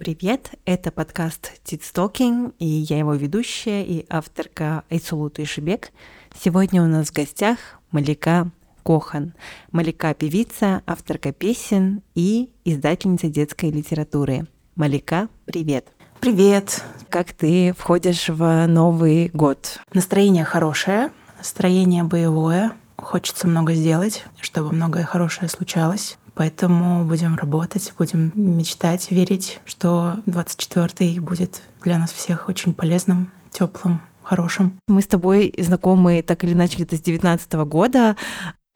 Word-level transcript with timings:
Привет! 0.00 0.52
Это 0.64 0.90
подкаст 0.90 1.60
Talking, 1.66 2.54
и 2.58 2.64
я 2.64 2.96
его 2.96 3.12
ведущая 3.12 3.84
и 3.84 4.06
авторка 4.08 4.82
Айсулу 4.88 5.30
Ишибек. 5.36 5.90
Сегодня 6.34 6.82
у 6.82 6.86
нас 6.86 7.08
в 7.08 7.12
гостях 7.12 7.58
Малика 7.90 8.50
Кохан. 8.82 9.34
Малика– 9.72 10.14
певица, 10.18 10.80
авторка 10.86 11.34
песен 11.34 12.00
и 12.14 12.48
издательница 12.64 13.28
детской 13.28 13.70
литературы. 13.70 14.46
Малика, 14.74 15.28
привет! 15.44 15.88
Привет! 16.18 16.82
Как 17.10 17.34
ты 17.34 17.74
входишь 17.76 18.30
в 18.30 18.66
Новый 18.68 19.28
год? 19.34 19.80
Настроение 19.92 20.44
хорошее, 20.44 21.10
настроение 21.36 22.04
боевое. 22.04 22.72
Хочется 22.96 23.46
много 23.46 23.74
сделать, 23.74 24.24
чтобы 24.40 24.72
многое 24.72 25.04
хорошее 25.04 25.50
случалось. 25.50 26.16
Поэтому 26.40 27.04
будем 27.04 27.36
работать, 27.36 27.92
будем 27.98 28.32
мечтать, 28.34 29.10
верить, 29.10 29.60
что 29.66 30.14
24-й 30.24 31.18
будет 31.18 31.60
для 31.82 31.98
нас 31.98 32.12
всех 32.12 32.48
очень 32.48 32.72
полезным, 32.72 33.30
теплым, 33.50 34.00
хорошим. 34.22 34.72
Мы 34.88 35.02
с 35.02 35.06
тобой 35.06 35.52
знакомы 35.58 36.22
так 36.22 36.42
или 36.42 36.54
иначе 36.54 36.76
где-то 36.76 36.96
с 36.96 37.02
19 37.02 37.52
года. 37.66 38.16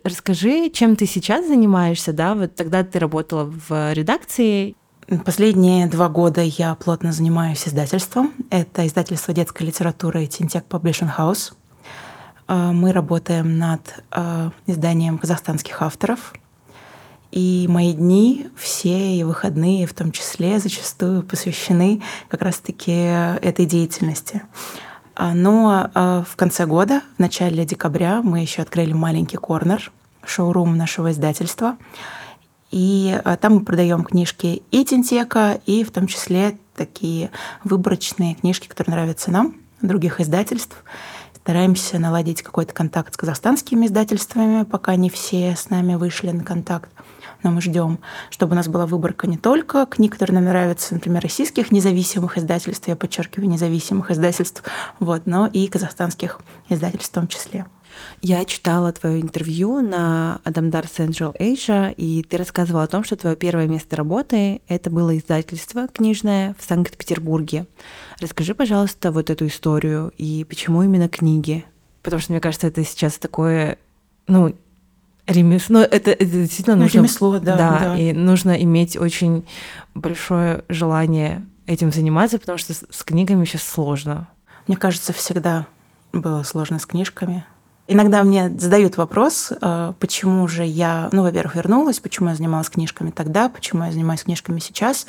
Расскажи, 0.02 0.69
чем 0.69 0.95
ты 0.95 1.06
сейчас 1.06 1.46
занимаешься, 1.46 2.12
да? 2.12 2.34
Вот 2.34 2.55
тогда 2.55 2.84
ты 2.84 2.98
работала 2.98 3.45
в 3.45 3.94
редакции. 3.94 4.77
Последние 5.24 5.86
два 5.86 6.10
года 6.10 6.42
я 6.42 6.74
плотно 6.74 7.12
занимаюсь 7.12 7.66
издательством. 7.66 8.34
Это 8.50 8.86
издательство 8.86 9.33
детской 9.33 9.62
литературы 9.62 10.27
Тинтек 10.27 10.66
Publishing 10.69 11.16
House. 11.16 11.55
А, 12.47 12.72
мы 12.72 12.92
работаем 12.92 13.56
над 13.56 14.05
а, 14.10 14.50
изданием 14.66 15.16
казахстанских 15.16 15.81
авторов— 15.81 16.34
и 17.34 17.66
мои 17.68 17.92
дни, 17.92 18.46
все 18.56 19.16
и 19.16 19.24
выходные 19.24 19.88
в 19.88 19.92
том 19.92 20.12
числе, 20.12 20.60
зачастую 20.60 21.24
посвящены 21.24 22.00
как 22.28 22.42
раз-таки 22.42 22.92
этой 22.92 23.66
деятельности. 23.66 24.42
А, 25.16 25.34
но 25.34 25.91
а, 25.94 26.22
в 26.22 26.36
конце 26.36 26.64
года, 26.64 27.02
в 27.16 27.18
начале 27.18 27.64
декабря, 27.64 28.22
мы 28.22 28.38
еще 28.38 28.62
открыли 28.62 28.92
маленький 28.92 29.36
корнер, 29.36 29.91
шоурум 30.24 30.76
нашего 30.76 31.10
издательства. 31.10 31.76
И 32.70 33.20
а, 33.24 33.36
там 33.36 33.54
мы 33.54 33.64
продаем 33.64 34.04
книжки 34.04 34.62
и 34.70 34.84
Тинтека, 34.84 35.60
и 35.66 35.82
в 35.82 35.91
том 35.91 36.06
числе 36.06 36.56
такие 36.76 37.32
выборочные 37.64 38.36
книжки, 38.36 38.69
которые 38.69 38.94
нравятся 38.94 39.32
нам, 39.32 39.56
других 39.82 40.20
издательств. 40.20 40.76
Стараемся 41.34 41.98
наладить 41.98 42.42
какой-то 42.42 42.72
контакт 42.72 43.12
с 43.12 43.16
казахстанскими 43.16 43.86
издательствами, 43.86 44.62
пока 44.62 44.94
не 44.94 45.10
все 45.10 45.56
с 45.56 45.69
нами 45.69 45.96
вышли 45.96 46.30
на 46.30 46.44
контакт 46.44 46.88
но 47.45 47.50
мы 47.50 47.61
ждем, 47.61 48.00
чтобы 48.31 48.53
у 48.53 48.56
нас 48.56 48.67
была 48.67 48.87
выборка 48.87 49.27
не 49.27 49.39
только 49.39 49.87
книг, 49.87 50.14
которые 50.14 50.34
нам 50.34 50.45
нравятся, 50.45 50.95
например, 50.95 51.23
российских 51.23 51.70
независимых 51.70 52.39
издательств, 52.39 52.89
я 52.89 52.97
подчеркиваю, 52.97 53.48
независимых 53.48 54.11
издательств, 54.11 54.62
вот, 54.98 55.27
но 55.27 55.47
и 55.47 55.69
казахстанских 55.69 56.41
издательств 56.69 57.12
в 57.12 57.15
том 57.15 57.28
числе. 57.28 57.67
Я 58.22 58.45
читала 58.45 58.91
твое 58.92 59.20
интервью 59.20 59.81
на 59.81 60.41
Адамдар 60.42 60.87
Central 60.87 61.37
Asia, 61.39 61.95
и 61.95 62.25
ты 62.25 62.37
рассказывала 62.39 62.84
о 62.84 62.89
том, 62.89 63.05
что 63.05 63.15
твое 63.17 63.37
первое 63.37 63.69
место 63.69 63.95
работы— 63.95 64.62
это 64.69 64.91
было 64.91 65.17
издательство 65.17 65.87
книжное 65.87 66.56
в 66.59 66.65
Санкт-Петербурге. 66.65 67.67
Расскажи, 68.20 68.55
пожалуйста, 68.55 69.12
вот 69.12 69.31
эту 69.31 69.47
историю 69.47 70.12
и 70.17 70.45
почему 70.45 70.83
именно 70.83 71.09
книги? 71.09 71.65
Потому 72.03 72.20
что, 72.20 72.33
мне 72.33 72.41
кажется, 72.41 72.67
это 72.67 72.84
сейчас 72.84 73.19
такое, 73.19 73.78
ну, 74.27 74.54
ремесло, 75.26 75.80
это, 75.80 76.10
это 76.10 76.24
действительно 76.24 76.76
ну, 76.76 76.82
нужно... 76.82 76.98
Ремесло, 76.98 77.38
да, 77.38 77.56
да. 77.56 77.78
Да, 77.80 77.98
и 77.98 78.12
нужно 78.12 78.52
иметь 78.62 78.96
очень 78.96 79.46
большое 79.94 80.64
желание 80.68 81.46
этим 81.66 81.92
заниматься, 81.92 82.38
потому 82.38 82.58
что 82.58 82.74
с, 82.74 82.84
с 82.90 83.02
книгами 83.04 83.44
сейчас 83.44 83.62
сложно. 83.62 84.28
Мне 84.66 84.76
кажется, 84.76 85.12
всегда 85.12 85.66
было 86.12 86.42
сложно 86.42 86.78
с 86.78 86.86
книжками. 86.86 87.44
Иногда 87.86 88.22
мне 88.22 88.48
задают 88.50 88.96
вопрос, 88.96 89.52
э, 89.60 89.92
почему 89.98 90.46
же 90.48 90.64
я, 90.64 91.08
ну, 91.12 91.22
во-первых, 91.22 91.56
вернулась, 91.56 92.00
почему 92.00 92.30
я 92.30 92.34
занималась 92.34 92.70
книжками 92.70 93.10
тогда, 93.10 93.48
почему 93.48 93.84
я 93.84 93.92
занимаюсь 93.92 94.22
книжками 94.22 94.58
сейчас. 94.58 95.06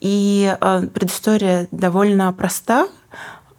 И 0.00 0.54
э, 0.60 0.86
предыстория 0.92 1.68
довольно 1.70 2.32
проста, 2.32 2.88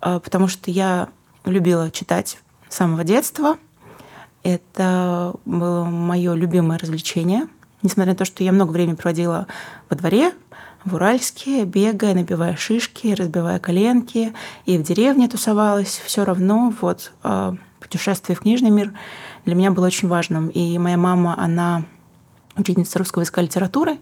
э, 0.01 0.19
потому 0.23 0.47
что 0.47 0.69
я 0.69 1.09
любила 1.43 1.89
читать 1.89 2.37
с 2.69 2.75
самого 2.75 3.03
детства– 3.03 3.57
это 4.45 5.33
было 5.45 5.85
мое 5.85 6.35
любимое 6.35 6.77
развлечение. 6.77 7.47
Несмотря 7.81 8.13
на 8.13 8.17
то, 8.17 8.25
что 8.25 8.43
я 8.43 8.51
много 8.51 8.71
времени 8.71 8.93
проводила 8.93 9.47
во 9.89 9.95
дворе, 9.95 10.33
в 10.85 10.93
Уральске, 10.93 11.65
бегая, 11.65 12.13
набивая 12.13 12.55
шишки, 12.55 13.15
разбивая 13.15 13.57
коленки, 13.57 14.33
и 14.67 14.77
в 14.77 14.83
деревне 14.83 15.27
тусовалась, 15.27 15.99
все 16.05 16.23
равно 16.23 16.71
вот 16.79 17.11
а, 17.23 17.55
путешествие 17.79 18.35
в 18.35 18.41
книжный 18.41 18.69
мир 18.69 18.93
для 19.45 19.55
меня 19.55 19.71
было 19.71 19.87
очень 19.87 20.07
важным. 20.07 20.49
И 20.49 20.77
моя 20.77 20.97
мама, 20.97 21.33
она 21.39 21.83
учительница 22.55 22.99
русского 22.99 23.23
языка 23.23 23.41
и 23.41 23.45
литературы, 23.45 23.97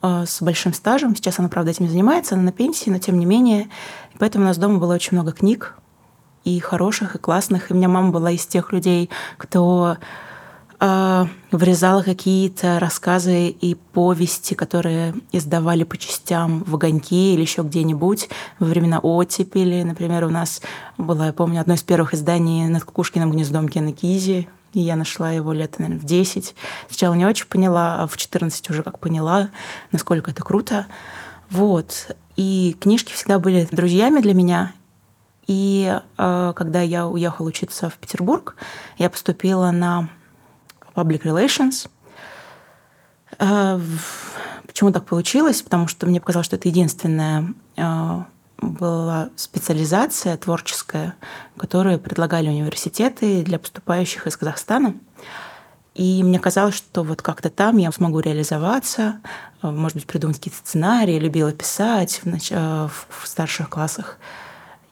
а, 0.00 0.26
с 0.26 0.42
большим 0.42 0.74
стажем. 0.74 1.14
Сейчас 1.14 1.38
она, 1.38 1.48
правда, 1.48 1.70
этим 1.70 1.88
занимается, 1.88 2.34
она 2.34 2.42
на 2.42 2.52
пенсии, 2.52 2.90
но 2.90 2.98
тем 2.98 3.16
не 3.16 3.26
менее. 3.26 3.68
И 4.12 4.18
поэтому 4.18 4.44
у 4.44 4.48
нас 4.48 4.58
дома 4.58 4.80
было 4.80 4.94
очень 4.94 5.16
много 5.16 5.30
книг, 5.30 5.76
и 6.44 6.58
хороших, 6.60 7.14
и 7.14 7.18
классных. 7.18 7.70
И 7.70 7.74
у 7.74 7.76
меня 7.76 7.88
мама 7.88 8.10
была 8.10 8.30
из 8.30 8.46
тех 8.46 8.72
людей, 8.72 9.10
кто 9.38 9.96
э, 10.80 11.26
вырезала 11.50 12.02
какие-то 12.02 12.78
рассказы 12.78 13.48
и 13.48 13.74
повести, 13.74 14.54
которые 14.54 15.14
издавали 15.30 15.84
по 15.84 15.96
частям 15.96 16.64
в 16.64 16.74
огоньке 16.74 17.34
или 17.34 17.42
еще 17.42 17.62
где-нибудь 17.62 18.28
во 18.58 18.66
времена 18.66 18.98
оттепели. 18.98 19.82
Например, 19.82 20.24
у 20.24 20.30
нас 20.30 20.60
было, 20.98 21.26
я 21.26 21.32
помню, 21.32 21.60
одно 21.60 21.74
из 21.74 21.82
первых 21.82 22.14
изданий 22.14 22.66
над 22.68 22.84
Кукушкиным 22.84 23.30
гнездом 23.30 23.68
Кена 23.68 23.92
Кизи, 23.92 24.48
и 24.72 24.80
я 24.80 24.96
нашла 24.96 25.30
его 25.30 25.52
лет, 25.52 25.78
наверное, 25.78 26.00
в 26.00 26.04
10. 26.04 26.54
Сначала 26.88 27.14
не 27.14 27.26
очень 27.26 27.46
поняла, 27.46 28.02
а 28.02 28.06
в 28.06 28.16
14 28.16 28.70
уже 28.70 28.82
как 28.82 28.98
поняла, 28.98 29.50
насколько 29.92 30.30
это 30.30 30.42
круто. 30.42 30.86
Вот. 31.50 32.16
И 32.36 32.76
книжки 32.80 33.12
всегда 33.12 33.38
были 33.38 33.68
друзьями 33.70 34.20
для 34.20 34.32
меня. 34.32 34.72
И 35.46 36.00
э, 36.18 36.52
когда 36.54 36.80
я 36.80 37.06
уехала 37.06 37.48
учиться 37.48 37.90
в 37.90 37.94
Петербург, 37.94 38.56
я 38.98 39.10
поступила 39.10 39.70
на 39.70 40.08
Public 40.94 41.22
Relations. 41.22 41.88
Э, 43.38 43.80
почему 44.66 44.92
так 44.92 45.04
получилось? 45.04 45.62
Потому 45.62 45.88
что 45.88 46.06
мне 46.06 46.20
показалось, 46.20 46.46
что 46.46 46.56
это 46.56 46.68
единственная 46.68 47.54
э, 47.76 48.22
была 48.58 49.30
специализация 49.36 50.36
творческая, 50.36 51.14
которую 51.56 51.98
предлагали 51.98 52.48
университеты 52.48 53.42
для 53.42 53.58
поступающих 53.58 54.26
из 54.26 54.36
Казахстана. 54.36 54.94
И 55.94 56.22
мне 56.22 56.38
казалось, 56.38 56.74
что 56.74 57.02
вот 57.02 57.20
как-то 57.20 57.50
там 57.50 57.76
я 57.76 57.92
смогу 57.92 58.20
реализоваться, 58.20 59.20
э, 59.62 59.70
может 59.70 59.96
быть, 59.96 60.06
придумать 60.06 60.38
какие-то 60.38 60.58
сценарии, 60.58 61.18
любила 61.18 61.52
писать 61.52 62.20
в, 62.22 62.26
нач... 62.26 62.48
Э, 62.50 62.88
в 63.08 63.26
старших 63.26 63.68
классах. 63.68 64.18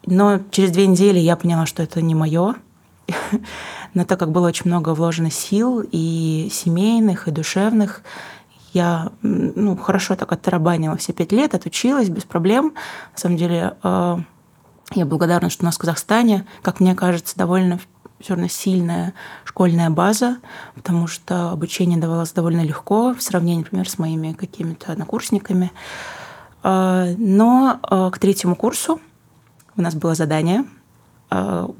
Но 0.06 0.40
через 0.50 0.70
две 0.70 0.86
недели 0.86 1.18
я 1.18 1.36
поняла, 1.36 1.66
что 1.66 1.82
это 1.82 2.00
не 2.00 2.14
мое. 2.14 2.54
Но 3.94 4.04
так 4.04 4.18
как 4.18 4.30
было 4.30 4.48
очень 4.48 4.66
много 4.66 4.94
вложено 4.94 5.30
сил 5.30 5.84
и 5.90 6.48
семейных, 6.50 7.28
и 7.28 7.32
душевных, 7.32 8.02
я 8.72 9.10
ну, 9.22 9.76
хорошо 9.76 10.14
так 10.14 10.32
оттарабанила 10.32 10.96
все 10.96 11.12
пять 11.12 11.32
лет, 11.32 11.54
отучилась 11.54 12.08
без 12.08 12.24
проблем. 12.24 12.74
На 13.12 13.18
самом 13.18 13.36
деле 13.36 13.76
э, 13.82 14.16
я 14.94 15.06
благодарна, 15.06 15.50
что 15.50 15.64
у 15.64 15.66
нас 15.66 15.74
в 15.74 15.78
Казахстане, 15.78 16.46
как 16.62 16.78
мне 16.78 16.94
кажется, 16.94 17.36
довольно 17.36 17.80
все 18.20 18.34
равно 18.34 18.48
сильная 18.48 19.14
школьная 19.44 19.90
база, 19.90 20.36
потому 20.74 21.06
что 21.06 21.50
обучение 21.50 21.98
давалось 21.98 22.32
довольно 22.32 22.60
легко 22.60 23.14
в 23.14 23.22
сравнении, 23.22 23.62
например, 23.64 23.88
с 23.88 23.98
моими 23.98 24.34
какими-то 24.34 24.92
однокурсниками. 24.92 25.72
Э, 26.62 27.14
но 27.18 27.80
э, 27.82 28.10
к 28.12 28.18
третьему 28.20 28.54
курсу 28.54 29.00
у 29.80 29.82
нас 29.82 29.94
было 29.94 30.14
задание. 30.14 30.64
А, 31.30 31.70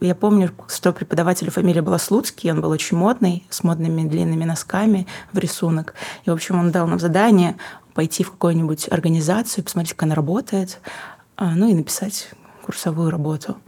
я 0.00 0.14
помню, 0.14 0.50
что 0.68 0.92
преподавателю 0.92 1.50
фамилия 1.50 1.82
была 1.82 1.98
Слуцкий, 1.98 2.50
он 2.50 2.60
был 2.60 2.70
очень 2.70 2.96
модный, 2.96 3.46
с 3.50 3.62
модными 3.62 4.08
длинными 4.08 4.44
носками 4.44 5.06
в 5.32 5.38
рисунок. 5.38 5.94
И, 6.24 6.30
в 6.30 6.32
общем, 6.32 6.58
он 6.58 6.70
дал 6.70 6.86
нам 6.86 6.98
задание 6.98 7.56
пойти 7.92 8.24
в 8.24 8.30
какую-нибудь 8.30 8.88
организацию, 8.90 9.62
посмотреть, 9.62 9.92
как 9.92 10.04
она 10.04 10.14
работает, 10.14 10.80
а, 11.36 11.54
ну 11.54 11.68
и 11.68 11.74
написать 11.74 12.30
курсовую 12.64 13.10
работу. 13.10 13.58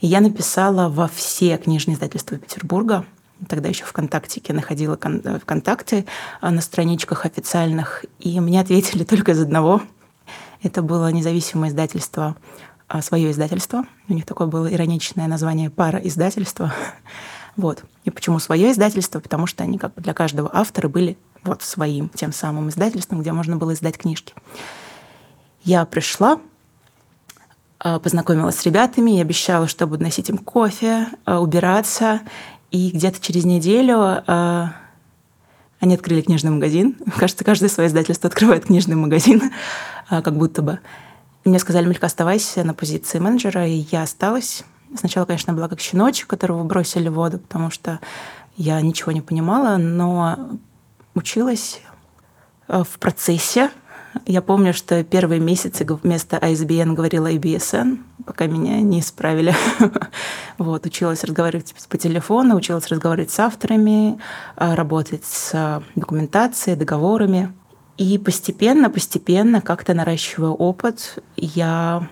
И 0.00 0.06
я 0.06 0.20
написала 0.20 0.88
во 0.88 1.08
все 1.08 1.56
книжные 1.56 1.94
издательства 1.94 2.36
Петербурга. 2.36 3.04
Тогда 3.48 3.68
еще 3.68 3.84
ВКонтакте 3.84 4.42
находила 4.52 4.96
ВКонтакте 4.96 6.04
а, 6.40 6.50
на 6.50 6.60
страничках 6.60 7.24
официальных. 7.24 8.04
И 8.18 8.38
мне 8.40 8.60
ответили 8.60 9.04
только 9.08 9.32
из 9.32 9.40
одного. 9.40 9.80
Это 10.62 10.82
было 10.82 11.10
независимое 11.10 11.70
издательство 11.70 12.36
свое 13.02 13.30
издательство. 13.30 13.84
У 14.08 14.14
них 14.14 14.26
такое 14.26 14.46
было 14.46 14.72
ироничное 14.72 15.26
название 15.26 15.70
«Пара 15.70 15.98
издательства». 15.98 16.72
Вот. 17.56 17.82
И 18.04 18.10
почему 18.10 18.38
свое 18.38 18.70
издательство? 18.70 19.18
Потому 19.18 19.48
что 19.48 19.64
они 19.64 19.78
как 19.78 19.92
бы 19.94 20.00
для 20.00 20.14
каждого 20.14 20.48
автора 20.52 20.88
были 20.88 21.18
вот 21.42 21.62
своим 21.62 22.08
тем 22.08 22.32
самым 22.32 22.68
издательством, 22.68 23.20
где 23.20 23.32
можно 23.32 23.56
было 23.56 23.74
издать 23.74 23.98
книжки. 23.98 24.32
Я 25.64 25.84
пришла, 25.84 26.38
а, 27.80 27.98
познакомилась 27.98 28.56
с 28.56 28.64
ребятами, 28.64 29.18
и 29.18 29.20
обещала, 29.20 29.68
что 29.68 29.86
буду 29.86 30.02
носить 30.02 30.28
им 30.30 30.38
кофе, 30.38 31.08
а, 31.24 31.40
убираться. 31.40 32.20
И 32.70 32.90
где-то 32.90 33.20
через 33.20 33.44
неделю 33.44 33.98
а, 33.98 34.72
они 35.80 35.94
открыли 35.94 36.22
книжный 36.22 36.50
магазин. 36.50 36.96
Кажется, 37.16 37.44
каждое 37.44 37.68
свое 37.68 37.88
издательство 37.88 38.28
открывает 38.28 38.66
книжный 38.66 38.96
магазин, 38.96 39.52
как 40.08 40.36
будто 40.36 40.62
бы. 40.62 40.80
Мне 41.48 41.58
сказали, 41.58 41.86
Мелька, 41.86 42.06
оставайся 42.06 42.62
на 42.62 42.74
позиции 42.74 43.18
менеджера, 43.18 43.66
и 43.66 43.86
я 43.90 44.02
осталась. 44.02 44.64
Сначала, 44.94 45.24
конечно, 45.24 45.54
была 45.54 45.68
как 45.68 45.80
щеночек, 45.80 46.26
которого 46.26 46.62
бросили 46.62 47.08
в 47.08 47.14
воду, 47.14 47.38
потому 47.38 47.70
что 47.70 48.00
я 48.56 48.80
ничего 48.82 49.12
не 49.12 49.22
понимала, 49.22 49.78
но 49.78 50.58
училась 51.14 51.80
в 52.68 52.98
процессе 52.98 53.70
я 54.26 54.42
помню, 54.42 54.72
что 54.74 55.02
первые 55.04 55.40
месяцы 55.40 55.84
вместо 55.84 56.36
ISBN 56.36 56.94
говорила 56.94 57.30
IBSN, 57.30 57.98
пока 58.24 58.46
меня 58.46 58.80
не 58.80 59.00
исправили. 59.00 59.54
вот, 60.58 60.86
училась 60.86 61.24
разговаривать 61.24 61.74
по 61.88 61.98
телефону, 61.98 62.56
училась 62.56 62.88
разговаривать 62.88 63.30
с 63.30 63.38
авторами, 63.38 64.18
а, 64.56 64.74
работать 64.74 65.24
с 65.24 65.82
документацией, 65.94 66.76
договорами. 66.76 67.52
И 67.98 68.16
постепенно, 68.16 68.90
постепенно, 68.90 69.60
как-то 69.60 69.92
наращивая 69.92 70.50
опыт, 70.50 71.22
я 71.36 72.08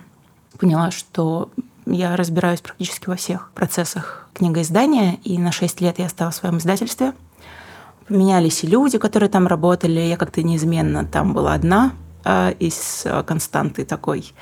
поняла, 0.59 0.91
что 0.91 1.49
я 1.85 2.15
разбираюсь 2.15 2.61
практически 2.61 3.07
во 3.07 3.15
всех 3.15 3.51
процессах 3.55 4.29
книгоиздания, 4.33 5.17
и 5.23 5.37
на 5.39 5.51
6 5.51 5.81
лет 5.81 5.97
я 5.99 6.09
стала 6.09 6.31
в 6.31 6.35
своем 6.35 6.57
издательстве– 6.57 7.13
Поменялись 8.07 8.63
и 8.63 8.67
люди, 8.67 8.97
которые 8.97 9.29
там 9.29 9.47
работали. 9.47 9.99
Я 9.99 10.15
как-то 10.15 10.41
неизменно 10.41 11.05
там 11.05 11.33
была 11.33 11.53
одна 11.53 11.91
э, 12.23 12.53
из 12.57 13.03
э, 13.05 13.21
константы 13.23 13.83
такой. 13.83 14.33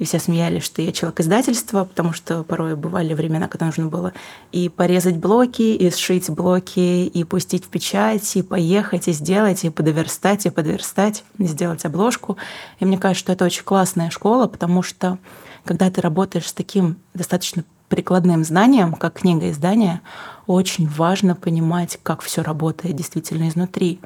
И 0.00 0.04
все 0.06 0.18
смеялись, 0.18 0.64
что 0.64 0.80
я 0.80 0.92
человек 0.92 1.20
издательства, 1.20 1.84
потому 1.84 2.14
что 2.14 2.42
порой 2.42 2.74
бывали 2.74 3.12
времена, 3.12 3.48
когда 3.48 3.66
нужно 3.66 3.86
было 3.86 4.14
и 4.50 4.70
порезать 4.70 5.18
блоки, 5.18 5.60
и 5.60 5.90
сшить 5.90 6.30
блоки, 6.30 7.04
и 7.04 7.22
пустить 7.24 7.66
в 7.66 7.68
печать, 7.68 8.34
и 8.34 8.42
поехать, 8.42 9.08
и 9.08 9.12
сделать, 9.12 9.62
и 9.62 9.68
подверстать, 9.68 10.46
и 10.46 10.50
подверстать, 10.50 11.22
и 11.36 11.44
сделать 11.44 11.84
обложку. 11.84 12.38
И 12.78 12.86
мне 12.86 12.96
кажется, 12.96 13.24
что 13.24 13.32
это 13.34 13.44
очень 13.44 13.62
классная 13.62 14.08
школа, 14.08 14.46
потому 14.46 14.80
что 14.82 15.18
когда 15.66 15.90
ты 15.90 16.00
работаешь 16.00 16.48
с 16.48 16.54
таким 16.54 16.96
достаточно 17.12 17.62
прикладным 17.90 18.42
знаниям, 18.42 18.94
как 18.94 19.20
книга 19.20 19.50
издания, 19.50 20.00
очень 20.46 20.88
важно 20.88 21.34
понимать, 21.34 21.98
как 22.02 22.22
все 22.22 22.40
работает 22.40 22.96
действительно 22.96 23.50
изнутри. 23.50 24.00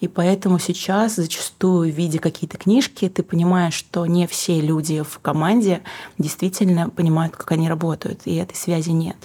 И 0.00 0.08
поэтому 0.08 0.58
сейчас 0.58 1.16
зачастую, 1.16 1.92
видя 1.92 2.18
какие-то 2.18 2.58
книжки, 2.58 3.08
ты 3.08 3.22
понимаешь, 3.22 3.74
что 3.74 4.04
не 4.06 4.26
все 4.26 4.60
люди 4.60 5.02
в 5.02 5.18
команде 5.20 5.82
действительно 6.18 6.90
понимают, 6.90 7.34
как 7.34 7.52
они 7.52 7.68
работают, 7.68 8.22
и 8.24 8.34
этой 8.34 8.54
связи 8.54 8.90
нет. 8.90 9.16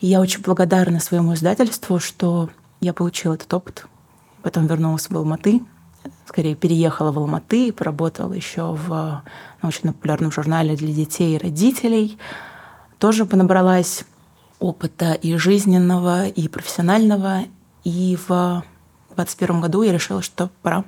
И 0.00 0.08
я 0.08 0.20
очень 0.20 0.42
благодарна 0.42 0.98
своему 0.98 1.34
издательству, 1.34 2.00
что 2.00 2.50
я 2.80 2.92
получила 2.92 3.34
этот 3.34 3.52
опыт. 3.54 3.86
Потом 4.42 4.66
вернулась 4.66 5.08
в 5.08 5.16
Алматы, 5.16 5.60
скорее 6.26 6.56
переехала 6.56 7.12
в 7.12 7.18
Алматы, 7.18 7.72
поработала 7.72 8.32
еще 8.32 8.72
в 8.72 9.22
научно-популярном 9.62 10.32
журнале 10.32 10.74
для 10.74 10.92
детей 10.92 11.36
и 11.36 11.38
родителей— 11.38 12.18
тоже 13.00 13.24
понабралась 13.24 14.04
опыта 14.58 15.14
и 15.14 15.34
жизненного, 15.36 16.28
и 16.28 16.48
профессионального. 16.48 17.44
И 17.82 18.16
в 18.28 18.62
2021 19.16 19.60
году 19.60 19.82
я 19.82 19.92
решила, 19.92 20.22
что 20.22 20.50
пора. 20.62 20.84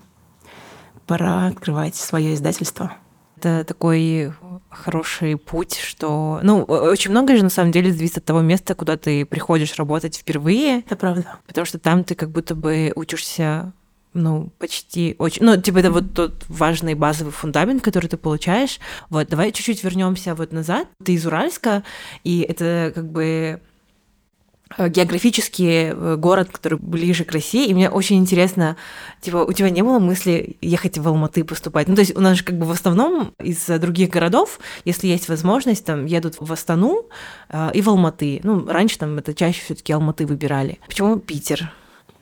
Пора 1.06 1.46
открывать 1.46 1.96
свое 1.96 2.34
издательство. 2.34 2.92
Это 3.36 3.64
такой 3.64 4.32
хороший 4.70 5.36
путь, 5.36 5.76
что... 5.76 6.38
Ну, 6.42 6.62
очень 6.62 7.10
многое 7.10 7.36
же 7.36 7.42
на 7.42 7.50
самом 7.50 7.72
деле 7.72 7.92
зависит 7.92 8.18
от 8.18 8.24
того 8.24 8.40
места, 8.40 8.74
куда 8.74 8.96
ты 8.96 9.26
приходишь 9.26 9.76
работать 9.76 10.16
впервые. 10.16 10.80
Это 10.80 10.94
правда. 10.94 11.38
Потому 11.46 11.64
что 11.64 11.78
там 11.78 12.04
ты 12.04 12.14
как 12.14 12.30
будто 12.30 12.54
бы 12.54 12.92
учишься 12.94 13.72
ну, 14.14 14.50
почти 14.58 15.16
очень... 15.18 15.44
Ну, 15.44 15.60
типа, 15.60 15.78
это 15.78 15.90
вот 15.90 16.14
тот 16.14 16.44
важный 16.48 16.94
базовый 16.94 17.32
фундамент, 17.32 17.82
который 17.82 18.08
ты 18.08 18.16
получаешь. 18.16 18.78
Вот, 19.08 19.28
давай 19.28 19.52
чуть-чуть 19.52 19.82
вернемся 19.82 20.34
вот 20.34 20.52
назад. 20.52 20.88
Ты 21.02 21.14
из 21.14 21.26
Уральска, 21.26 21.82
и 22.22 22.40
это 22.40 22.92
как 22.94 23.10
бы 23.10 23.60
э, 24.76 24.88
географический 24.88 25.90
э, 25.90 26.16
город, 26.16 26.48
который 26.50 26.78
ближе 26.78 27.24
к 27.24 27.32
России, 27.32 27.66
и 27.66 27.74
мне 27.74 27.90
очень 27.90 28.18
интересно, 28.18 28.76
типа, 29.20 29.38
у 29.38 29.52
тебя 29.52 29.70
не 29.70 29.82
было 29.82 29.98
мысли 29.98 30.56
ехать 30.60 30.98
в 30.98 31.08
Алматы 31.08 31.44
поступать? 31.44 31.88
Ну, 31.88 31.94
то 31.94 32.00
есть 32.00 32.16
у 32.16 32.20
нас 32.20 32.38
же 32.38 32.44
как 32.44 32.58
бы 32.58 32.66
в 32.66 32.70
основном 32.70 33.34
из 33.38 33.66
других 33.66 34.10
городов, 34.10 34.60
если 34.84 35.06
есть 35.06 35.28
возможность, 35.28 35.84
там, 35.84 36.06
едут 36.06 36.36
в 36.38 36.52
Астану 36.52 37.06
э, 37.48 37.70
и 37.74 37.82
в 37.82 37.88
Алматы. 37.88 38.40
Ну, 38.42 38.66
раньше 38.66 38.98
там 38.98 39.18
это 39.18 39.34
чаще 39.34 39.62
все 39.62 39.74
таки 39.74 39.92
Алматы 39.92 40.26
выбирали. 40.26 40.78
Почему 40.86 41.18
Питер? 41.18 41.72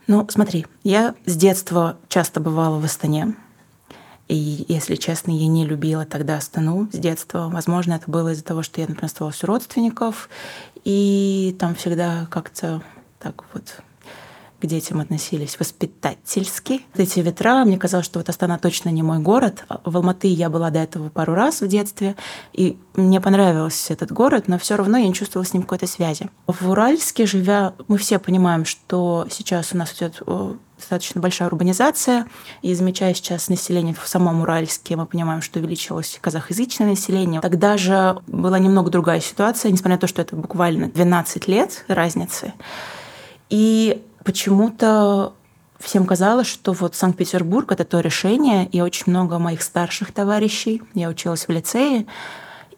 Ну, 0.06 0.26
смотри, 0.28 0.66
я 0.82 1.14
с 1.24 1.36
детства 1.36 1.98
часто 2.08 2.40
бывала 2.40 2.78
в 2.80 2.84
Астане. 2.84 3.36
И, 4.30 4.64
если 4.68 4.94
честно, 4.94 5.32
я 5.32 5.48
не 5.48 5.66
любила 5.66 6.06
тогда 6.06 6.36
Астану 6.36 6.88
с 6.92 6.96
детства. 6.96 7.48
Возможно, 7.52 7.94
это 7.94 8.08
было 8.08 8.28
из-за 8.28 8.44
того, 8.44 8.62
что 8.62 8.80
я, 8.80 8.86
например, 8.86 9.06
оставалась 9.06 9.42
у 9.42 9.46
родственников, 9.48 10.28
и 10.84 11.56
там 11.58 11.74
всегда 11.74 12.28
как-то 12.30 12.80
так 13.18 13.42
вот 13.52 13.82
к 14.60 14.66
детям 14.66 15.00
относились 15.00 15.58
воспитательски. 15.58 16.82
Эти 16.94 17.20
ветра, 17.20 17.64
мне 17.64 17.78
казалось, 17.78 18.06
что 18.06 18.18
вот 18.18 18.28
Астана 18.28 18.58
точно 18.58 18.90
не 18.90 19.02
мой 19.02 19.18
город. 19.18 19.64
В 19.84 19.96
Алматы 19.96 20.28
я 20.28 20.50
была 20.50 20.70
до 20.70 20.80
этого 20.80 21.08
пару 21.08 21.34
раз 21.34 21.60
в 21.60 21.68
детстве, 21.68 22.16
и 22.52 22.78
мне 22.94 23.20
понравился 23.20 23.92
этот 23.92 24.12
город, 24.12 24.48
но 24.48 24.58
все 24.58 24.76
равно 24.76 24.98
я 24.98 25.06
не 25.06 25.14
чувствовала 25.14 25.46
с 25.46 25.54
ним 25.54 25.62
какой-то 25.62 25.86
связи. 25.86 26.28
В 26.46 26.68
Уральске, 26.68 27.26
живя, 27.26 27.74
мы 27.88 27.98
все 27.98 28.18
понимаем, 28.18 28.64
что 28.64 29.26
сейчас 29.30 29.72
у 29.72 29.78
нас 29.78 29.94
идет 29.94 30.22
достаточно 30.76 31.20
большая 31.20 31.48
урбанизация, 31.48 32.26
и 32.62 32.74
замечая 32.74 33.14
сейчас 33.14 33.48
население 33.48 33.94
в 33.94 34.06
самом 34.08 34.40
Уральске, 34.42 34.96
мы 34.96 35.06
понимаем, 35.06 35.42
что 35.42 35.58
увеличилось 35.58 36.18
казахоязычное 36.20 36.88
население. 36.88 37.40
Тогда 37.40 37.76
же 37.76 38.18
была 38.26 38.58
немного 38.58 38.90
другая 38.90 39.20
ситуация, 39.20 39.70
несмотря 39.70 39.96
на 39.96 40.00
то, 40.00 40.06
что 40.06 40.22
это 40.22 40.36
буквально 40.36 40.88
12 40.88 41.48
лет 41.48 41.84
разницы. 41.88 42.54
И 43.50 44.02
почему-то 44.24 45.34
всем 45.78 46.06
казалось, 46.06 46.46
что 46.46 46.72
вот 46.72 46.94
Санкт-Петербург— 46.94 47.72
это 47.72 47.84
то 47.84 48.00
решение, 48.00 48.66
и 48.66 48.80
очень 48.80 49.04
много 49.06 49.38
моих 49.38 49.62
старших 49.62 50.12
товарищей, 50.12 50.82
я 50.94 51.08
училась 51.08 51.48
в 51.48 51.50
лицее, 51.50 52.06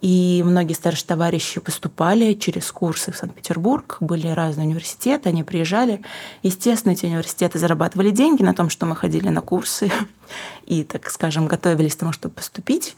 и 0.00 0.42
многие 0.44 0.72
старшие 0.72 1.06
товарищи 1.06 1.60
поступали 1.60 2.34
через 2.34 2.70
курсы 2.72 3.12
в 3.12 3.16
Санкт-Петербург, 3.16 3.98
были 4.00 4.26
разные 4.26 4.66
университеты, 4.66 5.28
они 5.28 5.44
приезжали. 5.44 6.02
Естественно, 6.42 6.92
эти 6.92 7.06
университеты 7.06 7.60
зарабатывали 7.60 8.10
деньги 8.10 8.42
на 8.42 8.52
том, 8.52 8.68
что 8.68 8.84
мы 8.86 8.96
ходили 8.96 9.28
на 9.28 9.40
курсы 9.40 9.92
и, 10.66 10.82
так 10.82 11.08
скажем, 11.08 11.46
готовились 11.46 11.94
к 11.94 12.00
тому, 12.00 12.12
чтобы 12.12 12.34
поступить. 12.34 12.96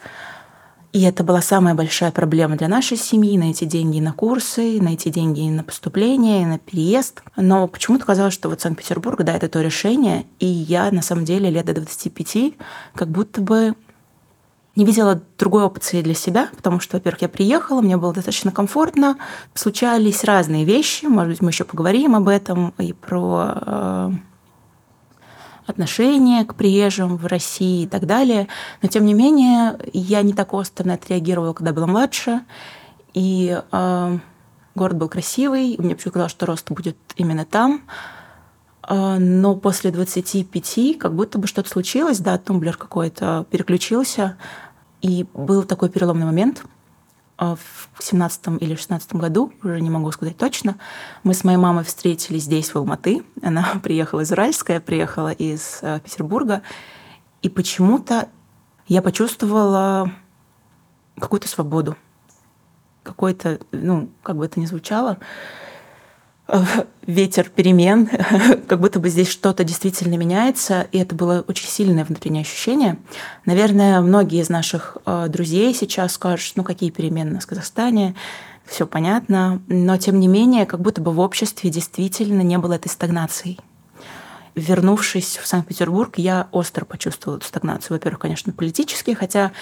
И 0.95 1.03
это 1.03 1.25
была 1.25 1.43
самая 1.43 1.75
большая 1.75 2.13
проблема 2.13 2.55
для 2.55 2.69
нашей 2.69 2.97
семьи, 2.97 3.37
найти 3.37 3.67
деньги 3.67 3.99
на 3.99 4.13
курсы, 4.13 4.81
найти 4.81 5.11
деньги 5.11 5.41
на 5.51 5.65
поступление, 5.65 6.47
на 6.47 6.61
переезд. 6.61 7.21
Но 7.37 7.67
почему-то 7.67 8.05
казалось, 8.05 8.33
что 8.33 8.49
вот 8.49 8.61
Санкт-Петербург, 8.61 9.21
да, 9.25 9.35
это 9.35 9.49
то 9.49 9.61
решение. 9.61 10.25
И 10.39 10.47
я, 10.47 10.93
на 10.93 11.03
самом 11.03 11.25
деле, 11.25 11.51
лет 11.51 11.67
до 11.67 11.75
25 11.75 12.55
как 12.95 13.09
будто 13.09 13.41
бы 13.41 13.75
не 14.77 14.85
видела 14.85 15.21
другой 15.37 15.65
опции 15.65 16.01
для 16.01 16.15
себя, 16.15 16.49
потому 16.55 16.79
что, 16.79 16.97
во-первых, 16.97 17.23
я 17.23 17.29
приехала, 17.29 17.81
мне 17.81 17.97
было 17.97 18.15
достаточно 18.15 18.53
комфортно, 18.53 19.17
случались 19.53 20.23
разные 20.23 20.65
вещи, 20.65 21.07
может 21.07 21.33
быть, 21.33 21.43
мы 21.43 21.51
еще 21.51 21.65
поговорим 21.65 22.15
об 22.15 22.29
этом 22.29 22.73
и 22.79 22.93
про 22.93 23.53
э, 23.67 24.11
отношение 25.67 26.45
к 26.45 26.55
приезжим 26.55 27.17
в 27.17 27.27
России 27.27 27.85
и 27.85 27.87
так 27.87 28.07
далее. 28.07 28.49
Но, 28.83 28.89
тем 28.89 29.05
не 29.05 29.15
менее, 29.15 29.79
я 29.93 30.23
не 30.23 30.33
так 30.33 30.53
остро 30.55 30.85
на 30.85 30.95
это 30.95 31.09
реагировала, 31.09 31.53
когда 31.53 31.73
была 31.73 31.87
младше. 31.87 32.43
И 33.15 33.61
э, 33.71 34.19
город 34.75 34.97
был 34.97 35.09
красивый, 35.09 35.77
мне 35.79 35.95
почему 35.95 36.13
казалось, 36.13 36.33
что 36.33 36.47
рост 36.47 36.71
будет 36.71 36.97
именно 37.17 37.45
там. 37.45 37.83
Э, 38.89 39.19
но 39.19 39.57
после 39.57 39.91
25 39.91 40.99
как 40.99 41.15
будто 41.15 41.39
бы 41.39 41.47
что-то 41.47 41.69
случилось, 41.69 42.19
да, 42.19 42.39
тумблер 42.39 42.77
какой-то 42.77 43.47
переключился. 43.51 44.37
И 45.01 45.27
был 45.35 45.65
такой 45.65 45.91
переломный 45.91 46.27
момент– 46.27 46.63
а, 46.74 46.74
в 47.39 47.89
17 47.99 48.63
или 48.63 48.75
16 48.75 49.15
году, 49.15 49.53
уже 49.63 49.81
не 49.81 49.91
могу 49.91 50.11
сказать 50.13 50.37
точно, 50.37 50.77
мы 51.23 51.35
с 51.35 51.45
моей 51.45 51.59
мамой 51.59 51.85
встретились 51.85 52.45
здесь, 52.45 52.73
в 52.73 52.77
Алматы. 52.77 53.25
Она 53.43 53.81
приехала 53.83 54.21
из 54.21 54.33
Уральска, 54.33 54.75
я 54.75 54.81
приехала 54.81 55.33
из 55.33 55.81
э, 55.83 56.01
Петербурга. 56.01 56.63
И 57.43 57.49
почему-то 57.49 58.29
я 58.87 59.03
почувствовала 59.03 60.11
какую-то 61.19 61.49
свободу. 61.49 61.97
Какой-то, 63.03 63.59
ну, 63.73 64.09
как 64.23 64.37
бы 64.37 64.47
это 64.47 64.59
ни 64.61 64.67
звучало, 64.67 65.19
ветер 67.07 67.49
перемен, 67.49 68.07
как 68.69 68.81
будто 68.81 69.01
бы 69.01 69.09
здесь 69.09 69.29
что-то 69.29 69.65
действительно 69.65 70.17
меняется, 70.17 70.87
и 70.93 70.99
это 70.99 71.15
было 71.15 71.45
очень 71.49 71.69
сильное 71.69 72.05
внутреннее 72.05 72.43
ощущение. 72.43 72.99
Наверное, 73.47 74.01
многие 74.01 74.43
из 74.43 74.51
наших 74.51 74.99
э, 75.07 75.27
друзей 75.29 75.75
сейчас 75.75 76.13
скажут, 76.13 76.53
ну 76.57 76.63
какие 76.63 76.91
перемены 76.91 77.41
в 77.41 77.47
Казахстане, 77.47 78.15
все 78.67 78.87
понятно, 78.87 79.63
но 79.69 79.97
тем 79.97 80.21
не 80.21 80.29
менее, 80.29 80.67
как 80.67 80.81
будто 80.81 81.01
бы 81.01 81.13
в 81.13 81.21
обществе 81.21 81.71
действительно 81.71 82.43
не 82.43 82.59
было 82.59 82.75
этой 82.75 82.89
стагнации. 82.89 83.59
Вернувшись 84.55 85.39
в 85.39 85.47
Санкт-Петербург, 85.47 86.15
я 86.17 86.49
остро 86.53 86.85
почувствовала 86.85 87.39
эту 87.39 87.47
стагнацию. 87.47 87.97
Во-первых, 87.97 88.21
конечно, 88.21 88.53
политически, 88.53 89.13
хотя 89.13 89.53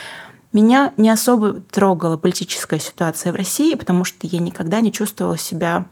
меня 0.52 0.92
не 0.98 1.08
особо 1.08 1.54
трогала 1.54 2.16
политическая 2.16 2.78
ситуация 2.78 3.32
в 3.32 3.36
России, 3.36 3.74
потому 3.74 4.04
что 4.04 4.26
я 4.26 4.38
никогда 4.38 4.80
не 4.80 4.92
чувствовала 4.92 5.38
себя 5.38 5.86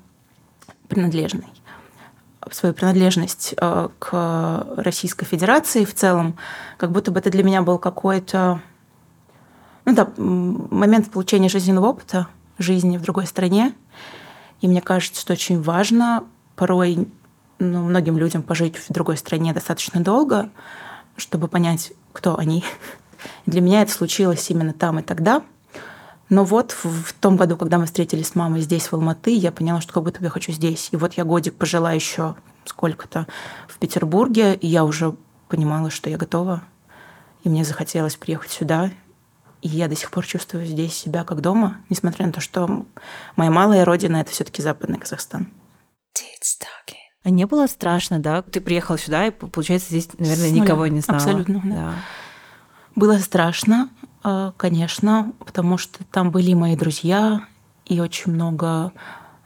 принадлежной 0.89 1.49
свою 2.51 2.75
принадлежность 2.75 3.55
э, 3.57 3.89
к 3.99 4.67
Российской 4.77 5.27
Федерации 5.27 5.85
в 5.85 5.95
целом, 5.95 6.37
как 6.79 6.91
будто 6.91 7.11
бы 7.11 7.19
это 7.19 7.31
для 7.31 7.43
меня 7.43 7.63
был 7.63 7.79
какой-то 7.79 8.61
ну 9.85 9.95
да, 9.95 10.11
момент 10.17 11.11
получения 11.11 11.49
жизненного 11.49 11.87
опыта, 11.87 12.29
жизни 12.59 12.97
в 12.97 13.03
другой 13.03 13.27
стране. 13.27 13.75
И 14.61 14.69
мне 14.69 14.81
кажется, 14.81 15.21
что 15.21 15.33
очень 15.33 15.61
важно 15.63 16.25
порой 16.57 17.09
ну, 17.59 17.85
многим 17.85 18.19
людям 18.19 18.43
пожить 18.43 18.77
в 18.77 18.93
другой 18.93 19.17
стране 19.17 19.53
достаточно 19.53 20.01
долго, 20.01 20.51
чтобы 21.17 21.49
понять, 21.49 21.93
кто 22.13 22.39
они. 22.39 22.65
Для 23.47 23.61
меня 23.61 23.83
это 23.83 23.93
случилось 23.93 24.49
именно 24.51 24.73
там 24.73 24.99
и 24.99 25.03
тогда– 25.03 25.43
но 26.31 26.45
вот 26.45 26.73
в 26.83 27.13
том 27.15 27.37
году, 27.37 27.57
когда 27.57 27.77
мы 27.77 27.87
встретились 27.87 28.29
с 28.29 28.35
мамой 28.37 28.61
здесь, 28.61 28.87
в 28.87 28.95
Алматы, 28.95 29.35
я 29.35 29.51
поняла, 29.51 29.81
что 29.81 29.93
как 29.93 30.05
будто 30.05 30.21
бы 30.21 30.27
я 30.27 30.31
хочу 30.31 30.53
здесь. 30.53 30.89
И 30.93 30.97
вот 30.97 31.15
я 31.15 31.25
годик 31.25 31.57
пожила 31.57 31.93
еще 31.93 32.37
сколько-то 32.65 33.27
в 33.69 33.79
Петербурге, 33.79 34.55
и 34.55 34.69
я 34.69 34.85
уже 34.85 35.17
понимала, 35.49 35.91
что 35.91 36.09
я 36.09 36.17
готова. 36.17 36.63
И 37.43 37.49
мне 37.49 37.65
захотелось 37.65 38.15
приехать 38.15 38.53
сюда. 38.53 38.91
И 39.61 39.69
я 39.69 39.89
до 39.89 39.97
сих 39.97 40.13
пор 40.13 40.25
чувствую 40.25 40.67
здесь 40.67 40.95
себя 40.95 41.25
как 41.25 41.41
дома, 41.41 41.79
несмотря 41.91 42.27
на 42.27 42.33
то, 42.33 42.41
что 42.41 42.87
моя 43.35 43.51
малая 43.51 43.85
родина— 43.85 44.17
это 44.19 44.31
все 44.31 44.45
таки 44.45 44.63
Западный 44.63 44.99
Казахстан. 44.99 45.53
А 47.25 47.31
не 47.31 47.45
было 47.45 47.67
страшно, 47.67 48.21
да? 48.21 48.43
Ты 48.43 48.61
приехал 48.61 48.97
сюда, 48.97 49.27
и, 49.27 49.31
получается, 49.31 49.89
здесь, 49.91 50.09
наверное, 50.17 50.51
никого 50.51 50.87
не 50.87 51.01
знала. 51.01 51.21
Абсолютно, 51.21 51.61
да. 51.65 51.71
да. 51.71 51.95
Было 52.95 53.19
страшно, 53.19 53.91
конечно, 54.57 55.33
потому 55.39 55.79
что 55.79 56.05
там 56.11 56.31
были 56.31 56.55
мои 56.55 56.77
друзья 56.77 57.47
и 57.87 58.01
очень 58.01 58.33
много 58.33 58.93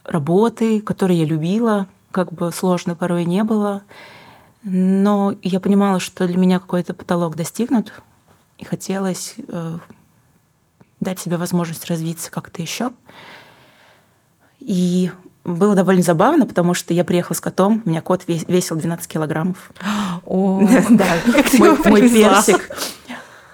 работы, 0.05 0.81
которые 0.81 1.21
я 1.21 1.27
любила, 1.27 1.87
как 2.11 2.33
бы 2.33 2.53
сложно 2.53 2.95
порой 2.95 3.25
не 3.25 3.45
было. 3.45 3.83
Но 4.63 5.35
я 5.43 5.61
понимала, 5.61 6.01
что 6.01 6.27
для 6.27 6.39
меня 6.39 6.59
какой-то 6.59 6.95
потолок 6.95 7.37
достигнут, 7.37 7.93
и 8.59 8.65
хотелось 8.65 9.35
э, 9.49 9.79
дать 11.01 11.19
себе 11.19 11.37
возможность 11.37 11.87
развиться 11.87 12.31
как-то 12.31 12.63
еще. 12.63 12.93
И 14.61 15.11
было 15.45 15.75
довольно 15.75 16.03
забавно, 16.03 16.47
потому 16.47 16.73
что 16.73 16.95
я 16.95 17.05
приехала 17.05 17.37
с 17.37 17.41
котом, 17.41 17.83
у 17.85 17.89
меня 17.91 18.01
кот 18.01 18.23
весил 18.27 18.77
12 18.77 19.07
килограммов. 19.07 19.71
О, 20.25 20.67
да, 20.91 21.07
мой 21.59 22.09
персик. 22.09 22.71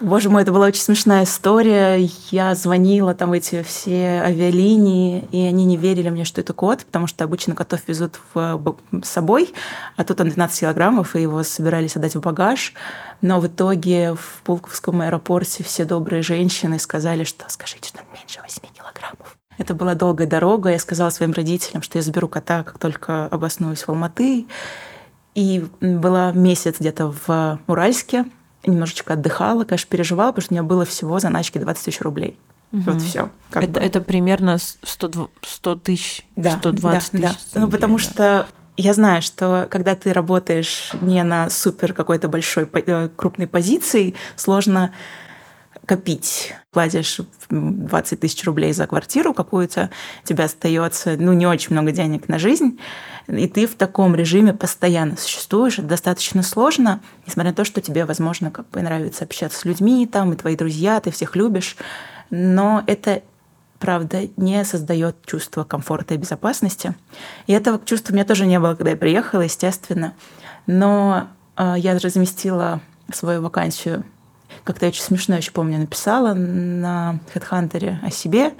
Боже 0.01 0.31
мой, 0.31 0.43
это 0.43 0.53
была 0.53 0.67
очень 0.67 0.81
смешная 0.81 1.25
история. 1.25 2.09
Я 2.31 2.55
звонила 2.55 3.15
там 3.15 3.35
эти 3.35 3.63
все 3.63 4.23
авиалинии, 4.25 5.29
и 5.31 5.43
они 5.43 5.67
не 5.67 5.77
верили 5.77 6.09
мне, 6.09 6.25
что 6.25 6.41
это 6.41 6.55
кот, 6.55 6.87
потому 6.87 7.07
что 7.07 7.23
обычно 7.25 7.55
котов 7.55 7.81
везут 7.87 8.19
в, 8.33 8.81
с 9.03 9.09
собой, 9.09 9.53
а 9.97 10.05
тут 10.05 10.23
он 10.23 10.31
12 10.31 10.61
килограммов, 10.61 11.17
и 11.17 11.21
его 11.21 11.43
собирались 11.43 11.97
отдать 11.97 12.17
в 12.17 12.21
багаж. 12.21 12.73
Но 13.21 13.41
в 13.41 13.47
итоге 13.47 14.15
в 14.15 14.41
Пулковском 14.45 15.03
аэропорте 15.03 15.63
все 15.65 15.85
добрые 15.85 16.23
женщины 16.23 16.79
сказали, 16.79 17.25
что 17.25 17.45
скажите, 17.49 17.91
что 17.91 17.99
он 17.99 18.07
меньше 18.19 18.41
8 18.41 18.63
килограммов. 18.75 19.37
Это 19.59 19.75
была 19.75 19.95
долгая 19.95 20.27
дорога. 20.27 20.71
Я 20.71 20.79
сказала 20.79 21.11
своим 21.11 21.33
родителям, 21.33 21.83
что 21.83 21.99
я 21.99 22.03
заберу 22.03 22.27
кота, 22.27 22.63
как 22.63 22.79
только 22.79 23.27
обоснуюсь 23.27 23.83
в 23.83 23.91
Алматы. 23.91 24.47
И 25.35 25.67
была 25.83 26.33
месяц 26.33 26.77
где-то 26.81 27.15
в 27.27 27.61
Уральске, 27.67 28.25
немножечко 28.67 29.15
отдыхала, 29.15 29.65
конечно, 29.65 29.89
переживала, 29.89 30.33
потому 30.33 30.43
что 30.43 30.53
у 30.53 30.57
меня 30.57 30.63
было 30.63 30.85
всего 30.85 31.19
заначки 31.19 31.59
20 31.59 31.85
тысяч 31.85 32.01
рублей. 32.01 32.39
Угу. 32.73 32.83
Вот 32.83 33.03
все. 33.03 33.31
Это, 33.53 33.81
это 33.81 34.01
примерно 34.01 34.59
100, 34.59 35.31
100 35.43 35.77
тысяч, 35.77 36.27
да, 36.37 36.59
120 36.59 37.21
да, 37.21 37.29
тысяч. 37.29 37.39
Да. 37.53 37.61
Ну, 37.61 37.69
потому 37.69 37.97
да. 37.97 38.03
что 38.03 38.47
я 38.77 38.95
знаю, 38.95 39.23
что 39.23 39.67
когда 39.71 39.95
ты 39.95 40.13
работаешь 40.13 40.93
не 41.01 41.23
на 41.23 41.51
супер 41.51 41.93
какой-то 41.93 42.29
большой 42.29 42.69
э, 42.73 43.09
крупной 43.15 43.47
позиции, 43.47 44.15
сложно 44.37 44.93
копить. 45.91 46.55
Платишь 46.71 47.21
20 47.49 48.21
тысяч 48.21 48.45
рублей 48.45 48.73
за 48.73 48.87
квартиру 48.87 49.35
какую-то, 49.35 49.91
тебе 50.23 50.45
остается 50.45 51.17
ну, 51.19 51.33
не 51.33 51.49
очень 51.49 51.73
много 51.73 51.91
денег 51.91 52.29
на 52.29 52.39
жизнь, 52.39 52.79
и 53.27 53.49
ты 53.49 53.67
в 53.67 53.75
таком 53.75 54.15
режиме 54.15 54.55
постоянно 54.55 55.17
существуешь. 55.17 55.81
Это 55.81 55.89
достаточно 55.89 56.45
сложно, 56.45 57.01
несмотря 57.27 57.51
на 57.51 57.57
то, 57.57 57.65
что 57.65 57.81
тебе, 57.81 58.05
возможно, 58.05 58.53
как 58.53 58.71
бы 58.71 58.83
нравится 58.83 59.25
общаться 59.25 59.59
с 59.59 59.65
людьми, 59.65 60.07
там, 60.07 60.33
и 60.33 60.37
твои 60.37 60.55
друзья, 60.55 61.01
ты 61.01 61.11
всех 61.11 61.35
любишь. 61.35 61.77
Но 62.31 62.85
это 62.87 63.23
правда, 63.81 64.29
не 64.37 64.65
создает 64.65 65.27
чувство 65.27 65.65
комфорта 65.65 66.15
и 66.15 66.19
безопасности. 66.19 66.95
И 67.49 67.53
этого 67.53 67.81
чувства 67.85 68.13
у 68.13 68.15
меня 68.15 68.25
тоже 68.25 68.47
не 68.47 68.61
было, 68.61 68.77
когда 68.77 68.91
я 68.91 68.97
приехала, 68.97 69.41
естественно. 69.41 70.15
Но 70.69 71.27
э, 71.57 71.75
я 71.79 71.99
разместила 71.99 72.81
свою 73.13 73.43
вакансию 73.43 74.05
как-то 74.65 74.87
очень 74.87 75.03
смешно 75.03 75.37
еще 75.37 75.51
помню, 75.53 75.79
написала 75.79 76.35
на 76.35 77.21
HeadHunter 77.35 77.97
о 78.03 78.11
себе. 78.11 78.53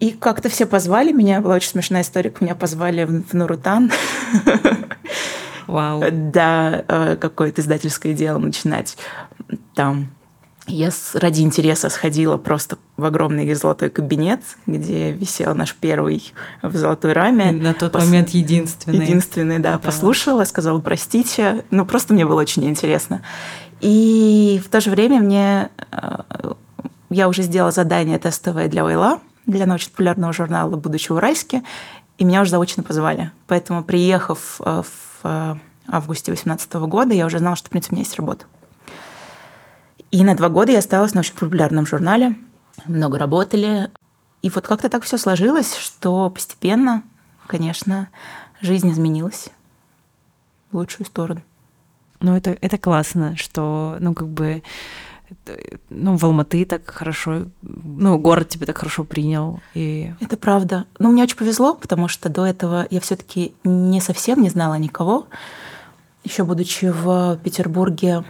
И 0.00 0.10
как-то 0.10 0.48
все 0.48 0.66
позвали 0.66 1.12
меня. 1.12 1.40
Была 1.40 1.54
очень 1.54 1.70
смешная 1.70 2.02
история. 2.02 2.32
Меня 2.40 2.54
позвали 2.54 3.04
в 3.04 3.32
Нурутан. 3.32 3.90
Вау. 5.66 6.04
Да, 6.10 6.84
э, 6.86 7.16
какое-то 7.16 7.62
издательское 7.62 8.12
дело 8.12 8.38
начинать 8.38 8.96
там. 9.74 10.10
Я 10.66 10.90
ради 11.14 11.42
интереса 11.42 11.90
сходила 11.90 12.38
просто 12.38 12.78
в 12.96 13.04
огромный 13.04 13.52
золотой 13.52 13.90
кабинет, 13.90 14.40
где 14.66 15.12
висел 15.12 15.54
наш 15.54 15.74
первый 15.74 16.32
в 16.62 16.74
золотой 16.74 17.12
раме. 17.12 17.52
На 17.52 17.74
тот 17.74 17.92
Пос... 17.92 18.06
момент 18.06 18.30
единственный. 18.30 19.04
Единственный, 19.04 19.58
да, 19.58 19.72
да. 19.72 19.78
Послушала, 19.78 20.44
сказала, 20.44 20.80
простите. 20.80 21.64
Ну, 21.70 21.84
просто 21.84 22.14
мне 22.14 22.24
было 22.24 22.40
очень 22.40 22.64
интересно. 22.64 23.22
И 23.84 24.62
в 24.64 24.70
то 24.70 24.80
же 24.80 24.90
время 24.90 25.20
мне 25.20 25.68
э, 25.90 26.18
я 27.10 27.28
уже 27.28 27.42
сделала 27.42 27.70
задание 27.70 28.18
тестовое 28.18 28.66
для 28.68 28.82
ОИЛА, 28.82 29.20
для 29.44 29.66
научно-популярного 29.66 30.32
журнала 30.32 30.74
«Будущее 30.74 31.12
в 31.12 31.18
Уральске», 31.18 31.62
и 32.16 32.24
меня 32.24 32.40
уже 32.40 32.50
заочно 32.50 32.82
позвали. 32.82 33.30
Поэтому, 33.46 33.84
приехав 33.84 34.58
э, 34.64 34.82
в 34.82 35.20
э, 35.24 35.56
августе 35.86 36.32
2018 36.32 36.72
года, 36.88 37.12
я 37.12 37.26
уже 37.26 37.40
знала, 37.40 37.56
что, 37.56 37.66
в 37.66 37.72
принципе, 37.72 37.92
у 37.92 37.96
меня 37.96 38.04
есть 38.04 38.16
работа. 38.16 38.46
И 40.10 40.24
на 40.24 40.34
два 40.34 40.48
года 40.48 40.72
я 40.72 40.78
осталась 40.78 41.12
в 41.12 41.16
научно-популярном 41.16 41.84
журнале, 41.86 42.36
много 42.86 43.18
работали. 43.18 43.90
И 44.40 44.48
вот 44.48 44.66
как-то 44.66 44.88
так 44.88 45.02
все 45.02 45.18
сложилось, 45.18 45.76
что 45.76 46.30
постепенно, 46.30 47.02
конечно, 47.48 48.08
жизнь 48.62 48.90
изменилась 48.90 49.50
в 50.72 50.78
лучшую 50.78 51.06
сторону. 51.06 51.42
Ну, 52.24 52.34
это, 52.34 52.56
это 52.62 52.78
классно, 52.78 53.36
что, 53.36 53.98
ну, 54.00 54.14
как 54.14 54.28
бы, 54.28 54.62
ну, 55.90 56.16
в 56.16 56.24
Алматы 56.24 56.64
так 56.64 56.88
хорошо, 56.88 57.48
ну, 57.60 58.18
город 58.18 58.48
тебя 58.48 58.64
так 58.64 58.78
хорошо 58.78 59.04
принял. 59.04 59.60
И... 59.74 60.10
Это 60.20 60.38
правда. 60.38 60.86
Ну, 60.98 61.12
мне 61.12 61.24
очень 61.24 61.36
повезло, 61.36 61.74
потому 61.74 62.08
что 62.08 62.30
до 62.30 62.46
этого 62.46 62.86
я 62.88 63.00
все 63.00 63.16
таки 63.16 63.54
не 63.62 64.00
совсем 64.00 64.40
не 64.40 64.48
знала 64.48 64.76
никого. 64.76 65.26
Еще 66.24 66.44
будучи 66.44 66.86
в 66.86 67.38
Петербурге, 67.44 68.24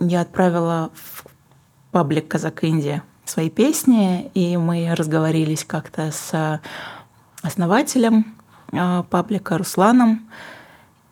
я 0.00 0.22
отправила 0.22 0.90
в 0.94 1.26
паблик 1.90 2.28
«Казак 2.28 2.64
Индия» 2.64 3.02
свои 3.26 3.50
песни, 3.50 4.30
и 4.32 4.56
мы 4.56 4.94
разговорились 4.94 5.66
как-то 5.66 6.10
с 6.10 6.62
основателем 7.42 8.34
а, 8.72 9.02
паблика 9.02 9.58
Русланом, 9.58 10.26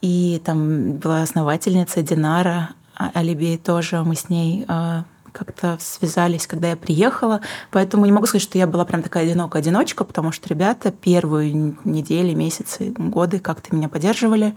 и 0.04 0.38
там 0.44 0.99
была 0.99 1.23
основательница 1.23 2.02
Динара 2.02 2.75
а, 2.94 3.11
Алибей 3.14 3.56
тоже. 3.56 4.02
Мы 4.02 4.16
с 4.16 4.28
ней 4.28 4.66
а, 4.68 5.04
как-то 5.32 5.78
связались, 5.80 6.46
когда 6.46 6.68
я 6.68 6.76
приехала. 6.76 7.40
Поэтому 7.70 8.04
не 8.04 8.12
могу 8.12 8.26
сказать, 8.26 8.42
что 8.42 8.58
я 8.58 8.66
была 8.66 8.84
прям 8.84 9.02
такая 9.02 9.25
одинокая 9.25 9.62
одиночка, 9.62 10.04
потому 10.04 10.30
что 10.30 10.46
ребята 10.50 10.92
первую 10.92 11.78
неделю, 11.84 12.37
месяцы, 12.37 12.92
годы 12.99 13.38
как-то 13.38 13.75
меня 13.75 13.88
поддерживали. 13.88 14.54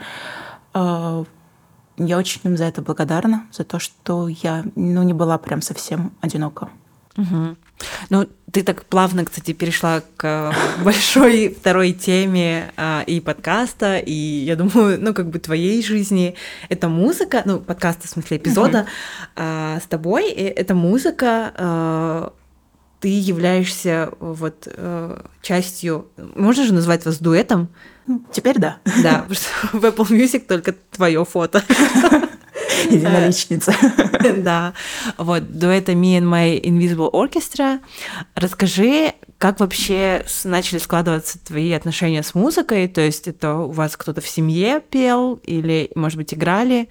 А, 0.74 1.24
я 1.96 2.18
очень 2.18 2.42
им 2.44 2.58
за 2.58 2.66
это 2.66 2.82
благодарна, 2.82 3.48
за 3.54 3.64
то, 3.64 3.80
что 3.80 4.28
я 4.28 4.66
ну, 4.76 5.02
не 5.04 5.14
была 5.14 5.38
прям 5.38 5.62
совсем 5.62 6.12
одинока. 6.20 6.68
Угу. 7.18 7.58
Ну, 8.10 8.28
ты 8.52 8.64
так 8.64 8.86
плавно, 8.86 9.26
кстати, 9.26 9.54
перешла 9.54 10.02
к 10.16 10.54
большой 10.84 11.50
второй 11.50 11.92
теме 11.92 12.72
а, 12.78 13.04
и 13.06 13.20
подкаста, 13.20 13.98
и 13.98 14.14
я 14.14 14.56
думаю, 14.56 15.00
ну, 15.02 15.14
как 15.14 15.30
бы 15.30 15.40
твоей 15.40 15.84
жизни 15.84 16.36
это 16.70 16.88
музыка, 16.90 17.42
ну, 17.46 17.60
подкаста, 17.60 18.08
в 18.08 18.12
смысле, 18.12 18.38
эпизода 18.38 18.82
угу. 18.82 18.88
а, 19.36 19.80
с 19.80 19.88
тобой, 19.88 20.32
и 20.32 20.44
это 20.44 20.76
музыка, 20.76 21.54
а, 21.56 22.34
ты 23.00 23.10
являешься 23.10 24.12
вот 24.20 24.68
а, 24.68 25.26
частью, 25.42 26.08
можно 26.36 26.66
же 26.66 26.74
назвать 26.74 27.06
вас 27.06 27.20
дуэтом? 27.20 27.70
Теперь 28.32 28.58
да. 28.58 28.78
Да, 29.04 29.26
потому 29.28 29.34
что 29.34 29.50
в 29.74 29.86
Apple 29.86 30.10
Music 30.10 30.40
только 30.48 30.74
твое 30.92 31.26
фото. 31.26 31.64
Единоличница. 32.90 33.74
Да. 34.38 34.74
Вот, 35.18 35.52
дуэта 35.52 35.94
Me 35.94 36.20
and 36.20 36.28
My 36.28 36.62
Invisible 36.62 37.12
Orchestra. 37.12 37.80
Расскажи, 38.36 39.14
как 39.38 39.60
вообще 39.60 40.26
начали 40.44 40.80
складываться 40.80 41.40
твои 41.44 41.72
отношения 41.72 42.24
с 42.24 42.34
музыкой? 42.36 42.88
То 42.88 43.02
есть 43.02 43.28
это 43.28 43.56
у 43.56 43.72
вас 43.72 43.96
кто-то 43.96 44.22
в 44.22 44.28
семье 44.28 44.82
пел 44.82 45.36
или, 45.44 45.92
может 45.96 46.18
быть, 46.18 46.34
играли? 46.34 46.90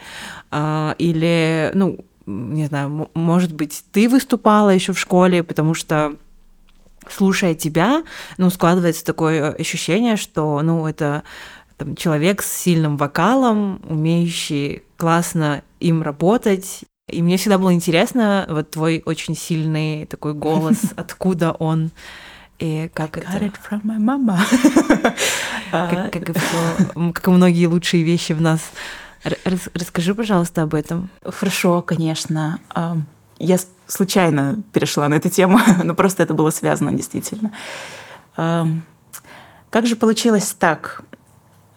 А, 0.51 0.95
или, 0.99 1.71
ну, 1.75 1.99
не 2.27 2.67
знаю, 2.67 3.11
может 3.15 3.53
быть, 3.53 3.85
ты 3.93 4.09
выступала 4.09 4.71
еще 4.71 4.93
в 4.93 4.99
школе, 4.99 5.43
потому 5.43 5.75
что 5.75 6.17
слушая 7.11 7.55
тебя, 7.55 8.05
ну, 8.37 8.51
складывается 8.51 9.05
такое 9.05 9.53
ощущение, 9.53 10.17
что, 10.17 10.61
ну, 10.63 10.87
это 10.87 11.23
там, 11.77 11.95
человек 11.97 12.43
с 12.43 12.53
сильным 12.53 12.97
вокалом, 12.97 13.81
умеющий 13.89 14.83
классно 14.97 15.63
им 15.81 16.03
работать. 16.03 16.85
И 17.09 17.23
мне 17.23 17.37
всегда 17.37 17.59
было 17.59 17.73
интересно, 17.73 18.47
вот 18.49 18.71
твой 18.71 19.03
очень 19.05 19.37
сильный 19.37 20.07
такой 20.07 20.35
голос, 20.35 20.79
откуда 20.97 21.53
он 21.53 21.91
и 22.59 22.91
как 22.95 23.19
I 23.19 23.23
это... 23.23 23.33
Got 23.33 23.53
it 23.53 23.55
from 23.71 23.83
my 23.83 23.99
mama. 23.99 24.39
как, 25.71 26.13
как, 26.13 26.29
и 26.31 26.33
все, 26.33 27.13
как 27.13 27.29
и 27.29 27.31
многие 27.31 27.67
лучшие 27.67 28.03
вещи 28.03 28.33
в 28.33 28.41
нас. 28.41 28.61
Рас, 29.25 29.69
расскажи, 29.75 30.15
пожалуйста, 30.15 30.63
об 30.63 30.75
этом. 30.75 31.11
Хорошо, 31.23 31.83
конечно. 31.83 32.59
Я 33.39 33.59
случайно 33.87 34.63
перешла 34.73 35.09
на 35.09 35.15
эту 35.15 35.29
тему, 35.29 35.61
но 35.85 35.95
просто 35.95 36.23
это 36.23 36.33
было 36.33 36.51
связано 36.51 36.93
действительно. 36.93 37.53
Как 38.35 39.87
же 39.87 39.97
получилось 39.97 40.55
так? 40.59 41.03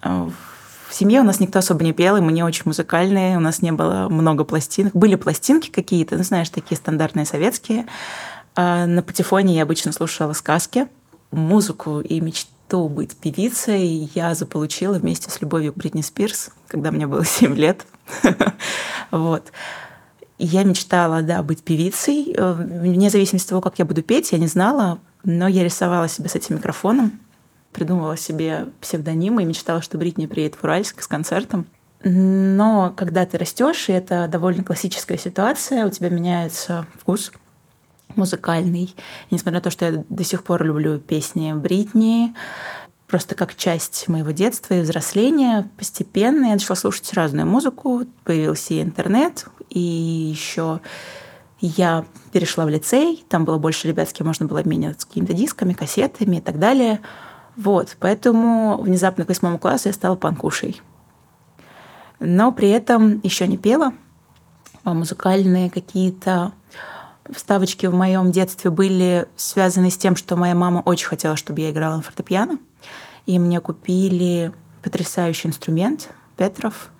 В 0.01 0.94
семье 0.94 1.22
у 1.22 1.24
нас 1.24 1.39
никто 1.39 1.60
особо 1.60 1.84
не 1.84 1.94
пел, 1.94 2.18
и 2.18 2.22
мы 2.22 2.32
не 2.32 2.44
очень 2.44 2.63
музыкальные, 2.65 3.38
у 3.38 3.39
нас 3.39 3.62
не 3.62 3.72
было 3.72 4.10
много 4.10 4.44
пластинок. 4.44 4.96
Были 4.96 5.15
пластинки 5.15 5.70
какие-то, 5.70 6.18
ну, 6.18 6.24
знаешь, 6.24 6.50
такие 6.50 6.77
стандартные 6.77 7.25
советские. 7.25 7.86
А 8.56 8.88
на 8.88 9.03
патефоне 9.03 9.56
я 9.56 9.63
обычно 9.63 9.91
слушала 9.91 10.34
сказки, 10.34 10.88
музыку 11.32 12.00
и 12.00 12.20
мечту 12.20 12.89
быть 12.89 13.15
певицей 13.15 14.12
я 14.15 14.34
заполучила 14.34 14.96
вместе 14.96 15.29
с 15.29 15.41
любовью 15.41 15.74
к 15.74 15.77
Бритни 15.77 16.01
Спирс, 16.01 16.50
когда 16.68 16.91
мне 16.91 17.06
было 17.06 17.24
7 17.25 17.56
лет. 17.56 17.86
Вот. 19.12 19.51
Я 20.38 20.63
мечтала, 20.63 21.22
да, 21.22 21.44
быть 21.44 21.63
певицей. 21.63 22.34
Э, 22.38 22.53
вне 22.53 23.10
зависимости 23.10 23.48
от 23.48 23.50
того, 23.50 23.62
как 23.62 23.79
я 23.79 23.86
буду 23.86 24.01
петь, 24.03 24.32
я 24.32 24.38
не 24.38 24.48
знала, 24.48 25.00
но 25.24 25.48
я 25.48 25.63
рисовала 25.63 26.08
себе 26.08 26.29
с 26.29 26.36
этим 26.36 26.56
микрофоном 26.56 27.20
придумывала 27.72 28.18
себе 28.18 28.68
псевдонимы 28.82 29.44
и 29.44 29.46
мечтала, 29.46 29.82
что 29.82 29.98
Бритни 29.98 30.26
приедет 30.26 30.56
в 30.56 30.64
Уральск 30.64 31.02
с 31.02 31.08
концертом. 31.08 31.68
Но 32.04 32.94
когда 32.96 33.26
ты 33.26 33.38
растешь, 33.38 33.90
и 33.90 33.94
это 33.94 34.28
довольно 34.28 34.64
классическая 34.64 35.18
ситуация, 35.18 35.86
у 35.86 35.90
тебя 35.90 36.10
меняется 36.10 36.88
вкус 36.98 37.32
музыкальный. 38.16 38.96
И 39.30 39.36
несмотря 39.36 39.60
на 39.60 39.64
то, 39.64 39.70
что 39.70 39.86
я 39.86 40.04
до 40.08 40.24
сих 40.24 40.44
пор 40.44 40.64
люблю 40.64 40.98
песни 40.98 41.53
Бритни, 41.53 42.34
просто 43.08 43.36
как 43.36 43.55
часть 43.55 44.08
моего 44.08 44.32
детства 44.32 44.75
и 44.75 44.82
взросления, 44.82 45.70
постепенно 45.77 46.46
я 46.46 46.53
начала 46.53 46.75
слушать 46.75 47.14
разную 47.14 47.46
музыку, 47.46 48.05
появился 48.24 48.75
и 48.75 48.82
интернет, 48.82 49.46
и 49.70 49.79
еще 49.79 50.79
я 51.60 52.05
перешла 52.32 52.66
в 52.66 52.70
лицей, 52.70 53.25
там 53.27 53.44
было 53.44 53.58
больше 53.58 53.90
ребят, 53.90 54.10
с 54.10 54.14
кем 54.14 54.27
можно 54.27 54.46
было 54.46 54.62
обмениваться 54.62 55.05
какими-то 55.05 55.34
дисками, 55.34 55.74
кассетами 55.74 56.38
и 56.38 56.42
так 56.42 56.60
далее– 56.60 57.01
вот, 57.59 57.98
поэтому 58.00 58.77
внезапно 58.77 59.25
к 59.25 59.27
восьмому 59.27 59.59
классу 59.59 59.89
я 59.89 59.93
стала 59.93 60.15
панкушей. 60.15 60.81
Но 62.22 62.53
при 62.53 62.69
этом 62.69 63.19
еще 63.22 63.48
не 63.48 63.57
пела. 63.57 63.91
А 64.85 64.93
музыкальные 64.93 65.69
какие-то 65.69 66.53
вставочки 67.29 67.85
в 67.85 67.93
моем 67.93 68.31
детстве 68.31 68.72
были 68.72 69.27
связаны 69.35 69.91
с 69.91 69.98
тем, 69.98 70.15
что 70.15 70.37
моя 70.37 70.55
мама 70.55 70.81
очень 70.85 71.07
хотела, 71.07 71.35
чтобы 71.35 71.59
я 71.59 71.72
играла 71.72 71.98
на 71.98 72.01
фортепиано. 72.01 72.59
И 73.25 73.37
мне 73.37 73.59
купили 73.59 74.53
потрясающий 74.81 75.50
инструмент 75.50 76.11
Петров. 76.37 76.91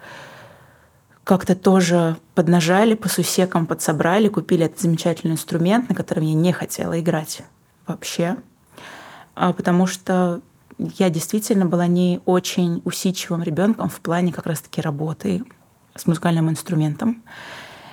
Как-то 1.24 1.56
тоже 1.56 2.18
поднажали, 2.36 2.96
по 2.96 3.08
сусекам 3.08 3.66
подсобрали, 3.66 4.28
купили 4.28 4.66
этот 4.66 4.82
замечательный 4.82 5.32
инструмент, 5.32 5.88
на 5.88 5.96
котором 5.96 6.24
я 6.24 6.34
не 6.34 6.52
хотела 6.52 7.00
играть 7.00 7.44
вообще. 7.88 8.36
А 9.36 9.54
потому 9.54 9.88
что 9.88 10.42
я 10.98 11.10
действительно 11.10 11.66
была 11.66 11.88
не 11.88 12.22
очень 12.26 12.82
усидчивым 12.86 13.44
ребенком 13.44 13.90
в 13.90 14.00
плане 14.00 14.32
как 14.32 14.48
раз-таки 14.48 14.82
работы 14.82 15.44
с 15.96 16.08
музыкальным 16.08 16.50
инструментом. 16.50 17.22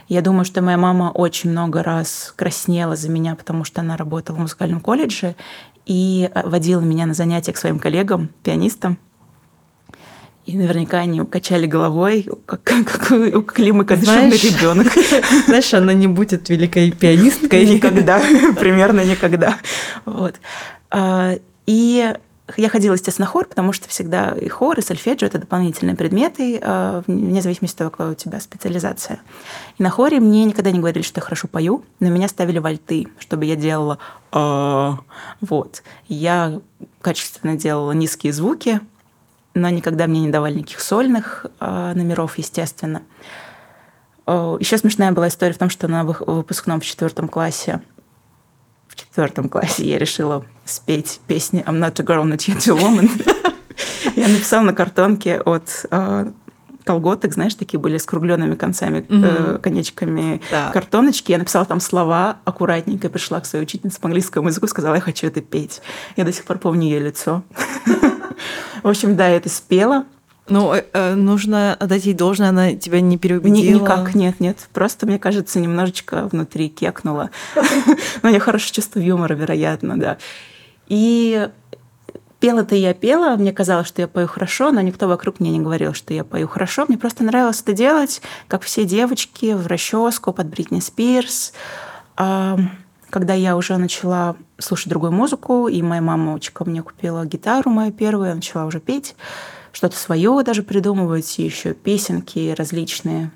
Я 0.08 0.22
думаю, 0.22 0.44
что 0.44 0.62
моя 0.62 0.78
мама 0.78 1.10
очень 1.12 1.50
много 1.50 1.82
раз 1.82 2.32
краснела 2.36 2.94
за 2.94 3.08
меня, 3.10 3.34
потому 3.34 3.64
что 3.64 3.80
она 3.80 3.96
работала 3.96 4.36
в 4.36 4.40
музыкальном 4.40 4.80
колледже 4.80 5.34
и 5.84 6.30
э, 6.32 6.48
водила 6.48 6.80
меня 6.80 7.06
на 7.06 7.14
занятия 7.14 7.52
к 7.52 7.56
своим 7.56 7.80
коллегам, 7.80 8.30
пианистам. 8.44 8.98
И 10.44 10.56
наверняка 10.56 10.98
они 10.98 11.24
качали 11.24 11.66
головой, 11.66 12.28
как, 12.46 12.62
как 12.62 13.10
у 13.10 13.42
Климы 13.42 13.84
Кадышевой 13.84 14.30
ребенок. 14.30 14.86
Знаешь, 15.46 15.74
она 15.74 15.92
не 15.92 16.06
будет 16.06 16.48
великой 16.48 16.92
пианисткой. 16.92 17.66
Никогда, 17.66 18.20
примерно 18.60 19.04
никогда. 19.04 19.58
Вот. 20.04 20.36
А, 20.88 21.34
и 21.66 22.14
я 22.56 22.68
ходила, 22.68 22.94
естественно, 22.94 23.26
хор, 23.26 23.46
потому 23.46 23.72
что 23.72 23.88
всегда 23.88 24.30
и 24.30 24.48
хор, 24.48 24.78
и 24.78 24.82
сольфеджио– 24.82 25.26
это 25.28 25.38
дополнительные 25.38 25.96
предметы, 25.96 26.60
э, 26.62 27.02
вне 27.06 27.42
зависимости 27.42 27.74
от 27.74 27.78
того, 27.78 27.90
какая 27.90 28.12
у 28.12 28.14
тебя 28.14 28.40
специализация. 28.40 29.18
И 29.78 29.82
на 29.82 29.90
хоре 29.90 30.20
мне 30.20 30.44
никогда 30.44 30.70
не 30.70 30.78
говорили, 30.78 31.02
что 31.02 31.18
я 31.18 31.24
хорошо 31.24 31.48
пою, 31.48 31.84
но 31.98 32.08
меня 32.08 32.28
ставили 32.28 32.58
вальты, 32.58 33.08
чтобы 33.18 33.46
я 33.46 33.56
делала 33.56 33.98
«а». 34.30 34.98
Вот. 35.40 35.82
Я 36.06 36.60
качественно 37.00 37.56
делала 37.56 37.92
низкие 37.92 38.32
звуки, 38.32 38.80
но 39.54 39.68
никогда 39.68 40.06
мне 40.06 40.20
не 40.20 40.30
давали 40.30 40.58
никаких 40.58 40.80
сольных 40.80 41.46
э, 41.58 41.92
номеров, 41.94 42.38
естественно. 42.38 43.02
Еще 44.26 44.76
смешная 44.76 45.12
была 45.12 45.28
история 45.28 45.52
в 45.52 45.58
том, 45.58 45.70
что 45.70 45.86
на 45.86 46.02
выпускном 46.02 46.80
в 46.80 46.84
четвертом 46.84 47.28
классе 47.28 47.80
четвертом 49.16 49.48
классе 49.48 49.82
я 49.86 49.96
решила 49.96 50.44
спеть 50.66 51.20
песни 51.26 51.64
«I'm 51.66 51.80
not 51.80 51.98
a 51.98 52.04
girl, 52.04 52.24
not 52.24 52.46
yet 52.46 52.68
a 52.68 52.78
woman». 52.78 53.08
Я 54.14 54.28
написала 54.28 54.62
на 54.62 54.74
картонке 54.74 55.40
от 55.40 55.86
а, 55.90 56.32
колготок, 56.84 57.32
знаешь, 57.32 57.54
такие 57.54 57.78
были 57.78 57.96
с 57.96 58.04
кругленными 58.04 58.54
концами, 58.56 59.00
mm-hmm. 59.00 59.58
конечками 59.60 60.42
да. 60.50 60.70
картоночки. 60.70 61.32
Я 61.32 61.38
написала 61.38 61.64
там 61.64 61.80
слова 61.80 62.36
аккуратненько, 62.44 63.08
пришла 63.08 63.40
к 63.40 63.46
своей 63.46 63.64
учительнице 63.64 64.00
по 64.00 64.08
английскому 64.08 64.48
языку, 64.48 64.66
сказала, 64.66 64.96
я 64.96 65.00
хочу 65.00 65.26
это 65.26 65.40
петь. 65.40 65.80
Я 66.16 66.24
до 66.24 66.32
сих 66.32 66.44
пор 66.44 66.58
помню 66.58 66.84
ее 66.84 66.98
лицо. 66.98 67.42
В 68.82 68.88
общем, 68.88 69.16
да, 69.16 69.28
я 69.28 69.36
это 69.36 69.48
спела. 69.48 70.04
Ну, 70.48 70.72
э, 70.72 70.84
э, 70.92 71.14
нужно 71.14 71.74
отдать 71.74 72.06
ей 72.06 72.14
должное, 72.14 72.50
она 72.50 72.74
тебя 72.74 73.00
не 73.00 73.18
переубедила? 73.18 73.82
Никак, 73.82 74.14
нет, 74.14 74.38
нет. 74.38 74.68
Просто, 74.72 75.06
мне 75.06 75.18
кажется, 75.18 75.58
немножечко 75.58 76.28
внутри 76.30 76.68
кекнула. 76.68 77.30
Но 78.22 78.28
я 78.28 78.38
хорошее 78.38 78.72
чувство 78.72 79.00
юмора, 79.00 79.34
вероятно, 79.34 79.98
да. 79.98 80.18
И 80.86 81.48
пела-то 82.38 82.76
я 82.76 82.94
пела, 82.94 83.34
мне 83.36 83.52
казалось, 83.52 83.88
что 83.88 84.02
я 84.02 84.08
пою 84.08 84.28
хорошо, 84.28 84.70
но 84.70 84.80
никто 84.80 85.08
вокруг 85.08 85.40
мне 85.40 85.50
не 85.50 85.60
говорил, 85.60 85.94
что 85.94 86.14
я 86.14 86.22
пою 86.22 86.46
хорошо. 86.46 86.84
Мне 86.86 86.96
просто 86.96 87.24
нравилось 87.24 87.60
это 87.62 87.72
делать, 87.72 88.22
как 88.46 88.62
все 88.62 88.84
девочки, 88.84 89.52
в 89.52 89.66
расческу 89.66 90.32
под 90.32 90.46
Бритни 90.46 90.78
Спирс. 90.80 91.52
Когда 92.14 93.34
я 93.34 93.56
уже 93.56 93.76
начала 93.78 94.36
слушать 94.58 94.88
другую 94.88 95.12
музыку, 95.12 95.68
и 95.68 95.80
моя 95.82 96.02
мамочка 96.02 96.64
мне 96.64 96.82
купила 96.82 97.24
гитару 97.24 97.70
мою 97.70 97.92
первую, 97.92 98.28
я 98.28 98.34
начала 98.34 98.66
уже 98.66 98.78
петь, 98.78 99.16
что-то 99.76 99.98
свое 99.98 100.42
даже 100.42 100.62
придумывать, 100.62 101.36
еще 101.36 101.74
песенки 101.74 102.54
различные 102.56 103.30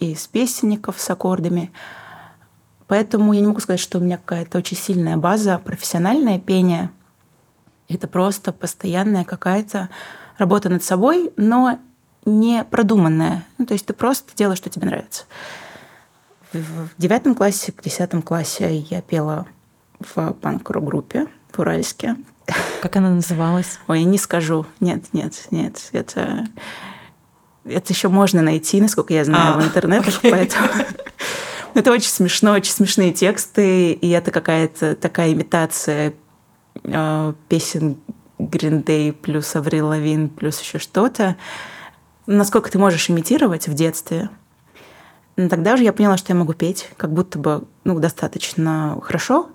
из 0.00 0.26
песенников 0.26 0.98
с 0.98 1.10
аккордами. 1.10 1.70
Поэтому 2.86 3.34
я 3.34 3.42
не 3.42 3.46
могу 3.46 3.60
сказать, 3.60 3.78
что 3.78 3.98
у 3.98 4.00
меня 4.00 4.16
какая-то 4.16 4.56
очень 4.56 4.78
сильная 4.78 5.18
база, 5.18 5.58
профессиональное 5.58 6.40
пение. 6.40 6.90
Это 7.90 8.08
просто 8.08 8.54
постоянная 8.54 9.24
какая-то 9.24 9.90
работа 10.38 10.70
над 10.70 10.82
собой, 10.82 11.30
но 11.36 11.78
не 12.24 12.64
продуманная. 12.64 13.44
Ну, 13.58 13.66
то 13.66 13.74
есть 13.74 13.84
ты 13.84 13.92
просто 13.92 14.34
делаешь, 14.34 14.56
что 14.56 14.70
тебе 14.70 14.86
нравится. 14.86 15.24
В 16.54 16.88
девятом 16.96 17.34
классе, 17.34 17.70
в 17.76 17.82
десятом 17.82 18.22
классе 18.22 18.78
я 18.78 19.02
пела 19.02 19.46
в 20.00 20.32
панк-группе 20.40 21.26
в 21.50 21.58
Уральске. 21.58 22.16
Как 22.80 22.96
она 22.96 23.10
называлась? 23.10 23.78
Ой, 23.86 24.04
не 24.04 24.18
скажу. 24.18 24.66
Нет, 24.80 25.04
нет, 25.12 25.46
нет. 25.50 25.88
Это, 25.92 26.46
это 27.64 27.92
еще 27.92 28.08
можно 28.08 28.42
найти, 28.42 28.80
насколько 28.80 29.14
я 29.14 29.24
знаю, 29.24 29.56
а, 29.56 29.60
в 29.60 29.64
интернете. 29.64 30.12
Поэтому 30.22 30.68
это 31.74 31.92
очень 31.92 32.10
смешно, 32.10 32.52
очень 32.52 32.72
смешные 32.72 33.12
тексты, 33.12 33.92
и 33.92 34.10
это 34.10 34.30
какая-то 34.30 34.96
такая 34.96 35.32
имитация 35.32 36.14
э, 36.82 37.32
песен 37.48 37.98
Green 38.38 38.82
Day 38.84 39.12
плюс 39.12 39.54
Аврил 39.54 39.88
Лавин 39.88 40.28
плюс 40.28 40.60
еще 40.60 40.78
что-то. 40.78 41.36
Насколько 42.26 42.70
ты 42.70 42.78
можешь 42.78 43.10
имитировать 43.10 43.68
в 43.68 43.74
детстве. 43.74 44.30
Но 45.36 45.48
тогда 45.48 45.76
же 45.76 45.82
я 45.82 45.92
поняла, 45.92 46.16
что 46.16 46.32
я 46.32 46.38
могу 46.38 46.52
петь, 46.52 46.90
как 46.96 47.12
будто 47.12 47.38
бы 47.38 47.64
ну, 47.84 47.98
достаточно 47.98 48.98
хорошо. 49.02 49.48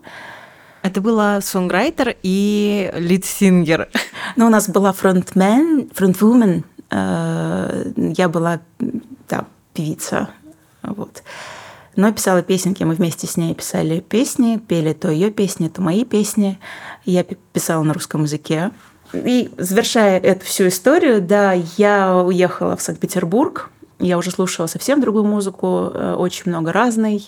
Это 0.88 1.02
была 1.02 1.42
сонграйтер 1.42 2.16
и 2.24 2.90
лидсингер. 2.96 3.90
Ну, 4.38 4.48
у 4.48 4.50
нас 4.50 4.70
была 4.70 4.94
фронтмен, 4.94 5.90
фронтвумен. 5.94 6.64
Э, 6.90 7.92
я 7.98 8.30
была, 8.30 8.62
да, 9.28 9.48
певица. 9.74 10.30
Вот. 10.84 11.24
Но 11.98 12.14
писала 12.14 12.42
песенки, 12.42 12.84
мы 12.84 12.94
вместе 12.94 13.28
с 13.28 13.36
ней 13.36 13.54
писали 13.54 14.00
песни, 14.00 14.62
пели 14.66 14.94
то 14.94 15.12
ее 15.12 15.30
песни, 15.30 15.68
то 15.68 15.82
мои 15.82 16.06
песни. 16.06 16.58
Я 17.04 17.26
писала 17.26 17.84
на 17.84 17.94
русском 17.94 18.24
языке. 18.24 18.72
И 19.12 19.52
завершая 19.58 20.22
эту 20.22 20.46
всю 20.46 20.70
историю, 20.70 21.22
да, 21.22 21.52
я 21.76 22.16
уехала 22.16 22.78
в 22.78 22.82
Санкт-Петербург. 22.82 23.72
Я 24.00 24.18
уже 24.18 24.32
слушала 24.32 24.68
совсем 24.68 25.02
другую 25.02 25.26
музыку, 25.26 25.92
э, 25.94 26.14
очень 26.14 26.44
много 26.46 26.72
разной, 26.72 27.28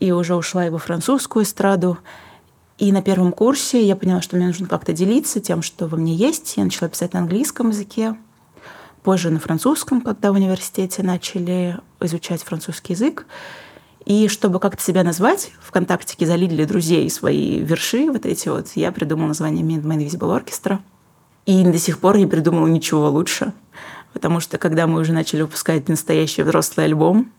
и 0.00 0.12
уже 0.12 0.34
ушла 0.34 0.66
и 0.66 0.70
во 0.70 0.78
французскую 0.78 1.44
эстраду. 1.44 1.98
И 2.78 2.92
на 2.92 3.00
первом 3.00 3.32
курсе 3.32 3.82
я 3.82 3.96
поняла, 3.96 4.20
что 4.20 4.36
мне 4.36 4.46
нужно 4.46 4.66
как-то 4.66 4.92
делиться 4.92 5.40
тем, 5.40 5.62
что 5.62 5.86
во 5.86 5.96
мне 5.96 6.14
есть. 6.14 6.56
Я 6.56 6.64
начала 6.64 6.88
писать 6.90 7.14
на 7.14 7.20
английском 7.20 7.70
языке, 7.70 8.16
позже 9.02 9.30
на 9.30 9.40
французском, 9.40 10.02
когда 10.02 10.30
в 10.30 10.34
университете 10.34 11.02
начали 11.02 11.78
изучать 12.00 12.42
французский 12.42 12.92
язык. 12.92 13.26
И 14.04 14.28
чтобы 14.28 14.60
как-то 14.60 14.82
себя 14.82 15.02
назвать, 15.04 15.52
ВКонтактике 15.60 16.26
залили 16.26 16.64
друзей 16.64 17.08
свои 17.10 17.60
верши, 17.60 18.10
вот 18.10 18.26
эти 18.26 18.48
вот, 18.48 18.68
я 18.74 18.92
придумала 18.92 19.28
название 19.28 19.64
Mind 19.64 19.82
Invisible 19.82 20.38
Orchestra. 20.38 20.78
И 21.46 21.64
до 21.64 21.78
сих 21.78 21.98
пор 21.98 22.18
не 22.18 22.26
придумала 22.26 22.66
ничего 22.66 23.08
лучше. 23.08 23.52
Потому 24.12 24.40
что 24.40 24.58
когда 24.58 24.86
мы 24.86 25.00
уже 25.00 25.12
начали 25.12 25.42
выпускать 25.42 25.88
настоящий 25.88 26.42
взрослый 26.42 26.86
альбом, 26.86 27.32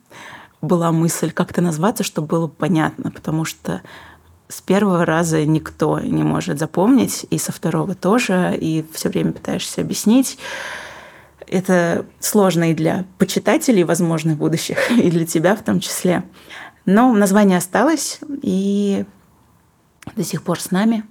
была 0.61 0.91
мысль 0.91 1.31
как-то 1.31 1.61
назваться, 1.61 2.03
чтобы 2.03 2.27
было 2.27 2.47
понятно, 2.47 3.11
потому 3.11 3.45
что 3.45 3.81
с 4.49 4.61
первого 4.61 5.05
раза 5.05 5.45
никто 5.45 5.99
не 5.99 6.23
может 6.23 6.59
запомнить, 6.59 7.25
и 7.29 7.37
со 7.37 7.51
второго 7.51 7.95
тоже, 7.95 8.57
и 8.59 8.85
все 8.93 9.09
время 9.09 9.33
пытаешься 9.33 9.81
объяснить. 9.81 10.37
Это 11.47 12.05
сложно 12.19 12.71
и 12.71 12.73
для 12.73 13.05
почитателей, 13.17 13.83
возможно, 13.83 14.35
будущих, 14.35 14.91
и 14.97 15.09
для 15.09 15.25
тебя 15.25 15.55
в 15.55 15.63
том 15.63 15.79
числе. 15.79 16.23
Но 16.85 17.13
название 17.13 17.57
осталось, 17.57 18.19
и 18.41 19.05
до 20.15 20.23
сих 20.23 20.43
пор 20.43 20.59
с 20.59 20.71
нами. 20.71 21.03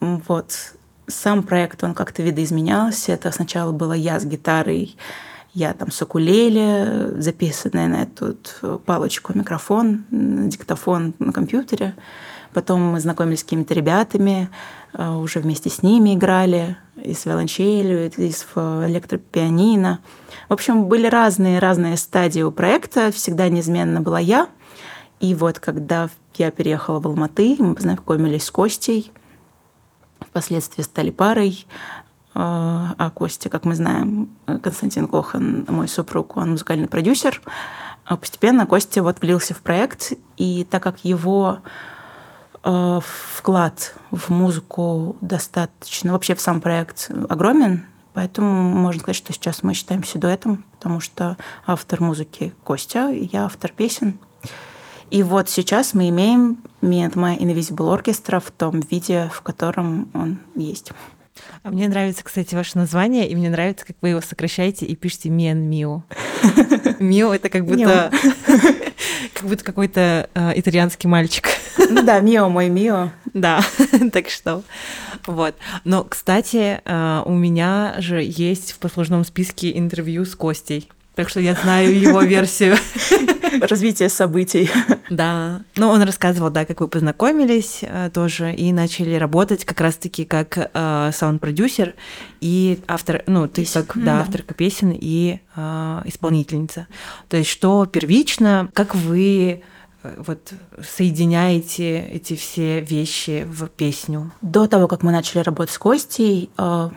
Вот. 0.00 0.74
Сам 1.06 1.42
проект, 1.42 1.82
он 1.82 1.94
как-то 1.94 2.22
видоизменялся. 2.22 3.12
Это 3.12 3.32
сначала 3.32 3.72
было 3.72 3.94
я 3.94 4.20
с 4.20 4.24
гитарой, 4.24 4.96
я 5.52 5.72
там 5.72 5.90
с 5.90 6.00
укулеле, 6.02 7.14
записанная 7.16 7.88
на 7.88 8.02
эту 8.02 8.36
палочку 8.84 9.32
микрофон, 9.36 10.04
диктофон 10.10 11.14
на 11.18 11.32
компьютере. 11.32 11.94
Потом 12.52 12.82
мы 12.92 13.00
знакомились 13.00 13.40
с 13.40 13.44
какими-то 13.44 13.74
ребятами, 13.74 14.50
э, 14.92 15.10
уже 15.10 15.40
вместе 15.40 15.70
с 15.70 15.82
ними 15.82 16.14
играли, 16.14 16.76
и 16.96 17.14
с 17.14 17.24
виолончелью, 17.24 18.10
и 18.10 18.30
с 18.30 18.46
электропианино. 18.54 20.00
В 20.48 20.52
общем, 20.52 20.86
были 20.86 21.06
разные-разные 21.06 21.96
стадии 21.96 22.42
у 22.42 22.50
проекта. 22.50 23.10
Всегда 23.12 23.48
неизменно 23.48 24.00
была 24.00 24.20
я. 24.20 24.48
И 25.20 25.34
вот 25.34 25.58
когда 25.58 26.08
я 26.36 26.50
переехала 26.50 26.98
в 27.00 27.06
Алматы, 27.06 27.56
мы 27.58 27.74
познакомились 27.74 28.44
с 28.44 28.50
Костей, 28.50 29.12
впоследствии 30.20 30.82
стали 30.82 31.10
парой. 31.10 31.66
Э, 32.34 32.40
а 32.98 33.12
Костя, 33.14 33.48
как 33.48 33.64
мы 33.64 33.74
знаем, 33.74 34.30
Константин 34.46 35.06
Кохан, 35.06 35.66
мой 35.68 35.88
супруг, 35.88 36.36
он 36.36 36.52
музыкальный 36.52 36.88
продюсер. 36.88 37.40
А 38.04 38.16
постепенно 38.16 38.66
Костя 38.66 39.02
вот 39.02 39.20
влился 39.20 39.54
в 39.54 39.60
проект, 39.60 40.14
и 40.36 40.66
так 40.68 40.82
как 40.82 41.04
его 41.04 41.58
Э, 42.62 43.00
вклад 43.02 43.94
в 44.10 44.30
музыку 44.30 45.16
достаточно, 45.22 46.12
вообще 46.12 46.34
в 46.34 46.42
сам 46.42 46.60
проект 46.60 47.10
огромен, 47.28 47.86
поэтому 48.12 48.50
можно 48.62 49.00
сказать, 49.00 49.16
что 49.16 49.32
сейчас 49.32 49.62
мы 49.62 49.72
считаемся 49.72 50.18
дуэтом, 50.18 50.64
потому 50.72 51.00
что 51.00 51.38
автор 51.66 52.02
музыки 52.02 52.52
Костя, 52.62 53.08
я 53.08 53.46
автор 53.46 53.72
песен. 53.72 54.18
И 55.10 55.22
вот 55.22 55.48
сейчас 55.48 55.94
мы 55.94 56.10
имеем 56.10 56.58
Me 56.82 57.08
and 57.08 57.14
My 57.14 57.38
Invisible 57.38 57.98
Orchestra 57.98 58.40
в 58.40 58.50
том 58.50 58.80
виде, 58.80 59.30
в 59.32 59.40
котором 59.40 60.10
он 60.12 60.38
есть. 60.54 60.92
А 61.62 61.70
мне 61.70 61.88
нравится, 61.88 62.24
кстати, 62.24 62.54
ваше 62.54 62.78
название, 62.78 63.28
и 63.28 63.34
мне 63.34 63.50
нравится, 63.50 63.84
как 63.86 63.96
вы 64.00 64.10
его 64.10 64.20
сокращаете 64.20 64.86
и 64.86 64.94
пишете 64.96 65.28
and 65.28 65.68
Mio. 65.68 66.02
Мио— 67.00 67.34
это 67.34 67.48
как 67.48 67.64
будто 67.64 68.10
как 69.34 69.48
будто 69.48 69.64
какой-то 69.64 70.28
э, 70.34 70.52
итальянский 70.56 71.08
мальчик. 71.08 71.48
Ну 71.78 72.02
да, 72.02 72.20
Мио 72.20 72.48
мой 72.48 72.68
Мио. 72.68 73.10
Да, 73.32 73.60
так 74.12 74.28
что 74.28 74.62
вот. 75.26 75.54
Но, 75.84 76.04
кстати, 76.04 76.80
э, 76.84 77.22
у 77.24 77.32
меня 77.32 77.94
же 77.98 78.22
есть 78.22 78.72
в 78.72 78.78
послужном 78.78 79.24
списке 79.24 79.76
интервью 79.76 80.24
с 80.24 80.34
Костей. 80.34 80.90
Так 81.14 81.28
что 81.28 81.40
я 81.40 81.54
знаю 81.54 81.98
его 81.98 82.20
версию. 82.22 82.76
Развитие 83.60 84.08
событий. 84.08 84.70
Да. 85.10 85.62
Ну, 85.76 85.88
он 85.88 86.02
рассказывал, 86.02 86.50
да, 86.50 86.64
как 86.64 86.80
вы 86.80 86.88
познакомились 86.88 87.80
э, 87.82 88.10
тоже 88.14 88.54
и 88.54 88.72
начали 88.72 89.14
работать 89.16 89.64
как 89.64 89.80
раз-таки 89.80 90.24
как 90.24 90.56
э, 90.72 91.10
саунд-продюсер 91.12 91.94
и 92.40 92.78
автор, 92.86 93.24
ну, 93.26 93.48
ты 93.48 93.62
Песен. 93.62 93.84
как, 93.84 94.02
да, 94.02 94.20
авторка 94.20 94.54
песен 94.54 94.92
и 94.94 95.40
э, 95.56 96.02
исполнительница. 96.04 96.86
То 97.28 97.36
есть 97.36 97.50
что 97.50 97.86
первично, 97.86 98.70
как 98.72 98.94
вы 98.94 99.62
э, 100.02 100.14
вот 100.24 100.52
соединяете 100.96 102.00
эти 102.00 102.36
все 102.36 102.80
вещи 102.80 103.44
в 103.50 103.66
песню? 103.66 104.32
До 104.42 104.68
того, 104.68 104.86
как 104.86 105.02
мы 105.02 105.10
начали 105.10 105.42
работать 105.42 105.74
с 105.74 105.78
Костей, 105.78 106.50
э, 106.56 106.90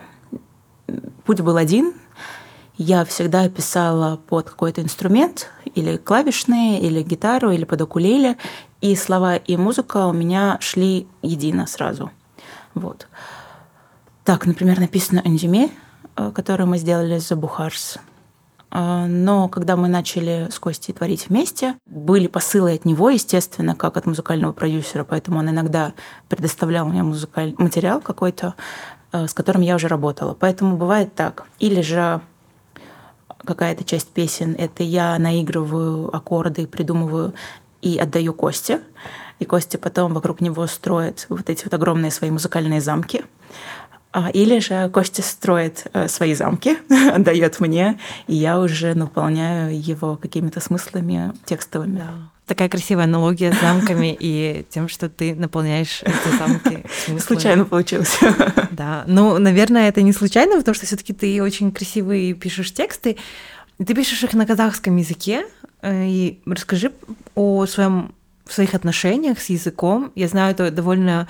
путь 1.24 1.40
был 1.40 1.56
один, 1.56 1.94
я 2.76 3.04
всегда 3.04 3.48
писала 3.48 4.16
под 4.16 4.50
какой-то 4.50 4.82
инструмент, 4.82 5.48
или 5.74 5.96
клавишные, 5.96 6.80
или 6.80 7.02
гитару, 7.02 7.50
или 7.50 7.64
под 7.64 7.82
укулеле, 7.82 8.36
и 8.80 8.96
слова 8.96 9.36
и 9.36 9.56
музыка 9.56 10.06
у 10.06 10.12
меня 10.12 10.58
шли 10.60 11.06
едино 11.22 11.66
сразу. 11.66 12.10
Вот. 12.74 13.06
Так, 14.24 14.46
например, 14.46 14.80
написано 14.80 15.22
«Эндюме», 15.24 15.70
э, 16.16 16.32
которую 16.34 16.68
мы 16.68 16.78
сделали 16.78 17.18
за 17.18 17.36
Бухарс. 17.36 17.98
Э, 18.70 19.06
но 19.06 19.48
когда 19.48 19.76
мы 19.76 19.88
начали 19.88 20.48
с 20.50 20.58
Костей 20.58 20.92
творить 20.92 21.28
вместе, 21.28 21.76
были 21.86 22.26
посылы 22.26 22.74
от 22.74 22.84
него, 22.84 23.10
естественно, 23.10 23.76
как 23.76 23.96
от 23.96 24.06
музыкального 24.06 24.52
продюсера, 24.52 25.04
поэтому 25.04 25.38
он 25.38 25.50
иногда 25.50 25.92
предоставлял 26.28 26.86
мне 26.86 27.02
музыкальный 27.02 27.54
материал 27.58 28.00
какой-то, 28.00 28.54
э, 29.12 29.28
с 29.28 29.34
которым 29.34 29.62
я 29.62 29.76
уже 29.76 29.86
работала. 29.86 30.34
Поэтому 30.34 30.76
бывает 30.76 31.14
так. 31.14 31.46
Или 31.60 31.82
же 31.82 32.20
какая-то 33.44 33.84
часть 33.84 34.08
песен 34.08 34.54
это 34.58 34.82
я 34.82 35.18
наигрываю 35.18 36.14
аккорды, 36.14 36.66
придумываю 36.66 37.34
и 37.82 37.98
отдаю 37.98 38.32
Косте. 38.32 38.80
И 39.38 39.44
Костя 39.44 39.78
потом 39.78 40.14
вокруг 40.14 40.40
него 40.40 40.66
строит 40.66 41.26
вот 41.28 41.50
эти 41.50 41.64
вот 41.64 41.74
огромные 41.74 42.10
свои 42.10 42.30
музыкальные 42.30 42.80
замки. 42.80 43.24
А, 44.12 44.30
или 44.30 44.60
же 44.60 44.88
Костя 44.90 45.22
строит 45.22 45.86
э, 45.92 46.06
свои 46.06 46.34
замки, 46.34 46.78
отдает 47.12 47.58
мне, 47.58 47.98
и 48.28 48.36
я 48.36 48.60
уже 48.60 48.94
наполняю 48.94 49.76
его 49.76 50.16
какими-то 50.16 50.60
смыслами 50.60 51.32
текстовыми. 51.44 51.98
Да. 51.98 52.33
Такая 52.46 52.68
красивая 52.68 53.04
аналогия 53.04 53.52
с 53.52 53.60
замками 53.60 54.16
и 54.20 54.64
тем, 54.70 54.88
что 54.88 55.08
ты 55.08 55.34
наполняешь 55.34 56.02
эти 56.02 56.36
замки. 56.36 56.84
Смыслами. 57.04 57.18
Случайно 57.18 57.64
получилось. 57.64 58.18
Да, 58.70 59.04
ну, 59.06 59.38
наверное, 59.38 59.88
это 59.88 60.02
не 60.02 60.12
случайно, 60.12 60.56
потому 60.56 60.74
что 60.74 60.84
все-таки 60.84 61.12
ты 61.12 61.40
очень 61.40 61.70
красивые 61.70 62.34
пишешь 62.34 62.72
тексты. 62.72 63.16
Ты 63.78 63.94
пишешь 63.94 64.22
их 64.24 64.34
на 64.34 64.46
казахском 64.46 64.96
языке. 64.96 65.46
Э, 65.80 66.06
и 66.06 66.40
расскажи 66.44 66.92
о 67.34 67.66
своем, 67.66 68.14
своих 68.48 68.74
отношениях 68.74 69.38
с 69.38 69.50
языком. 69.50 70.12
Я 70.14 70.28
знаю, 70.28 70.52
это 70.52 70.70
довольно 70.70 71.28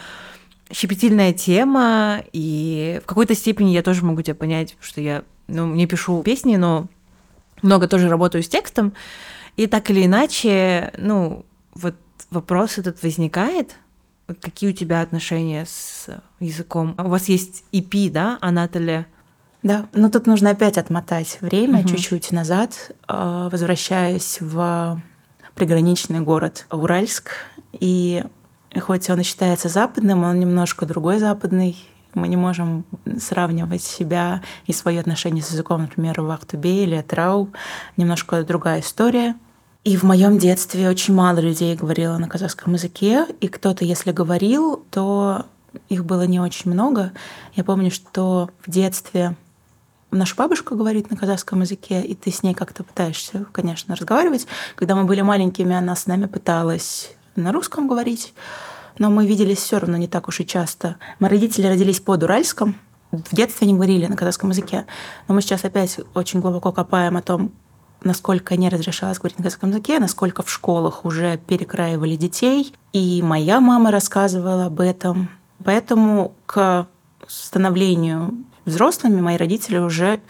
щепетильная 0.72 1.32
тема, 1.32 2.22
и 2.32 3.00
в 3.02 3.06
какой-то 3.06 3.34
степени 3.34 3.70
я 3.70 3.82
тоже 3.82 4.04
могу 4.04 4.22
тебя 4.22 4.34
понять, 4.34 4.76
что 4.80 5.00
я 5.00 5.22
ну, 5.48 5.66
не 5.74 5.86
пишу 5.86 6.22
песни, 6.22 6.56
но 6.56 6.86
много 7.62 7.88
тоже 7.88 8.08
работаю 8.08 8.42
с 8.42 8.48
текстом. 8.48 8.92
И 9.56 9.66
так 9.66 9.90
или 9.90 10.04
иначе, 10.06 10.92
ну, 10.96 11.44
вот 11.74 11.94
вопрос 12.30 12.78
этот 12.78 13.02
возникает, 13.02 13.76
какие 14.40 14.70
у 14.70 14.72
тебя 14.72 15.00
отношения 15.00 15.64
с 15.66 16.08
языком? 16.40 16.94
У 16.98 17.08
вас 17.08 17.28
есть 17.28 17.64
EP, 17.72 18.10
да, 18.10 18.38
Анатолия? 18.40 19.06
Да, 19.62 19.86
но 19.92 20.10
тут 20.10 20.26
нужно 20.26 20.50
опять 20.50 20.76
отмотать 20.76 21.38
время 21.40 21.80
угу. 21.80 21.88
чуть-чуть 21.88 22.32
назад, 22.32 22.92
а, 23.08 23.48
возвращаясь 23.48 24.38
в 24.40 25.00
приграничный 25.54 26.20
город 26.20 26.66
Уральск. 26.70 27.30
И 27.72 28.22
хоть 28.78 29.08
он 29.08 29.20
и 29.20 29.22
считается 29.22 29.68
западным, 29.68 30.24
он 30.24 30.38
немножко 30.38 30.84
другой 30.84 31.18
западный. 31.18 31.76
Мы 32.14 32.28
не 32.28 32.36
можем 32.36 32.84
сравнивать 33.20 33.82
себя 33.82 34.42
и 34.66 34.72
свои 34.72 34.96
отношения 34.96 35.42
с 35.42 35.50
языком, 35.50 35.82
например, 35.82 36.20
в 36.20 36.30
Ахтубе 36.30 36.84
или 36.84 37.00
Трау. 37.02 37.50
Немножко 37.96 38.42
другая 38.44 38.80
история. 38.80 39.34
И 39.84 39.98
в 39.98 40.02
моем 40.02 40.38
детстве 40.38 40.88
очень 40.88 41.14
мало 41.14 41.40
людей 41.40 41.76
говорило 41.76 42.16
на 42.16 42.26
казахском 42.26 42.72
языке, 42.72 43.26
и 43.40 43.48
кто-то, 43.48 43.84
если 43.84 44.12
говорил, 44.12 44.82
то 44.90 45.44
их 45.90 46.06
было 46.06 46.26
не 46.26 46.40
очень 46.40 46.70
много. 46.70 47.12
Я 47.54 47.64
помню, 47.64 47.90
что 47.90 48.50
в 48.64 48.70
детстве 48.70 49.36
наша 50.10 50.34
бабушка 50.36 50.74
говорит 50.74 51.10
на 51.10 51.16
казахском 51.18 51.60
языке, 51.60 52.00
и 52.00 52.14
ты 52.14 52.30
с 52.30 52.42
ней 52.42 52.54
как-то 52.54 52.82
пытаешься, 52.82 53.44
конечно, 53.52 53.94
разговаривать. 53.94 54.46
Когда 54.76 54.94
мы 54.94 55.04
были 55.04 55.20
маленькими, 55.20 55.74
она 55.74 55.94
с 55.94 56.06
нами 56.06 56.26
пыталась 56.26 57.12
на 57.36 57.52
русском 57.52 57.88
говорить, 57.88 58.32
но 58.98 59.10
мы 59.10 59.26
виделись 59.26 59.58
все 59.58 59.78
равно 59.78 59.96
не 59.96 60.08
так 60.08 60.28
уж 60.28 60.40
и 60.40 60.46
часто. 60.46 60.96
Мои 61.18 61.30
родители 61.30 61.66
родились 61.66 62.00
под 62.00 62.22
Уральском, 62.22 62.76
в 63.10 63.34
детстве 63.34 63.66
они 63.66 63.74
говорили 63.74 64.06
на 64.06 64.16
казахском 64.16 64.50
языке, 64.50 64.86
но 65.28 65.34
мы 65.34 65.42
сейчас 65.42 65.64
опять 65.64 66.00
очень 66.14 66.40
глубоко 66.40 66.72
копаем 66.72 67.16
о 67.16 67.22
том, 67.22 67.52
насколько 68.02 68.56
не 68.56 68.68
разрешалось 68.68 69.18
говорить 69.18 69.38
на 69.38 69.44
казахском 69.44 69.70
языке, 69.70 69.98
насколько 69.98 70.42
в 70.42 70.50
школах 70.50 71.04
уже 71.04 71.38
перекраивали 71.38 72.16
детей. 72.16 72.74
И 72.92 73.22
моя 73.22 73.60
мама 73.60 73.90
рассказывала 73.90 74.66
об 74.66 74.80
этом. 74.80 75.30
Поэтому 75.64 76.34
к 76.46 76.86
становлению 77.26 78.34
взрослыми 78.64 79.20
мои 79.20 79.36
родители 79.36 79.78
уже 79.78 80.20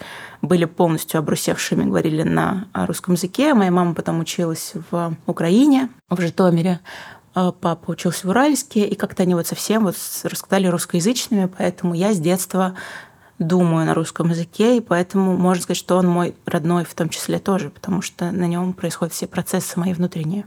были 0.41 0.65
полностью 0.65 1.19
обрусевшими, 1.19 1.85
говорили 1.85 2.23
на 2.23 2.67
русском 2.73 3.15
языке. 3.15 3.53
Моя 3.53 3.71
мама 3.71 3.93
потом 3.93 4.19
училась 4.19 4.73
в 4.91 5.15
Украине, 5.25 5.89
в 6.09 6.21
Житомире. 6.21 6.79
А 7.35 7.51
папа 7.51 7.91
учился 7.91 8.25
в 8.25 8.29
Уральске, 8.29 8.87
и 8.87 8.95
как-то 8.95 9.23
они 9.23 9.35
вот 9.35 9.45
совсем 9.45 9.83
вот 9.83 9.97
рассказали 10.23 10.67
русскоязычными, 10.67 11.51
поэтому 11.57 11.93
я 11.93 12.13
с 12.13 12.17
детства 12.17 12.75
думаю 13.39 13.85
на 13.85 13.93
русском 13.93 14.29
языке, 14.29 14.77
и 14.77 14.79
поэтому 14.79 15.35
можно 15.35 15.61
сказать, 15.61 15.77
что 15.77 15.97
он 15.97 16.07
мой 16.07 16.33
родной 16.45 16.85
в 16.85 16.93
том 16.93 17.09
числе 17.09 17.39
тоже, 17.39 17.69
потому 17.71 18.01
что 18.01 18.31
на 18.31 18.47
нем 18.47 18.71
происходят 18.71 19.13
все 19.13 19.27
процессы 19.27 19.77
мои 19.77 19.93
внутренние. 19.93 20.45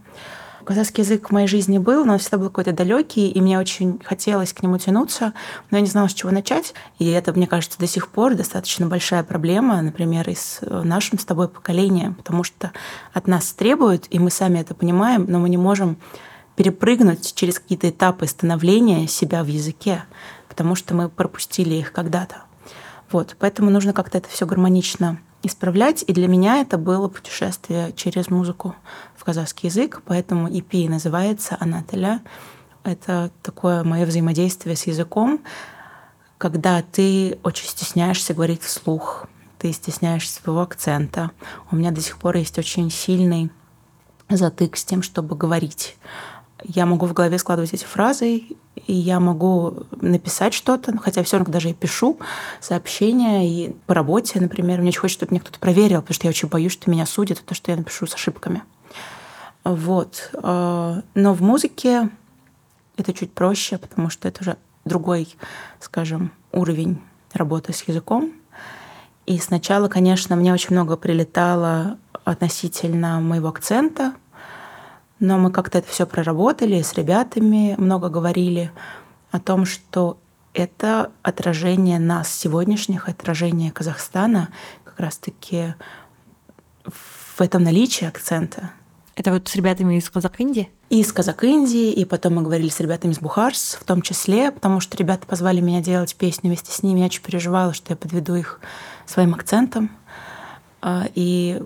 Казахский 0.65 1.03
язык 1.03 1.29
в 1.29 1.33
моей 1.33 1.47
жизни 1.47 1.77
был, 1.77 2.07
но 2.07 2.15
он 2.15 2.19
всегда 2.19 2.39
был 2.39 2.49
какой-то 2.49 2.73
далекий, 2.73 3.29
и 3.29 3.41
мне 3.43 3.59
очень 3.59 4.01
хотелось 4.03 4.55
к 4.55 4.63
нему 4.63 4.79
тянуться, 4.79 5.35
но 5.71 5.77
я 5.77 5.83
не 5.83 5.89
знала, 5.89 6.09
с 6.09 6.15
чего 6.15 6.31
начать. 6.31 6.75
И 6.99 7.07
это, 7.07 7.35
мне 7.35 7.47
кажется, 7.47 7.79
до 7.79 7.87
сих 7.87 8.09
пор 8.09 8.35
достаточно 8.35 8.87
большая 8.87 9.25
проблема, 9.25 9.81
например, 9.81 10.29
из 10.29 10.59
э, 10.63 10.83
нашим 10.85 11.19
с 11.19 11.25
тобой 11.25 11.49
поколения, 11.49 12.15
потому 12.17 12.45
что 12.45 12.73
от 13.13 13.27
нас 13.27 13.53
требуют, 13.53 14.07
и 14.11 14.19
мы 14.19 14.31
сами 14.31 14.59
это 14.59 14.75
понимаем, 14.75 15.27
но 15.29 15.39
мы 15.39 15.49
не 15.49 15.59
можем 15.59 15.99
перепрыгнуть 16.59 17.37
через 17.37 17.61
какие-то 17.61 17.89
этапы 17.89 18.27
становления 18.27 19.07
себя 19.07 19.45
в 19.45 19.47
языке, 19.47 20.03
потому 20.49 20.75
что 20.75 20.93
мы 20.93 21.09
пропустили 21.09 21.77
их 21.77 21.93
когда-то. 21.93 22.43
Вот, 23.13 23.37
поэтому 23.39 23.71
нужно 23.71 23.93
как-то 23.93 24.19
это 24.19 24.29
все 24.29 24.45
гармонично 24.45 25.21
исправлять. 25.45 26.03
И 26.09 26.13
для 26.13 26.27
меня 26.27 26.61
это 26.61 26.77
было 26.77 27.07
путешествие 27.07 27.93
через 27.93 28.29
музыку 28.29 28.75
в 29.15 29.23
казахский 29.23 29.69
язык, 29.69 30.03
поэтому 30.05 30.49
EP 30.49 30.89
называется 30.89 31.57
«Анателя». 31.61 32.23
Это 32.83 33.31
такое 33.45 33.85
мое 33.85 34.05
взаимодействие 34.05 34.75
с 34.75 34.89
языком, 34.89 35.41
когда 36.39 36.83
ты 36.83 37.39
очень 37.45 37.69
стесняешься 37.69 38.35
говорить 38.35 38.63
вслух, 38.63 39.29
ты 39.59 39.73
стесняешься 39.73 40.43
своего 40.43 40.63
акцента. 40.63 41.31
У 41.71 41.77
меня 41.77 41.93
до 41.93 42.01
сих 42.01 42.19
пор 42.19 42.37
есть 42.37 42.59
очень 42.59 42.91
сильный 42.91 43.53
затык 44.29 44.77
с 44.77 44.85
тем, 44.85 45.03
чтобы 45.03 45.37
говорить 45.37 45.97
я 46.65 46.87
могу 46.87 47.07
в 47.07 47.13
голове 47.13 47.39
складывать 47.39 47.73
эти 47.73 47.85
фразы, 47.85 48.43
и 48.87 48.93
я 48.93 49.21
могу 49.21 49.87
написать 50.01 50.55
что-то, 50.55 50.97
хотя 50.99 51.23
все 51.23 51.39
равно 51.39 51.53
даже 51.53 51.69
я 51.69 51.75
пишу 51.75 52.19
сообщения 52.61 53.49
и 53.49 53.77
по 53.87 53.95
работе, 53.95 54.41
например, 54.41 54.81
мне 54.81 54.89
очень 54.89 55.01
хочется, 55.01 55.21
чтобы 55.21 55.35
меня 55.35 55.41
кто-то 55.41 55.59
проверил, 55.59 56.01
потому 56.01 56.15
что 56.15 56.27
я 56.27 56.31
очень 56.31 56.49
боюсь, 56.49 56.73
что 56.73 56.91
меня 56.91 57.07
судят, 57.07 57.43
то, 57.45 57.55
что 57.55 57.71
я 57.71 57.77
напишу 57.77 58.07
с 58.07 58.15
ошибками. 58.15 58.63
Вот. 59.65 60.31
А, 60.35 61.03
но 61.15 61.35
в 61.35 61.43
музыке 61.43 62.11
это 62.97 63.13
чуть 63.13 63.33
проще, 63.33 63.79
потому 63.79 64.11
что 64.11 64.29
это 64.29 64.43
уже 64.43 64.57
другой, 64.85 65.37
скажем, 65.81 66.33
уровень 66.53 67.01
работы 67.33 67.73
с 67.73 67.83
языком. 67.83 68.33
И 69.27 69.39
сначала, 69.39 69.89
конечно, 69.89 70.37
мне 70.37 70.53
очень 70.53 70.71
много 70.71 70.97
прилетало 70.97 71.99
относительно 72.25 73.21
моего 73.21 73.49
акцента, 73.49 74.15
но 75.21 75.39
мы 75.39 75.51
как-то 75.51 75.79
это 75.79 75.89
все 75.89 76.07
проработали, 76.07 76.83
с 76.83 76.95
ребятами 76.95 77.75
много 77.79 78.09
говорили 78.09 78.71
о 79.31 79.41
том, 79.41 79.65
что 79.65 80.19
это 80.55 81.11
отражение 81.23 81.99
нас 81.99 82.33
сегодняшних, 82.33 83.09
отражение 83.09 83.71
Казахстана 83.71 84.49
как 84.85 84.99
раз-таки 85.01 85.75
в 86.85 87.41
этом 87.41 87.63
наличии 87.63 88.07
акцента. 88.07 88.71
Это 89.15 89.33
вот 89.33 89.49
с 89.49 89.57
ребятами 89.57 89.97
из 89.97 90.09
Казах-Индии? 90.09 90.71
И 90.91 91.01
из 91.01 91.13
Казах-Индии, 91.13 91.91
и 91.93 92.05
потом 92.05 92.37
мы 92.37 92.43
говорили 92.43 92.69
с 92.69 92.79
ребятами 92.79 93.13
из 93.13 93.19
Бухарс 93.19 93.77
в 93.81 93.85
том 93.85 94.01
числе, 94.01 94.53
потому 94.53 94.81
что 94.81 94.97
ребята 94.97 95.27
позвали 95.27 95.61
меня 95.61 95.81
делать 95.81 96.15
песню 96.15 96.51
вместе 96.51 96.73
с 96.73 96.83
ними. 96.83 97.01
Я 97.01 97.07
очень 97.07 97.23
переживала, 97.23 97.75
что 97.75 97.93
я 97.93 97.97
подведу 97.97 98.37
их 98.37 98.61
своим 99.07 99.35
акцентом. 99.35 99.91
А, 100.81 101.07
и 101.15 101.61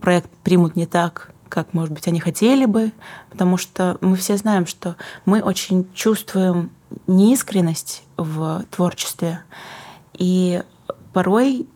проект 0.00 0.30
примут 0.42 0.76
не 0.76 0.86
так, 0.86 1.33
как, 1.54 1.72
может 1.72 1.94
быть, 1.94 2.08
они 2.08 2.18
хотели 2.18 2.64
бы, 2.64 2.90
потому 3.30 3.58
что 3.58 3.96
мы 4.00 4.16
все 4.16 4.36
знаем, 4.36 4.66
что 4.66 4.96
мы 5.24 5.40
очень 5.40 5.88
чувствуем 5.94 6.72
неискренность 7.06 8.02
в 8.16 8.64
творчестве. 8.72 9.38
И 10.14 10.64
порой 11.12 11.68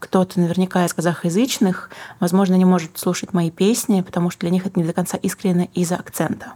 кто-то 0.00 0.40
наверняка 0.40 0.84
из 0.84 0.92
казахоязычных, 0.92 1.90
возможно, 2.18 2.54
не 2.54 2.64
может 2.64 2.98
слушать 2.98 3.32
мои 3.32 3.52
песни, 3.52 4.00
потому 4.00 4.30
что 4.30 4.40
для 4.40 4.50
них 4.50 4.66
это 4.66 4.80
не 4.80 4.84
до 4.84 4.92
конца 4.92 5.16
искренне 5.16 5.70
из-за 5.74 5.94
акцента. 5.94 6.54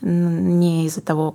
Не 0.00 0.86
из-за 0.86 1.00
того, 1.00 1.34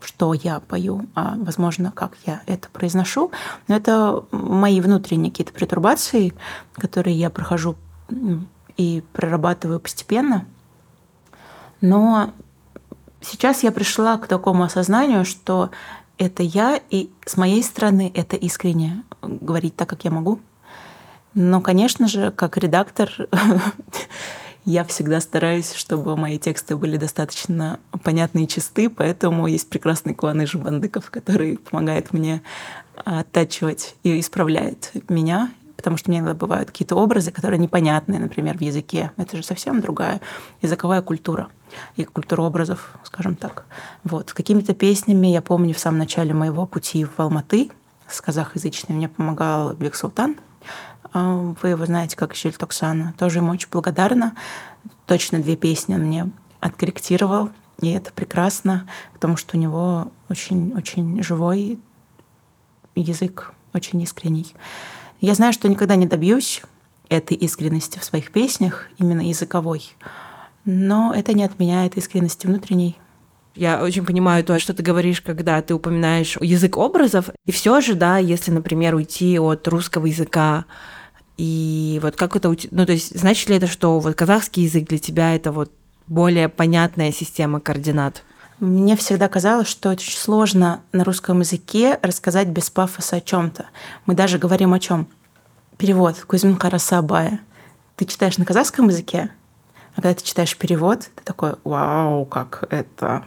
что 0.00 0.34
я 0.34 0.60
пою, 0.60 1.06
а, 1.16 1.34
возможно, 1.36 1.90
как 1.90 2.12
я 2.26 2.42
это 2.46 2.68
произношу. 2.68 3.32
Но 3.66 3.74
это 3.74 4.24
мои 4.30 4.80
внутренние 4.80 5.32
какие-то 5.32 5.52
претурбации, 5.52 6.32
которые 6.74 7.18
я 7.18 7.28
прохожу 7.28 7.74
и 8.80 9.02
прорабатываю 9.12 9.78
постепенно. 9.78 10.46
Но 11.82 12.32
сейчас 13.20 13.62
я 13.62 13.72
пришла 13.72 14.16
к 14.16 14.26
такому 14.26 14.62
осознанию, 14.64 15.26
что 15.26 15.70
это 16.16 16.42
я, 16.42 16.80
и 16.88 17.10
с 17.26 17.36
моей 17.36 17.62
стороны 17.62 18.10
это 18.14 18.36
искренне 18.36 19.02
говорить 19.20 19.76
так, 19.76 19.88
как 19.88 20.04
я 20.04 20.10
могу. 20.10 20.40
Но, 21.34 21.60
конечно 21.60 22.08
же, 22.08 22.30
как 22.30 22.56
редактор, 22.56 23.10
я 24.64 24.84
всегда 24.84 25.20
стараюсь, 25.20 25.74
чтобы 25.74 26.16
мои 26.16 26.38
тексты 26.38 26.74
были 26.74 26.96
достаточно 26.96 27.80
понятны 28.02 28.44
и 28.44 28.48
чисты, 28.48 28.88
поэтому 28.88 29.46
есть 29.46 29.68
прекрасный 29.68 30.14
Куаныш 30.14 30.54
Бандыков, 30.54 31.10
который 31.10 31.58
помогает 31.58 32.14
мне 32.14 32.40
оттачивать 32.96 33.94
и 34.04 34.18
исправляет 34.20 34.92
меня 35.10 35.50
потому 35.80 35.96
что 35.96 36.10
мне 36.10 36.18
иногда 36.18 36.34
бывают 36.34 36.70
какие-то 36.70 36.94
образы, 36.94 37.30
которые 37.30 37.58
непонятные, 37.58 38.20
например, 38.20 38.58
в 38.58 38.60
языке. 38.60 39.12
Это 39.16 39.38
же 39.38 39.42
совсем 39.42 39.80
другая 39.80 40.20
языковая 40.60 41.00
культура 41.00 41.48
и 41.96 42.04
культура 42.04 42.42
образов, 42.42 42.94
скажем 43.04 43.34
так. 43.34 43.64
Вот. 44.04 44.28
С 44.28 44.34
какими-то 44.34 44.74
песнями 44.74 45.28
я 45.28 45.40
помню 45.40 45.74
в 45.74 45.78
самом 45.78 45.98
начале 45.98 46.34
моего 46.34 46.66
пути 46.66 47.06
в 47.06 47.18
Алматы 47.18 47.70
с 48.10 48.20
казахоязычными 48.20 48.98
мне 48.98 49.08
помогал 49.08 49.72
Бек 49.72 49.94
Султан. 49.94 50.36
А, 51.14 51.54
вы 51.62 51.70
его 51.70 51.86
знаете 51.86 52.14
как 52.14 52.34
Щель 52.34 52.54
Токсана. 52.54 53.14
Тоже 53.18 53.38
ему 53.38 53.52
очень 53.52 53.68
благодарна. 53.70 54.34
Точно 55.06 55.38
две 55.40 55.56
песни 55.56 55.94
он 55.94 56.02
мне 56.02 56.30
откорректировал, 56.60 57.48
и 57.80 57.90
это 57.90 58.12
прекрасно, 58.12 58.86
потому 59.14 59.38
что 59.38 59.56
у 59.56 59.60
него 59.60 60.12
очень-очень 60.28 61.22
живой 61.22 61.78
язык, 62.94 63.54
очень 63.72 64.02
искренний. 64.02 64.54
Я 65.20 65.34
знаю, 65.34 65.52
что 65.52 65.68
никогда 65.68 65.96
не 65.96 66.06
добьюсь 66.06 66.62
этой 67.10 67.36
искренности 67.36 67.98
в 67.98 68.04
своих 68.04 68.32
песнях, 68.32 68.86
именно 68.98 69.20
языковой, 69.20 69.92
но 70.64 71.12
это 71.14 71.34
не 71.34 71.44
отменяет 71.44 71.96
искренности 71.96 72.46
внутренней. 72.46 72.96
Я 73.54 73.82
очень 73.82 74.06
понимаю 74.06 74.44
то, 74.44 74.58
что 74.58 74.72
ты 74.72 74.82
говоришь, 74.82 75.20
когда 75.20 75.60
ты 75.60 75.74
упоминаешь 75.74 76.38
язык 76.40 76.78
образов. 76.78 77.30
И 77.44 77.52
все 77.52 77.80
же, 77.80 77.94
да, 77.94 78.16
если, 78.16 78.50
например, 78.50 78.94
уйти 78.94 79.38
от 79.38 79.66
русского 79.68 80.06
языка, 80.06 80.64
и 81.36 81.98
вот 82.02 82.16
как 82.16 82.36
это. 82.36 82.54
Ну, 82.70 82.86
то 82.86 82.92
есть, 82.92 83.18
значит 83.18 83.48
ли 83.48 83.56
это, 83.56 83.66
что 83.66 83.98
вот 83.98 84.14
казахский 84.14 84.62
язык 84.62 84.88
для 84.88 84.98
тебя 84.98 85.34
это 85.34 85.52
вот 85.52 85.72
более 86.06 86.48
понятная 86.48 87.12
система 87.12 87.60
координат? 87.60 88.22
Мне 88.60 88.94
всегда 88.94 89.26
казалось, 89.28 89.68
что 89.68 89.88
очень 89.88 90.12
сложно 90.12 90.82
на 90.92 91.02
русском 91.02 91.40
языке 91.40 91.98
рассказать 92.02 92.48
без 92.48 92.68
пафоса 92.68 93.16
о 93.16 93.20
чем-то. 93.22 93.64
Мы 94.04 94.12
даже 94.12 94.38
говорим 94.38 94.74
о 94.74 94.78
чем? 94.78 95.08
Перевод 95.78 96.20
Кузьмин 96.26 96.56
Карасабая. 96.56 97.40
Ты 97.96 98.04
читаешь 98.04 98.36
на 98.36 98.44
казахском 98.44 98.88
языке, 98.88 99.30
а 99.94 100.02
когда 100.02 100.12
ты 100.12 100.22
читаешь 100.22 100.54
перевод, 100.58 101.08
ты 101.14 101.24
такой, 101.24 101.54
вау, 101.64 102.26
как 102.26 102.64
это 102.68 103.24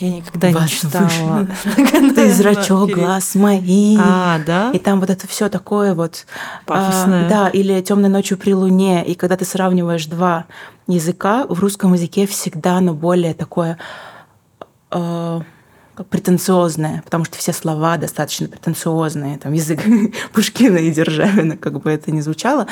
я 0.00 0.10
никогда 0.10 0.50
не 0.50 0.68
читала. 0.68 1.46
Ты 2.14 2.32
зрачок, 2.32 2.90
глаз 2.90 3.34
мои. 3.34 3.96
А, 4.00 4.38
да? 4.44 4.70
И 4.72 4.78
там 4.78 4.98
вот 4.98 5.10
это 5.10 5.28
все 5.28 5.48
такое 5.48 5.94
вот. 5.94 6.26
Пафосное. 6.64 7.26
А, 7.26 7.28
да, 7.28 7.48
или 7.48 7.80
темной 7.82 8.08
ночью 8.08 8.38
при 8.38 8.54
луне. 8.54 9.04
И 9.04 9.14
когда 9.14 9.36
ты 9.36 9.44
сравниваешь 9.44 10.06
два 10.06 10.46
языка, 10.86 11.46
в 11.48 11.60
русском 11.60 11.92
языке 11.92 12.26
всегда 12.26 12.76
оно 12.76 12.94
более 12.94 13.34
такое 13.34 13.78
э, 14.90 15.40
претенциозное, 16.08 17.02
потому 17.04 17.24
что 17.24 17.36
все 17.36 17.52
слова 17.52 17.96
достаточно 17.96 18.48
претенциозные, 18.48 19.38
там 19.38 19.52
язык 19.52 19.80
Пушкина 20.32 20.78
и 20.78 20.90
Державина, 20.90 21.56
как 21.56 21.80
бы 21.80 21.90
это 21.90 22.10
ни 22.10 22.20
звучало, 22.20 22.66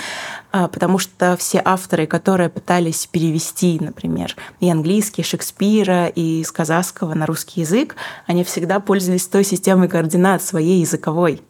а, 0.50 0.68
потому 0.68 0.98
что 0.98 1.37
все 1.37 1.61
авторы, 1.64 2.07
которые 2.07 2.48
пытались 2.48 3.07
перевести, 3.07 3.78
например, 3.81 4.35
и 4.61 4.70
английский, 4.70 5.22
Шекспира, 5.22 6.07
и 6.07 6.40
из 6.40 6.50
казахского 6.50 7.14
на 7.14 7.26
русский 7.26 7.61
язык, 7.61 7.96
они 8.26 8.44
всегда 8.44 8.81
пользовались 8.81 9.26
той 9.26 9.44
системой 9.44 9.88
координат 9.88 10.42
своей 10.42 10.81
языковой. 10.81 11.42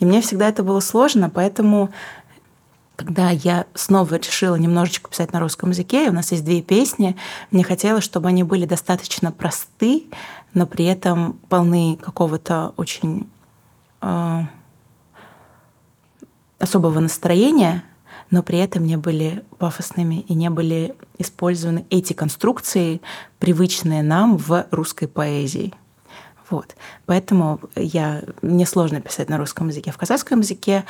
И 0.00 0.04
мне 0.04 0.20
всегда 0.20 0.48
это 0.48 0.62
было 0.62 0.80
сложно, 0.80 1.30
поэтому 1.30 1.90
когда 2.96 3.30
я 3.30 3.66
снова 3.74 4.14
решила 4.16 4.56
немножечко 4.56 5.10
писать 5.10 5.32
на 5.32 5.40
русском 5.40 5.70
языке, 5.70 6.08
у 6.08 6.12
нас 6.12 6.30
есть 6.32 6.44
две 6.44 6.62
песни, 6.62 7.16
мне 7.50 7.64
хотелось, 7.64 8.04
чтобы 8.04 8.28
они 8.28 8.42
были 8.42 8.66
достаточно 8.66 9.32
просты, 9.32 10.04
но 10.54 10.66
при 10.66 10.84
этом 10.84 11.34
полны 11.48 11.96
какого-то 11.96 12.74
очень 12.76 13.28
э, 14.00 14.40
особого 16.58 17.00
настроения, 17.00 17.84
но 18.30 18.42
при 18.42 18.58
этом 18.58 18.86
не 18.86 18.96
были 18.96 19.44
пафосными 19.58 20.20
и 20.20 20.34
не 20.34 20.50
были 20.50 20.94
использованы 21.18 21.84
эти 21.90 22.12
конструкции, 22.12 23.00
привычные 23.38 24.02
нам 24.02 24.36
в 24.36 24.66
русской 24.70 25.06
поэзии. 25.06 25.74
Вот. 26.50 26.76
Поэтому 27.06 27.60
я, 27.76 28.22
мне 28.42 28.66
сложно 28.66 29.00
писать 29.00 29.28
на 29.28 29.38
русском 29.38 29.68
языке. 29.68 29.90
В 29.90 29.96
казахском 29.96 30.40
языке 30.40 30.84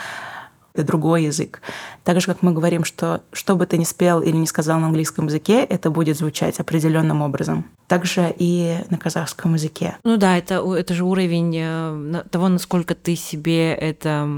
это 0.74 0.86
другой 0.86 1.24
язык. 1.24 1.60
Так 2.04 2.20
же, 2.20 2.26
как 2.26 2.42
мы 2.42 2.52
говорим, 2.52 2.84
что 2.84 3.22
что 3.32 3.56
бы 3.56 3.66
ты 3.66 3.78
ни 3.78 3.84
спел 3.84 4.20
или 4.20 4.36
не 4.36 4.46
сказал 4.46 4.80
на 4.80 4.86
английском 4.86 5.26
языке, 5.26 5.62
это 5.64 5.90
будет 5.90 6.16
звучать 6.16 6.60
определенным 6.60 7.22
образом. 7.22 7.66
Также 7.88 8.34
и 8.36 8.78
на 8.90 8.98
казахском 8.98 9.54
языке. 9.54 9.96
Ну 10.04 10.16
да, 10.16 10.38
это, 10.38 10.54
это 10.74 10.94
же 10.94 11.04
уровень 11.04 11.56
э, 11.58 12.22
того, 12.30 12.48
насколько 12.48 12.94
ты 12.94 13.16
себе 13.16 13.74
это 13.74 14.28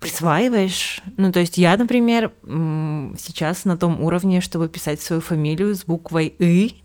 присваиваешь. 0.00 1.00
Ну, 1.16 1.32
то 1.32 1.40
есть 1.40 1.56
я, 1.56 1.76
например, 1.76 2.32
сейчас 2.44 3.64
на 3.64 3.78
том 3.78 4.02
уровне, 4.02 4.40
чтобы 4.40 4.68
писать 4.68 5.00
свою 5.00 5.22
фамилию 5.22 5.74
с 5.74 5.84
буквой 5.84 6.34
«и», 6.38 6.82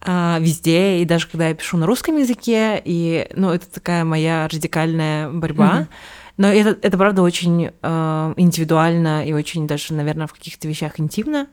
а, 0.00 0.38
везде, 0.40 1.00
и 1.00 1.04
даже 1.04 1.26
когда 1.26 1.48
я 1.48 1.54
пишу 1.54 1.76
на 1.76 1.86
русском 1.86 2.16
языке, 2.16 2.80
и, 2.82 3.28
ну, 3.34 3.50
это 3.50 3.68
такая 3.68 4.04
моя 4.04 4.48
радикальная 4.48 5.28
борьба. 5.28 5.80
Mm-hmm 5.80 5.86
но 6.36 6.48
это, 6.48 6.78
это 6.82 6.98
правда 6.98 7.22
очень 7.22 7.70
э, 7.70 8.34
индивидуально 8.36 9.26
и 9.26 9.32
очень 9.32 9.66
даже, 9.66 9.94
наверное, 9.94 10.26
в 10.26 10.32
каких-то 10.32 10.68
вещах 10.68 11.00
интимно. 11.00 11.46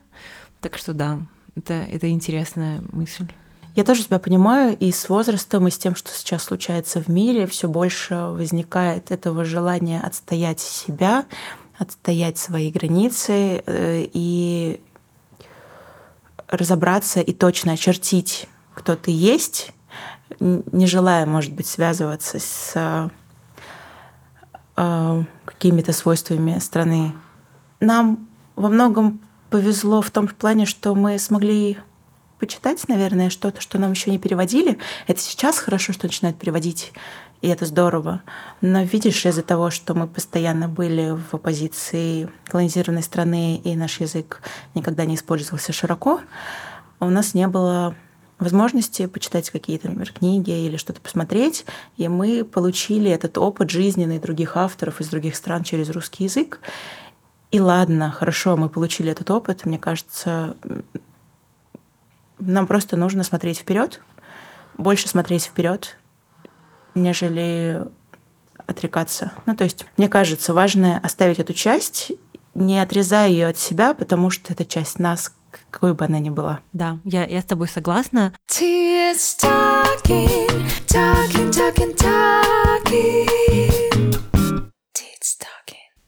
Так 0.60 0.78
что 0.78 0.94
да, 0.94 1.20
это, 1.56 1.74
это 1.74 2.10
интересная 2.10 2.82
мысль. 2.92 3.28
Я 3.76 3.84
тоже 3.84 4.04
тебя 4.04 4.20
понимаю, 4.20 4.78
и 4.78 4.92
с 4.92 5.10
возрастом, 5.10 5.68
и 5.68 5.72
с 5.72 5.78
тем, 5.78 5.96
что 5.96 6.12
сейчас 6.12 6.44
случается 6.44 7.02
в 7.02 7.08
мире, 7.08 7.48
все 7.48 7.68
больше 7.68 8.16
возникает 8.16 9.10
этого 9.10 9.46
желания 9.46 10.00
отстоять 10.00 10.60
себя, 10.60 11.26
отстоять 11.78 12.38
свои 12.38 12.70
границы 12.70 13.64
э, 13.66 14.08
и 14.14 14.80
разобраться 16.48 17.20
и 17.22 17.34
точно 17.34 17.72
очертить, 17.72 18.48
кто 18.76 18.96
ты 18.96 19.10
есть, 19.10 19.72
не 20.40 20.86
желая, 20.86 21.26
может 21.26 21.54
быть, 21.54 21.66
связываться 21.66 22.38
с 22.40 23.10
какими-то 24.76 25.94
свойствами 25.94 26.60
страны. 26.60 27.14
Нам 27.80 28.28
во 28.56 28.70
многом 28.70 29.20
повезло 29.50 30.02
в 30.02 30.10
том 30.10 30.28
плане, 30.28 30.66
что 30.66 30.96
мы 30.96 31.20
смогли 31.20 31.78
почитать, 32.40 32.88
наверное, 32.90 33.30
что-то, 33.30 33.62
что 33.62 33.78
нам 33.78 33.92
еще 33.92 34.12
не 34.12 34.18
переводили. 34.18 34.78
Это 35.08 35.20
сейчас 35.22 35.60
хорошо, 35.60 35.94
что 35.94 36.08
начинают 36.08 36.38
переводить, 36.38 36.92
и 37.42 37.48
это 37.48 37.66
здорово. 37.66 38.22
Но 38.62 38.84
видишь, 38.84 39.26
из-за 39.26 39.44
того, 39.44 39.70
что 39.70 39.94
мы 39.94 40.08
постоянно 40.08 40.68
были 40.68 41.12
в 41.12 41.36
оппозиции 41.36 42.30
колонизированной 42.48 43.04
страны, 43.04 43.58
и 43.58 43.76
наш 43.76 44.00
язык 44.00 44.42
никогда 44.76 45.06
не 45.06 45.16
использовался 45.16 45.72
широко, 45.72 46.20
у 47.00 47.10
нас 47.10 47.34
не 47.34 47.48
было 47.48 47.96
возможности 48.40 49.06
почитать 49.06 49.50
какие-то, 49.50 49.88
например, 49.88 50.12
книги 50.12 50.52
или 50.52 50.78
что-то 50.78 51.02
посмотреть, 51.02 51.66
и 51.98 52.08
мы 52.08 52.44
получили 52.44 53.10
этот 53.10 53.38
опыт 53.38 53.70
жизненный 53.70 54.20
других 54.20 54.58
авторов 54.58 55.02
из 55.02 55.10
других 55.10 55.36
стран 55.36 55.64
через 55.64 55.90
русский 55.90 56.26
язык. 56.26 56.60
И 57.52 57.60
ладно, 57.60 58.12
хорошо, 58.12 58.58
мы 58.58 58.70
получили 58.70 59.12
этот 59.12 59.30
опыт. 59.30 59.66
Мне 59.66 59.78
кажется, 59.78 60.58
нам 62.40 62.68
просто 62.68 62.98
нужно 62.98 63.24
смотреть 63.24 63.60
вперед, 63.60 64.02
больше 64.78 65.08
смотреть 65.08 65.46
вперед, 65.46 65.98
нежели 66.96 67.86
отрекаться. 68.66 69.34
Ну, 69.46 69.56
то 69.56 69.64
есть, 69.64 69.86
мне 69.98 70.10
кажется, 70.10 70.54
важно 70.54 71.00
оставить 71.00 71.40
эту 71.40 71.54
часть, 71.54 72.12
не 72.56 72.80
отрезая 72.80 73.30
ее 73.30 73.48
от 73.48 73.58
себя, 73.58 73.94
потому 73.94 74.30
что 74.30 74.54
это 74.54 74.66
часть 74.66 75.00
нас, 75.00 75.34
какой 75.70 75.94
бы 75.94 76.06
она 76.06 76.20
ни 76.20 76.30
была. 76.30 76.62
Да, 76.74 77.00
я, 77.04 77.26
я 77.26 77.42
с 77.42 77.46
тобой 77.46 77.68
согласна. 77.68 78.34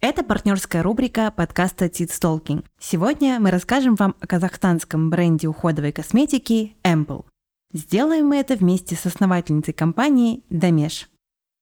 Это 0.02 0.24
партнерская 0.24 0.84
рубрика 0.84 1.32
подкаста 1.32 1.86
Tits 1.86 2.22
Talking. 2.22 2.64
Сегодня 2.80 3.40
мы 3.40 3.50
расскажем 3.50 3.96
вам 3.96 4.16
о 4.20 4.28
казахстанском 4.28 5.10
бренде 5.10 5.48
уходовой 5.48 5.92
косметики 5.92 6.76
Ample. 6.84 7.26
Сделаем 7.74 8.28
мы 8.28 8.38
это 8.38 8.56
вместе 8.56 8.96
с 8.96 9.08
основательницей 9.08 9.74
компании 9.74 10.44
Дамеш. 10.50 11.10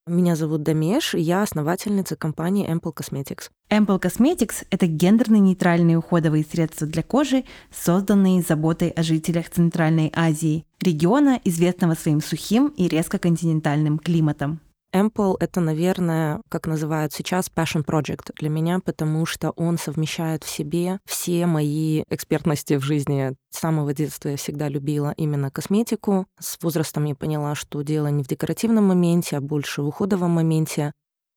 Меня 0.05 0.35
зовут 0.35 0.63
Дамеш, 0.63 1.15
и 1.15 1.21
я 1.21 1.43
основательница 1.43 2.17
компании 2.17 2.69
Ample 2.69 2.93
Cosmetics. 2.93 3.49
Ample 3.69 4.01
Cosmetics– 4.01 4.65
это 4.69 4.85
гендерно-нейтральные 4.85 5.95
уходовые 5.95 6.43
средства 6.43 6.85
для 6.85 7.03
кожи, 7.03 7.45
созданные 7.71 8.41
заботой 8.41 8.89
о 8.89 9.01
жителях 9.01 9.49
Центральной 9.49 10.11
Азии, 10.13 10.65
региона, 10.81 11.39
известного 11.45 11.93
своим 11.93 12.21
сухим 12.21 12.67
и 12.75 12.89
резко 12.89 13.17
континентальным 13.17 13.97
климатом. 13.97 14.59
Ample— 14.93 15.35
это, 15.39 15.59
наверное, 15.59 16.41
как 16.49 16.67
называют 16.67 17.13
сейчас, 17.13 17.49
passion 17.53 17.83
project 17.83 18.31
для 18.37 18.49
меня, 18.49 18.79
потому 18.79 19.25
что 19.25 19.49
он 19.51 19.79
совмещает 19.79 20.43
в 20.43 20.49
себе 20.49 20.99
все 21.05 21.47
мои 21.47 22.03
экспертности 22.09 22.75
в 22.75 22.81
жизни. 22.83 23.33
С 23.49 23.59
самого 23.59 23.93
детства 23.93 24.29
я 24.29 24.37
всегда 24.37 24.69
любила 24.69 25.13
именно 25.17 25.49
косметику. 25.49 26.27
С 26.39 26.57
возрастом 26.61 27.05
я 27.05 27.15
поняла, 27.15 27.55
что 27.55 27.81
дело 27.81 28.07
не 28.07 28.23
в 28.23 28.27
декоративном 28.27 28.85
моменте, 28.85 29.37
а 29.37 29.41
больше 29.41 29.81
в 29.81 29.87
уходовом 29.87 30.31
моменте. 30.31 30.91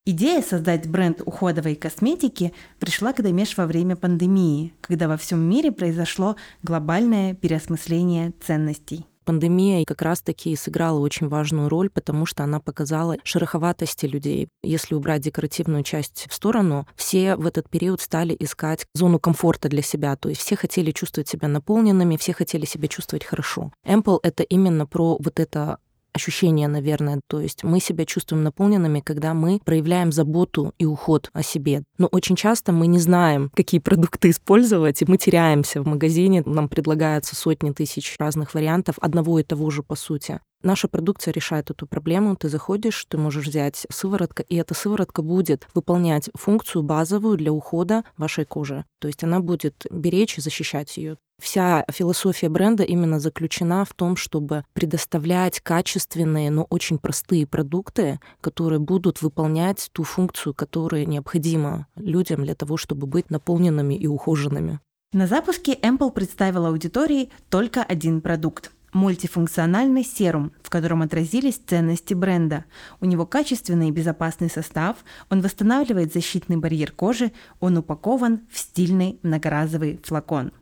Идея 0.05 0.41
создать 0.43 0.89
бренд 0.89 1.21
уходовой 1.25 1.75
косметики 1.75 2.53
пришла 2.79 3.13
к 3.13 3.23
Дамеш 3.23 3.57
во 3.57 3.67
время 3.67 3.97
пандемии, 3.97 4.73
когда 4.81 5.09
во 5.09 5.17
всем 5.17 5.41
мире 5.41 5.73
произошло 5.73 6.37
глобальное 6.63 7.35
переосмысление 7.35 8.33
ценностей. 8.41 9.07
Пандемия 9.27 9.85
как 9.85 10.03
раз-таки 10.03 10.55
сыграла 10.57 11.01
очень 11.01 11.29
важную 11.29 11.69
роль, 11.69 11.91
потому 11.91 12.27
что 12.27 12.45
она 12.45 12.61
показала 12.61 13.17
шероховатости 13.25 14.07
людей. 14.07 14.49
Если 14.63 14.95
убрать 14.95 15.23
декоративную 15.23 15.83
часть 15.83 16.27
в 16.31 16.35
сторону, 16.35 16.87
все 16.95 17.35
в 17.37 17.45
этот 17.45 17.69
период 17.69 18.01
стали 18.01 18.37
искать 18.39 18.87
зону 18.95 19.19
комфорта 19.19 19.69
для 19.69 19.83
себя. 19.83 20.15
То 20.17 20.29
есть 20.29 20.41
все 20.41 20.55
хотели 20.57 20.93
чувствовать 20.93 21.29
себя 21.29 21.49
наполненными, 21.49 22.17
все 22.17 22.33
хотели 22.33 22.65
себя 22.65 22.87
чувствовать 22.87 23.25
хорошо. 23.25 23.73
Ample— 23.85 24.21
это 24.23 24.45
именно 24.45 24.87
про 24.87 25.19
вот 25.19 25.41
это 25.41 25.79
ощущение, 26.17 26.69
наверное. 26.69 27.21
То 27.29 27.41
есть 27.41 27.63
мы 27.63 27.81
себя 27.81 28.05
чувствуем 28.05 28.43
наполненными, 28.43 29.01
когда 29.01 29.35
мы 29.35 29.61
проявляем 29.65 30.13
заботу 30.13 30.75
и 30.79 30.85
уход 30.85 31.31
о 31.33 31.43
себе. 31.43 31.85
Но 31.99 32.09
очень 32.09 32.37
часто 32.37 32.73
мы 32.73 32.87
не 32.89 32.99
знаем, 32.99 33.51
какие 33.55 33.81
продукты 33.81 34.31
использовать, 34.31 35.03
и 35.03 35.07
мы 35.07 35.17
теряемся 35.17 35.81
в 35.83 35.87
магазине. 35.87 36.43
Нам 36.45 36.69
предлагаются 36.69 37.37
сотни 37.37 37.71
тысяч 37.71 38.17
разных 38.19 38.55
вариантов 38.55 38.97
одного 39.01 39.39
и 39.39 39.45
того 39.45 39.71
же 39.71 39.83
по 39.83 39.95
сути. 39.95 40.41
Наша 40.67 40.89
продукция 40.89 41.31
решает 41.31 41.71
эту 41.71 41.87
проблему. 41.87 42.35
Ты 42.35 42.49
заходишь, 42.49 43.07
ты 43.09 43.17
можешь 43.19 43.47
взять 43.47 43.87
сыворотка, 43.89 44.43
и 44.43 44.57
эта 44.57 44.75
сыворотка 44.75 45.23
будет 45.23 45.69
выполнять 45.75 46.29
функцию 46.35 46.83
базовую 46.83 47.37
для 47.37 47.53
ухода 47.53 48.03
вашей 48.17 48.45
кожи. 48.45 48.85
То 48.99 49.07
есть 49.07 49.23
она 49.23 49.39
будет 49.39 49.87
беречь 49.93 50.39
и 50.39 50.41
защищать 50.41 50.97
ее. 50.97 51.19
Вся 51.41 51.85
философия 51.89 52.49
бренда 52.49 52.83
именно 52.83 53.21
заключена 53.21 53.85
в 53.85 53.95
том, 53.95 54.17
чтобы 54.17 54.65
предоставлять 54.73 55.61
качественные, 55.61 56.51
но 56.51 56.67
очень 56.69 56.99
простые 56.99 57.47
продукты, 57.47 58.19
которые 58.41 58.81
будут 58.81 59.23
выполнять 59.23 59.89
ту 59.93 60.03
функцию, 60.03 60.53
которая 60.53 61.07
необходима 61.07 61.87
людям 61.95 62.43
для 62.43 62.57
того, 62.57 62.77
чтобы 62.77 63.07
быть 63.07 63.31
наполненными 63.31 63.95
и 63.95 64.09
ухоженными. 64.09 64.81
На 65.13 65.29
запуске 65.29 65.75
Ample 65.75 66.11
представил 66.11 66.67
аудитории 66.67 67.31
только 67.51 67.85
один 67.85 68.21
продукт 68.21 68.73
мультифункциональный 68.97 70.03
серум, 70.03 70.53
в 70.63 70.71
котором 70.71 71.03
отразились 71.03 71.61
ценности 71.65 72.15
бренда. 72.15 72.65
У 73.01 73.05
него 73.05 73.27
качественный 73.27 73.89
и 73.89 73.93
безопасный 73.93 74.51
состав, 74.51 74.97
он 75.31 75.43
восстанавливает 75.43 76.13
защитный 76.13 76.57
барьер 76.57 76.93
кожи, 76.93 77.31
он 77.61 77.77
упакован 77.77 78.41
в 78.51 78.59
стильный 78.59 79.21
многоразовый 79.23 80.01
флакон. 80.03 80.53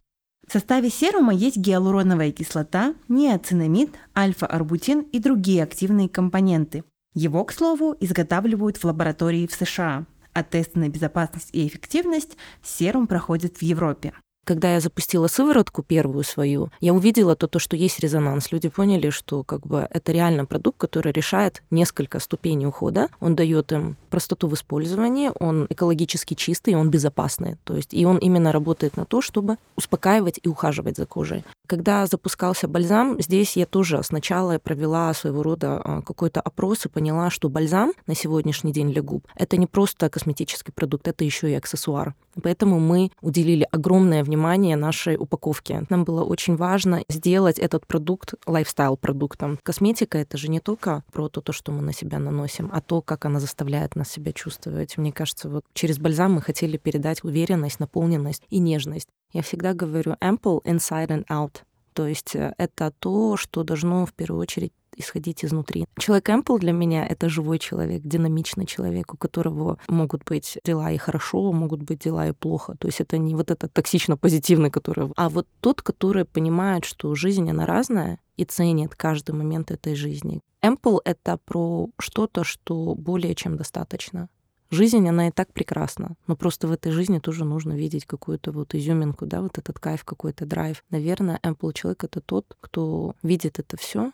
В 0.46 0.52
составе 0.52 0.90
серума 0.90 1.32
есть 1.32 1.56
гиалуроновая 1.56 2.32
кислота, 2.32 2.94
неоцинамид, 3.08 3.94
альфа-арбутин 4.16 5.00
и 5.12 5.18
другие 5.18 5.62
активные 5.62 6.08
компоненты. 6.08 6.84
Его, 7.14 7.44
к 7.44 7.52
слову, 7.52 7.96
изготавливают 8.00 8.76
в 8.76 8.84
лаборатории 8.84 9.46
в 9.46 9.54
США, 9.54 10.04
а 10.32 10.42
тесты 10.42 10.80
на 10.80 10.88
безопасность 10.88 11.50
и 11.52 11.66
эффективность 11.66 12.36
серум 12.62 13.06
проходит 13.06 13.58
в 13.58 13.62
Европе. 13.62 14.12
Когда 14.44 14.74
я 14.74 14.80
запустила 14.80 15.26
сыворотку 15.26 15.82
первую 15.82 16.22
свою, 16.22 16.70
я 16.80 16.92
увидела 16.92 17.34
то, 17.34 17.46
то, 17.46 17.58
что 17.58 17.76
есть 17.76 17.98
резонанс. 18.00 18.52
Люди 18.52 18.68
поняли, 18.68 19.08
что 19.08 19.42
как 19.42 19.66
бы 19.66 19.88
это 19.90 20.12
реально 20.12 20.44
продукт, 20.44 20.78
который 20.78 21.12
решает 21.12 21.62
несколько 21.70 22.20
ступеней 22.20 22.66
ухода. 22.66 23.08
Он 23.20 23.34
дает 23.34 23.72
им 23.72 23.96
простоту 24.10 24.48
в 24.48 24.54
использовании, 24.54 25.30
он 25.40 25.66
экологически 25.70 26.34
чистый, 26.34 26.74
он 26.74 26.90
безопасный. 26.90 27.56
То 27.64 27.74
есть 27.74 27.94
и 27.94 28.04
он 28.04 28.18
именно 28.18 28.52
работает 28.52 28.98
на 28.98 29.06
то, 29.06 29.22
чтобы 29.22 29.56
успокаивать 29.76 30.38
и 30.42 30.48
ухаживать 30.48 30.98
за 30.98 31.06
кожей. 31.06 31.42
Когда 31.66 32.04
запускался 32.04 32.68
бальзам, 32.68 33.20
здесь 33.22 33.56
я 33.56 33.64
тоже 33.64 34.02
сначала 34.02 34.58
провела 34.58 35.14
своего 35.14 35.42
рода 35.42 35.80
а, 35.82 36.02
какой-то 36.02 36.42
опрос 36.42 36.84
и 36.84 36.90
поняла, 36.90 37.30
что 37.30 37.48
бальзам 37.48 37.94
на 38.06 38.14
сегодняшний 38.14 38.72
день 38.72 38.92
для 38.92 39.00
губ— 39.00 39.26
это 39.36 39.56
не 39.56 39.66
просто 39.66 40.10
косметический 40.10 40.74
продукт, 40.74 41.08
это 41.08 41.24
еще 41.24 41.50
и 41.50 41.54
аксессуар. 41.54 42.14
Поэтому 42.42 42.80
мы 42.80 43.10
уделили 43.22 43.66
огромное 43.70 44.22
внимание 44.22 44.33
нашей 44.36 45.16
упаковке. 45.16 45.86
Нам 45.90 46.04
было 46.04 46.24
очень 46.24 46.56
важно 46.56 47.02
сделать 47.08 47.58
этот 47.58 47.86
продукт 47.86 48.34
лайфстайл-продуктом. 48.46 49.58
Косметика— 49.62 50.18
это 50.18 50.36
же 50.36 50.48
не 50.48 50.60
только 50.60 51.02
про 51.12 51.28
то, 51.28 51.52
что 51.52 51.72
мы 51.72 51.82
на 51.82 51.92
себя 51.92 52.18
наносим, 52.18 52.70
а 52.72 52.80
то, 52.80 53.00
как 53.00 53.24
она 53.24 53.40
заставляет 53.40 53.96
нас 53.96 54.10
себя 54.10 54.32
чувствовать. 54.32 54.96
Мне 54.96 55.12
кажется, 55.12 55.48
вот 55.48 55.64
через 55.72 55.98
бальзам 55.98 56.34
мы 56.34 56.42
хотели 56.42 56.76
передать 56.76 57.24
уверенность, 57.24 57.80
наполненность 57.80 58.42
и 58.50 58.58
нежность. 58.58 59.08
Я 59.32 59.42
всегда 59.42 59.74
говорю 59.74 60.12
ample 60.20 60.62
inside 60.64 61.08
and 61.08 61.26
out. 61.26 61.62
То 61.94 62.06
есть 62.06 62.34
э, 62.34 62.54
это 62.58 62.92
то, 62.98 63.36
что 63.36 63.62
должно 63.62 64.04
в 64.04 64.12
первую 64.12 64.40
очередь 64.40 64.72
исходить 64.96 65.44
изнутри. 65.44 65.86
Человек 65.98 66.30
Эмпл 66.30 66.58
для 66.58 66.72
меня— 66.72 67.06
это 67.08 67.28
живой 67.28 67.58
человек, 67.58 68.02
динамичный 68.02 68.66
человек, 68.66 69.14
у 69.14 69.16
которого 69.16 69.78
могут 69.88 70.24
быть 70.24 70.58
дела 70.64 70.90
и 70.90 70.96
хорошо, 70.96 71.52
могут 71.52 71.82
быть 71.82 72.00
дела 72.00 72.28
и 72.28 72.32
плохо. 72.32 72.76
То 72.78 72.88
есть 72.88 73.00
это 73.00 73.18
не 73.18 73.34
вот 73.34 73.50
этот 73.50 73.72
токсично-позитивный, 73.72 74.70
который... 74.70 75.12
А 75.16 75.28
вот 75.28 75.46
тот, 75.60 75.82
который 75.82 76.24
понимает, 76.24 76.84
что 76.84 77.14
жизнь, 77.14 77.48
она 77.50 77.66
разная, 77.66 78.18
и 78.36 78.44
ценит 78.44 78.94
каждый 78.94 79.34
момент 79.34 79.70
этой 79.70 79.94
жизни. 79.94 80.40
Эмпл— 80.62 80.98
это 81.04 81.38
про 81.44 81.88
что-то, 81.98 82.42
что 82.44 82.94
более 82.94 83.34
чем 83.34 83.56
достаточно. 83.56 84.28
Жизнь, 84.70 85.08
она 85.08 85.28
и 85.28 85.30
так 85.30 85.52
прекрасна, 85.52 86.16
но 86.26 86.34
просто 86.34 86.66
в 86.66 86.72
этой 86.72 86.90
жизни 86.90 87.20
тоже 87.20 87.44
нужно 87.44 87.74
видеть 87.74 88.06
какую-то 88.06 88.50
вот 88.50 88.74
изюминку, 88.74 89.26
да, 89.26 89.40
вот 89.40 89.58
этот 89.58 89.78
кайф, 89.78 90.04
какой-то 90.04 90.46
драйв. 90.46 90.82
Наверное, 90.90 91.38
Ample 91.44 91.72
человек— 91.74 92.02
это 92.04 92.20
тот, 92.20 92.56
кто 92.60 93.14
видит 93.22 93.58
это 93.58 93.76
все, 93.76 94.10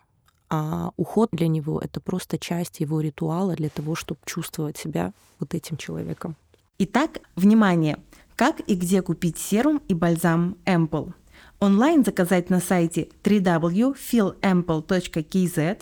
а 0.50 0.90
уход 0.96 1.30
для 1.32 1.48
него— 1.48 1.80
это 1.84 2.00
просто 2.00 2.38
часть 2.38 2.80
его 2.80 3.00
ритуала 3.00 3.54
для 3.54 3.70
того, 3.70 3.94
чтобы 3.94 4.20
чувствовать 4.26 4.76
себя 4.76 5.12
вот 5.38 5.54
этим 5.54 5.76
человеком. 5.76 6.36
Итак, 6.78 7.20
внимание! 7.36 7.98
Как 8.36 8.60
и 8.60 8.74
где 8.74 9.02
купить 9.02 9.38
серум 9.38 9.82
и 9.88 9.94
бальзам 9.94 10.56
Ample? 10.64 11.12
онлайн 11.60 12.04
заказать 12.04 12.50
на 12.50 12.58
сайте 12.60 13.08
www.philample.kz, 13.22 15.78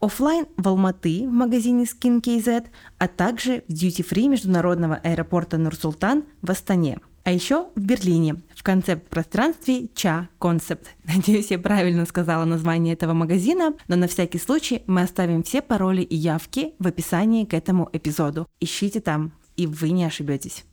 офлайн 0.00 0.46
в 0.56 0.68
Алматы 0.68 1.28
в 1.28 1.32
магазине 1.32 1.84
Skin.kz, 1.84 2.66
а 2.98 3.08
также 3.08 3.64
в 3.68 3.72
Free 3.72 4.28
международного 4.28 4.94
аэропорта 4.94 5.58
Нур-Султан 5.58 6.24
в 6.42 6.50
Астане. 6.50 7.00
А 7.26 7.32
еще 7.32 7.70
в 7.74 7.80
Берлине, 7.80 8.36
в 8.54 8.62
концепт-пространстве 8.62 9.88
Ча 9.96 10.28
Концепт. 10.38 10.94
Надеюсь, 11.04 11.50
я 11.50 11.58
правильно 11.58 12.06
сказала 12.06 12.44
название 12.44 12.94
этого 12.94 13.14
магазина, 13.14 13.74
но 13.88 13.96
на 13.96 14.06
всякий 14.06 14.38
случай 14.38 14.84
мы 14.86 15.02
оставим 15.02 15.42
все 15.42 15.60
пароли 15.60 16.02
и 16.02 16.14
явки 16.14 16.74
в 16.78 16.86
описании 16.86 17.44
к 17.44 17.52
этому 17.52 17.88
эпизоду. 17.92 18.46
Ищите 18.60 19.00
там, 19.00 19.32
и 19.56 19.66
вы 19.66 19.90
не 19.90 20.04
ошибетесь. 20.04 20.64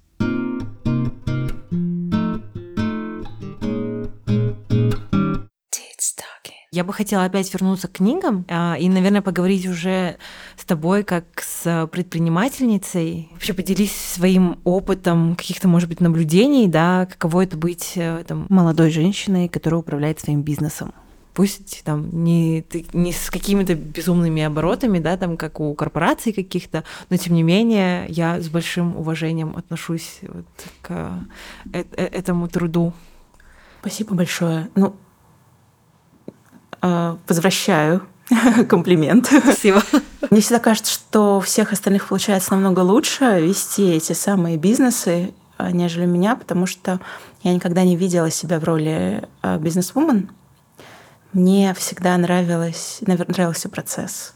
Я 6.74 6.84
бы 6.84 6.92
хотела 6.92 7.26
опять 7.26 7.54
вернуться 7.54 7.88
к 7.88 7.92
книгам 7.92 8.46
а, 8.50 8.76
и, 8.80 8.90
наверное, 8.90 9.22
поговорить 9.22 9.68
уже 9.68 10.18
с 10.58 10.66
тобой 10.66 11.04
как 11.04 11.26
с 11.40 11.88
предпринимательницей. 11.92 13.30
Вообще 13.32 13.54
поделись 13.54 13.96
своим 13.96 14.58
опытом 14.64 15.36
каких-то, 15.36 15.68
может 15.68 15.88
быть, 15.88 16.02
наблюдений, 16.02 16.68
да, 16.68 17.06
каково 17.06 17.44
это 17.44 17.58
быть 17.58 17.92
э, 17.94 18.24
там, 18.28 18.48
молодой 18.50 18.90
женщиной, 18.90 19.50
которая 19.50 19.82
управляет 19.82 20.20
своим 20.20 20.42
бизнесом 20.42 20.94
пусть 21.36 21.84
там 21.84 22.24
не, 22.24 22.64
не 22.94 23.12
с 23.12 23.32
какими-то 23.32 23.74
безумными 23.74 24.44
оборотами, 24.44 25.00
да, 25.00 25.18
там 25.18 25.36
как 25.36 25.60
у 25.60 25.74
корпораций 25.74 26.32
каких-то, 26.32 26.84
но 27.10 27.18
тем 27.18 27.34
не 27.34 27.42
менее 27.42 28.06
я 28.08 28.40
с 28.40 28.50
большим 28.50 28.96
уважением 28.96 29.56
отношусь 29.58 30.20
вот 30.22 30.46
к 30.84 30.92
э 31.74 31.82
-э 31.82 32.06
этому 32.06 32.48
труду. 32.48 32.94
Спасибо 33.82 34.14
большое. 34.14 34.70
Ну, 34.76 34.96
возвращаю 36.84 38.02
комплимент. 38.70 39.28
Спасибо. 39.28 39.82
Мне 40.30 40.42
всегда 40.42 40.60
кажется, 40.60 40.94
что 40.94 41.38
у 41.38 41.40
всех 41.40 41.72
остальных 41.72 42.08
получается 42.08 42.52
намного 42.52 42.80
лучше 42.82 43.40
вести 43.42 43.92
эти 43.92 44.14
самые 44.14 44.58
бизнесы, 44.58 45.34
э, 45.58 45.72
нежели 45.72 46.06
меня, 46.06 46.36
потому 46.36 46.66
что 46.66 47.00
я 47.44 47.54
никогда 47.54 47.84
не 47.84 47.96
видела 47.96 48.30
себя 48.30 48.60
в 48.60 48.64
роли 48.64 49.28
э, 49.42 49.58
бизнес-вумен. 49.60 50.30
Мне 51.32 51.74
всегда 51.74 52.16
нравилось, 52.18 53.00
нравился 53.02 53.68
процесс. 53.70 54.34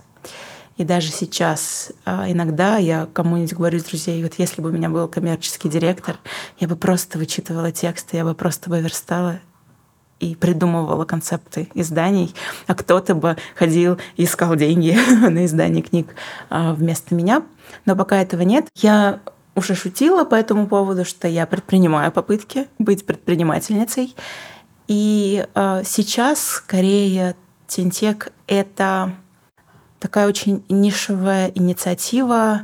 И 0.77 0.83
даже 0.83 1.11
сейчас 1.11 1.91
иногда 2.05 2.77
я 2.77 3.07
кому-нибудь 3.11 3.53
говорю 3.53 3.77
из 3.77 3.83
друзей, 3.83 4.21
вот 4.23 4.33
если 4.37 4.61
бы 4.61 4.69
у 4.69 4.71
меня 4.71 4.89
был 4.89 5.07
коммерческий 5.07 5.69
директор, 5.69 6.17
я 6.59 6.67
бы 6.67 6.75
просто 6.75 7.17
вычитывала 7.17 7.71
тексты, 7.71 8.17
я 8.17 8.23
бы 8.23 8.35
просто 8.35 8.69
бы 8.69 8.79
верстала 8.79 9.39
и 10.19 10.35
придумывала 10.35 11.05
концепты 11.05 11.69
изданий, 11.73 12.33
а 12.65 12.75
кто-то 12.75 13.15
бы 13.15 13.37
ходил 13.55 13.97
и 14.15 14.23
искал 14.25 14.55
деньги 14.55 14.97
на 15.29 15.45
издание 15.45 15.81
книг 15.81 16.15
а, 16.49 16.73
вместо 16.73 17.15
меня. 17.15 17.43
Но 17.85 17.95
пока 17.95 18.21
этого 18.21 18.41
нет, 18.41 18.67
я 18.75 19.19
уже 19.55 19.75
шутила 19.75 20.23
по 20.23 20.35
этому 20.35 20.67
поводу, 20.67 21.03
что 21.03 21.27
я 21.27 21.45
предпринимаю 21.47 22.11
попытки 22.11 22.67
быть 22.77 23.05
предпринимательницей. 23.05 24.15
И 24.87 25.45
э, 25.53 25.81
сейчас 25.83 26.41
скорее 26.41 27.35
Тинтек— 27.67 28.31
это 28.47 29.13
такая 29.99 30.27
очень 30.27 30.63
нишевая 30.69 31.51
инициатива, 31.55 32.61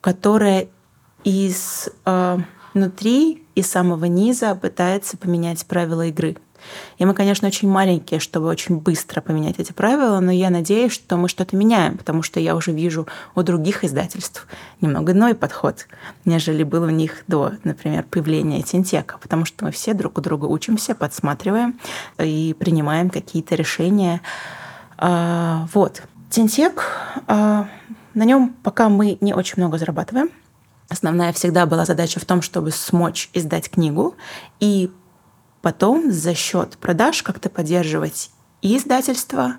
которая 0.00 0.68
из 1.24 1.88
э, 2.04 2.38
внутри 2.74 3.41
и 3.54 3.62
самого 3.62 4.06
низа 4.06 4.54
пытается 4.54 5.16
поменять 5.16 5.66
правила 5.66 6.06
игры. 6.06 6.36
И 6.98 7.04
мы, 7.04 7.14
конечно, 7.14 7.48
очень 7.48 7.68
маленькие, 7.68 8.20
чтобы 8.20 8.46
очень 8.46 8.78
быстро 8.78 9.20
поменять 9.20 9.58
эти 9.58 9.72
правила, 9.72 10.20
но 10.20 10.30
я 10.30 10.50
надеюсь, 10.50 10.92
что 10.92 11.16
мы 11.16 11.28
что-то 11.28 11.56
меняем, 11.56 11.98
потому 11.98 12.22
что 12.22 12.40
я 12.40 12.54
уже 12.54 12.72
вижу 12.72 13.06
у 13.34 13.42
других 13.42 13.84
издательств 13.84 14.46
немного 14.80 15.12
иной 15.12 15.34
подход, 15.34 15.86
нежели 16.24 16.62
был 16.62 16.84
у 16.84 16.90
них 16.90 17.24
до, 17.26 17.52
например, 17.64 18.04
появления 18.04 18.62
Тинтека, 18.62 19.18
потому 19.18 19.44
что 19.44 19.64
мы 19.64 19.72
все 19.72 19.94
друг 19.94 20.18
у 20.18 20.20
друга 20.20 20.46
учимся, 20.46 20.94
подсматриваем 20.94 21.78
и 22.18 22.54
принимаем 22.58 23.10
какие-то 23.10 23.54
решения. 23.54 24.20
А, 24.98 25.68
вот. 25.74 26.02
Тинтек, 26.30 26.86
а, 27.26 27.68
на 28.14 28.24
нем 28.24 28.54
пока 28.62 28.88
мы 28.88 29.18
не 29.20 29.34
очень 29.34 29.54
много 29.58 29.76
зарабатываем, 29.76 30.30
Основная 30.92 31.32
всегда 31.32 31.64
была 31.64 31.86
задача 31.86 32.20
в 32.20 32.26
том, 32.26 32.42
чтобы 32.42 32.70
смочь 32.70 33.30
издать 33.32 33.70
книгу 33.70 34.14
и 34.60 34.90
потом 35.62 36.12
за 36.12 36.34
счет 36.34 36.76
продаж 36.76 37.22
как-то 37.22 37.48
поддерживать 37.48 38.30
и 38.60 38.76
издательство, 38.76 39.54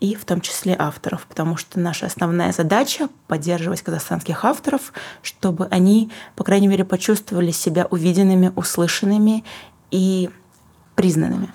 и 0.00 0.14
в 0.14 0.24
том 0.24 0.40
числе 0.40 0.74
авторов, 0.78 1.26
потому 1.26 1.58
что 1.58 1.78
наша 1.78 2.06
основная 2.06 2.50
задача— 2.52 3.10
поддерживать 3.28 3.82
казахстанских 3.82 4.42
авторов, 4.46 4.94
чтобы 5.20 5.66
они, 5.66 6.10
по 6.34 6.44
крайней 6.44 6.68
мере, 6.68 6.86
почувствовали 6.86 7.50
себя 7.50 7.86
увиденными, 7.90 8.50
услышанными 8.56 9.44
и 9.90 10.30
признанными. 10.94 11.52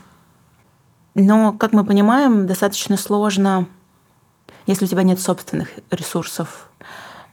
Но, 1.16 1.52
как 1.52 1.74
мы 1.74 1.84
понимаем, 1.84 2.46
достаточно 2.46 2.96
сложно, 2.96 3.68
если 4.68 4.86
у 4.86 4.88
тебя 4.88 5.02
нет 5.02 5.20
собственных 5.20 5.70
ресурсов, 5.90 6.70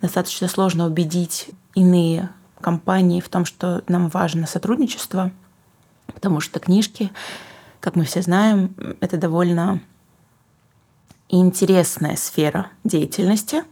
достаточно 0.01 0.49
сложно 0.49 0.86
убедить 0.86 1.51
иные 1.75 2.31
компании 2.61 3.20
в 3.20 3.29
том, 3.29 3.45
что 3.45 3.83
нам 3.89 4.09
важно 4.09 4.47
сотрудничество, 4.47 5.31
потому 6.07 6.41
что 6.41 6.61
книжки, 6.61 7.11
как 7.81 7.97
мы 7.97 8.05
все 8.05 8.23
знаем, 8.23 8.75
это 9.01 9.16
довольно 9.16 9.81
интересная 11.29 12.16
сфера 12.16 12.68
деятельности. 12.85 13.64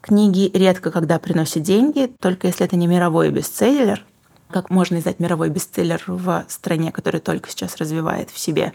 Книги 0.00 0.50
редко 0.52 0.90
когда 0.90 1.18
приносят 1.18 1.62
деньги, 1.62 2.14
только 2.20 2.46
если 2.46 2.66
это 2.66 2.76
не 2.76 2.86
мировой 2.86 3.30
бестселлер. 3.30 4.04
Как 4.50 4.70
можно 4.70 4.98
издать 4.98 5.18
мировой 5.18 5.48
бестселлер 5.48 6.02
в 6.06 6.44
стране, 6.48 6.92
которая 6.92 7.20
только 7.20 7.50
сейчас 7.50 7.76
развивает 7.78 8.30
в 8.30 8.38
себе 8.38 8.72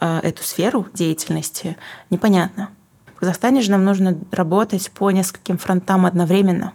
э, 0.00 0.18
эту 0.22 0.42
сферу 0.42 0.86
деятельности, 0.92 1.76
непонятно. 2.10 2.70
В 3.14 3.20
Казахстане 3.20 3.62
же 3.62 3.70
нам 3.70 3.84
нужно 3.84 4.18
работать 4.32 4.90
по 4.90 5.10
нескольким 5.10 5.56
фронтам 5.56 6.04
одновременно. 6.04 6.72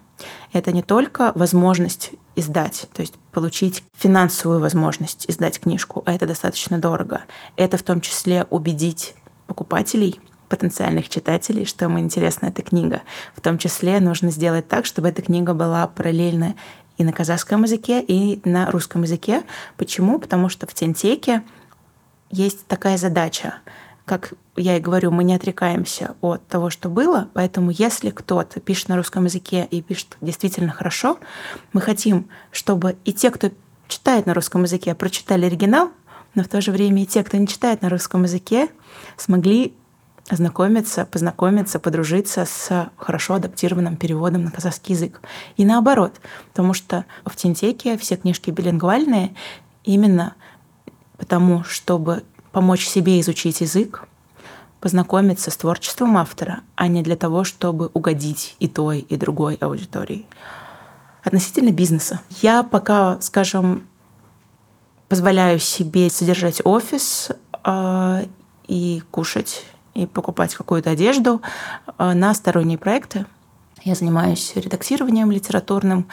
Это 0.51 0.71
не 0.71 0.83
только 0.83 1.31
возможность 1.35 2.11
издать, 2.35 2.87
то 2.93 3.01
есть 3.01 3.15
получить 3.31 3.83
финансовую 3.97 4.59
возможность 4.59 5.25
издать 5.29 5.59
книжку, 5.59 6.03
а 6.05 6.13
это 6.13 6.27
достаточно 6.27 6.77
дорого. 6.79 7.23
Это 7.55 7.77
в 7.77 7.83
том 7.83 8.01
числе 8.01 8.45
убедить 8.49 9.15
покупателей, 9.47 10.19
потенциальных 10.49 11.09
читателей, 11.09 11.65
что 11.65 11.85
им 11.85 11.99
интересна 11.99 12.47
эта 12.47 12.61
книга. 12.61 13.01
В 13.35 13.41
том 13.41 13.57
числе 13.57 13.99
нужно 13.99 14.29
сделать 14.29 14.67
так, 14.67 14.85
чтобы 14.85 15.09
эта 15.09 15.21
книга 15.21 15.53
была 15.53 15.87
параллельно 15.87 16.55
и 16.97 17.03
на 17.03 17.11
казахском 17.11 17.63
языке, 17.63 18.01
и 18.01 18.39
на 18.47 18.69
русском 18.69 19.01
языке. 19.01 19.43
Почему? 19.77 20.19
Потому 20.19 20.49
что 20.49 20.67
в 20.67 20.73
Тентеке 20.73 21.41
есть 22.29 22.67
такая 22.67 22.97
задача— 22.97 23.55
как 24.05 24.33
я 24.55 24.77
и 24.77 24.81
говорю, 24.81 25.11
мы 25.11 25.23
не 25.23 25.33
отрекаемся 25.33 26.15
от 26.21 26.45
того, 26.47 26.69
что 26.69 26.89
было, 26.89 27.29
поэтому 27.33 27.71
если 27.71 28.09
кто-то 28.09 28.59
пишет 28.59 28.89
на 28.89 28.97
русском 28.97 29.25
языке 29.25 29.67
и 29.69 29.81
пишет 29.81 30.17
действительно 30.21 30.71
хорошо, 30.71 31.17
мы 31.71 31.81
хотим, 31.81 32.27
чтобы 32.51 32.97
и 33.05 33.13
те, 33.13 33.31
кто 33.31 33.49
читает 33.87 34.25
на 34.25 34.33
русском 34.33 34.63
языке, 34.63 34.93
прочитали 34.93 35.45
оригинал, 35.45 35.91
но 36.35 36.43
в 36.43 36.47
то 36.47 36.61
же 36.61 36.71
время 36.71 37.03
и 37.03 37.05
те, 37.05 37.23
кто 37.23 37.37
не 37.37 37.47
читает 37.47 37.81
на 37.81 37.89
русском 37.89 38.23
языке, 38.23 38.69
смогли 39.17 39.73
ознакомиться, 40.29 41.05
познакомиться, 41.05 41.79
подружиться 41.79 42.45
с 42.45 42.89
хорошо 42.97 43.35
адаптированным 43.35 43.97
переводом 43.97 44.45
на 44.45 44.51
казахский 44.51 44.95
язык. 44.95 45.21
И 45.57 45.65
наоборот, 45.65 46.13
потому 46.49 46.73
что 46.73 47.05
в 47.25 47.35
Тинтеке 47.35 47.97
все 47.97 48.15
книжки 48.15 48.49
билингвальные 48.49 49.35
именно 49.83 50.35
потому, 51.17 51.63
чтобы 51.63 52.23
помочь 52.53 52.87
себе 52.87 53.19
изучить 53.19 53.59
язык, 53.59 54.07
познакомиться 54.79 55.51
с 55.51 55.57
творчеством 55.57 56.15
автора, 56.15 56.61
а 56.75 56.87
не 56.87 57.01
для 57.01 57.17
того, 57.17 57.43
чтобы 57.43 57.89
угодить 57.93 58.55
и 58.59 58.69
той, 58.69 58.99
и 58.99 59.17
другой 59.17 59.55
аудитории. 59.55 60.25
Относительно 61.23 61.71
бизнеса. 61.71 62.21
Я 62.41 62.63
пока, 62.63 63.19
скажем, 63.21 63.87
позволяю 65.09 65.59
себе 65.59 66.09
содержать 66.09 66.61
офис 66.63 67.31
э, 67.63 68.25
и 68.67 69.01
кушать, 69.09 69.65
и 69.93 70.05
покупать 70.05 70.53
какую-то 70.53 70.91
одежду 70.91 71.41
э, 71.97 72.13
на 72.13 72.33
сторонние 72.33 72.77
проекты. 72.77 73.25
Я 73.83 73.95
занимаюсь 73.95 74.51
редактированием 74.55 75.31
литературным, 75.31 76.07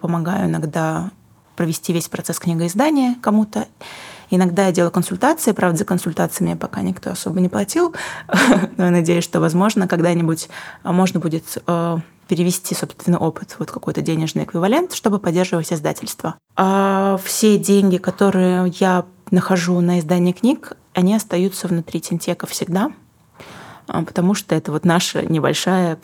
помогаю 0.00 0.48
иногда 0.48 1.10
провести 1.56 1.92
весь 1.92 2.08
процесс 2.08 2.38
книгоиздания 2.38 3.16
кому-то. 3.20 3.66
Иногда 4.34 4.64
я 4.64 4.72
делаю 4.72 4.90
консультации, 4.90 5.52
правда, 5.52 5.76
за 5.76 5.84
консультации 5.84 6.42
мне 6.42 6.56
пока 6.56 6.80
никто 6.80 7.10
особо 7.10 7.38
не 7.40 7.50
платил, 7.50 7.94
но 8.78 8.86
я 8.86 8.90
надеюсь, 8.90 9.24
что, 9.24 9.40
возможно, 9.40 9.86
когда-нибудь 9.86 10.48
а, 10.82 10.92
можно 10.94 11.20
будет 11.20 11.58
э, 11.66 11.98
перевести, 12.28 12.74
собственно, 12.74 13.18
опыт, 13.18 13.56
вот 13.58 13.70
какой-то 13.70 14.00
денежный 14.00 14.44
эквивалент, 14.44 14.94
чтобы 14.94 15.18
поддерживать 15.18 15.70
издательство. 15.70 16.36
А 16.56 17.18
все 17.22 17.58
деньги, 17.58 17.98
которые 17.98 18.72
я 18.80 19.04
нахожу 19.30 19.78
на 19.80 19.98
издание 19.98 20.32
книг, 20.32 20.78
они 20.94 21.14
остаются 21.14 21.68
внутри 21.68 22.00
Тинтека 22.00 22.46
всегда, 22.46 22.90
а, 23.86 24.02
потому 24.02 24.32
что 24.32 24.54
это 24.54 24.72
вот 24.72 24.86
наша 24.86 25.26
небольшая 25.30 25.98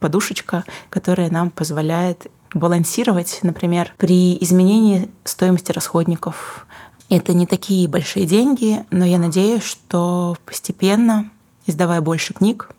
подушечка, 0.00 0.64
которая 0.88 1.30
нам 1.30 1.50
позволяет 1.50 2.32
балансировать, 2.52 3.38
например, 3.42 3.94
при 3.96 4.36
изменении 4.42 5.08
стоимости 5.22 5.70
расходников, 5.70 6.66
это 7.10 7.34
не 7.34 7.46
такие 7.46 7.88
большие 7.88 8.24
деньги, 8.24 8.86
но 8.90 9.04
я 9.04 9.18
надеюсь, 9.18 9.64
что 9.64 10.36
постепенно, 10.46 11.28
издавая 11.66 12.00
больше 12.00 12.32
книг, 12.32 12.70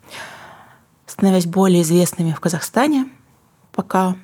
становясь 1.06 1.46
более 1.46 1.82
известными 1.82 2.32
в 2.32 2.40
Казахстане, 2.40 3.08
пока 3.72 4.16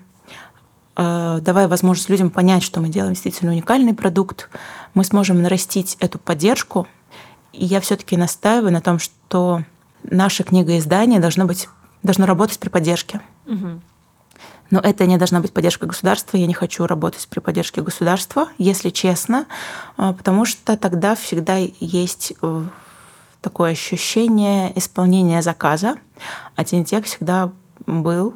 э, 0.96 1.38
давая 1.42 1.68
возможность 1.68 2.08
людям 2.08 2.30
понять, 2.30 2.62
что 2.62 2.80
мы 2.80 2.88
делаем 2.88 3.12
действительно 3.12 3.52
уникальный 3.52 3.94
продукт, 3.94 4.48
мы 4.94 5.04
сможем 5.04 5.42
нарастить 5.42 5.96
эту 6.00 6.18
поддержку. 6.18 6.88
И 7.52 7.66
я 7.66 7.80
все-таки 7.80 8.16
настаиваю 8.16 8.72
на 8.72 8.80
том, 8.80 8.98
что 8.98 9.62
наше 10.02 10.42
книгоиздание 10.42 11.20
должно 11.20 11.44
быть 11.44 11.68
должно 12.02 12.26
работать 12.26 12.58
при 12.58 12.68
поддержке. 12.68 13.20
Угу. 13.46 13.80
Но 14.70 14.80
это 14.80 15.06
не 15.06 15.16
должна 15.16 15.40
быть 15.40 15.52
поддержка 15.52 15.86
государства. 15.86 16.36
Я 16.36 16.46
не 16.46 16.54
хочу 16.54 16.86
работать 16.86 17.26
при 17.28 17.40
поддержке 17.40 17.80
государства, 17.80 18.48
если 18.58 18.90
честно, 18.90 19.46
а, 19.96 20.12
потому 20.12 20.44
что 20.44 20.76
тогда 20.76 21.14
всегда 21.14 21.56
есть 21.56 22.34
э, 22.42 22.64
такое 23.40 23.72
ощущение 23.72 24.76
исполнения 24.78 25.40
заказа. 25.42 25.96
А 26.54 26.64
Тинтек 26.64 27.06
всегда 27.06 27.50
был 27.86 28.34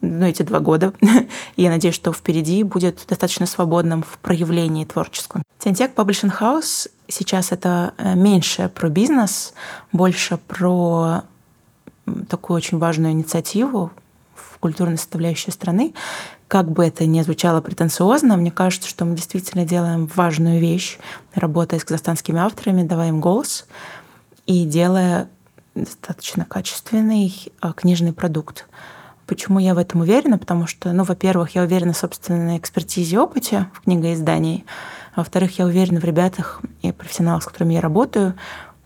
ну, 0.00 0.26
эти 0.26 0.42
два 0.42 0.60
года. 0.60 0.92
Я 1.56 1.70
надеюсь, 1.70 1.94
что 1.94 2.12
впереди 2.12 2.62
будет 2.62 3.04
достаточно 3.08 3.46
свободным 3.46 4.02
в 4.02 4.18
проявлении 4.18 4.84
творческом. 4.84 5.42
Тинтек 5.58 5.94
Publishing 5.94 6.32
House 6.40 6.90
сейчас 7.06 7.52
это 7.52 7.94
э, 7.98 8.14
меньше 8.14 8.70
про 8.74 8.88
бизнес, 8.88 9.52
больше 9.92 10.38
про 10.38 11.22
такую 12.28 12.56
очень 12.56 12.78
важную 12.78 13.12
инициативу, 13.12 13.92
культурной 14.60 14.98
составляющей 14.98 15.50
страны. 15.50 15.94
Как 16.48 16.70
бы 16.70 16.84
это 16.84 17.06
ни 17.06 17.20
звучало 17.22 17.60
претенциозно, 17.60 18.36
мне 18.36 18.50
кажется, 18.50 18.88
что 18.88 19.04
мы 19.04 19.16
действительно 19.16 19.64
делаем 19.64 20.10
важную 20.14 20.60
вещь, 20.60 20.98
работая 21.34 21.80
с 21.80 21.84
казахстанскими 21.84 22.38
авторами, 22.38 22.82
давая 22.82 23.08
им 23.08 23.20
голос 23.20 23.66
и 24.46 24.64
делая 24.64 25.28
достаточно 25.74 26.44
качественный 26.44 27.52
а, 27.60 27.72
книжный 27.72 28.12
продукт. 28.12 28.66
Почему 29.26 29.60
я 29.60 29.74
в 29.74 29.78
этом 29.78 30.00
уверена? 30.00 30.38
Потому 30.38 30.66
что, 30.66 30.92
ну, 30.92 31.04
во-первых, 31.04 31.54
я 31.54 31.62
уверена 31.62 31.92
в 31.92 31.96
собственной 31.96 32.58
экспертизе 32.58 33.14
и 33.14 33.18
опыте 33.18 33.70
в 33.72 33.82
книгоиздании. 33.82 34.64
А 35.14 35.20
во-вторых, 35.20 35.58
я 35.58 35.66
уверена 35.66 36.00
в 36.00 36.04
ребятах 36.04 36.60
и 36.82 36.90
профессионалах, 36.90 37.44
с 37.44 37.46
которыми 37.46 37.74
я 37.74 37.80
работаю, 37.80 38.34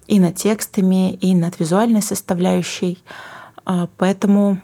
и 0.06 0.20
над 0.20 0.36
текстами, 0.36 1.14
и 1.14 1.34
над 1.34 1.58
визуальной 1.58 2.02
составляющей. 2.02 3.02
А, 3.64 3.88
поэтому 3.96 4.60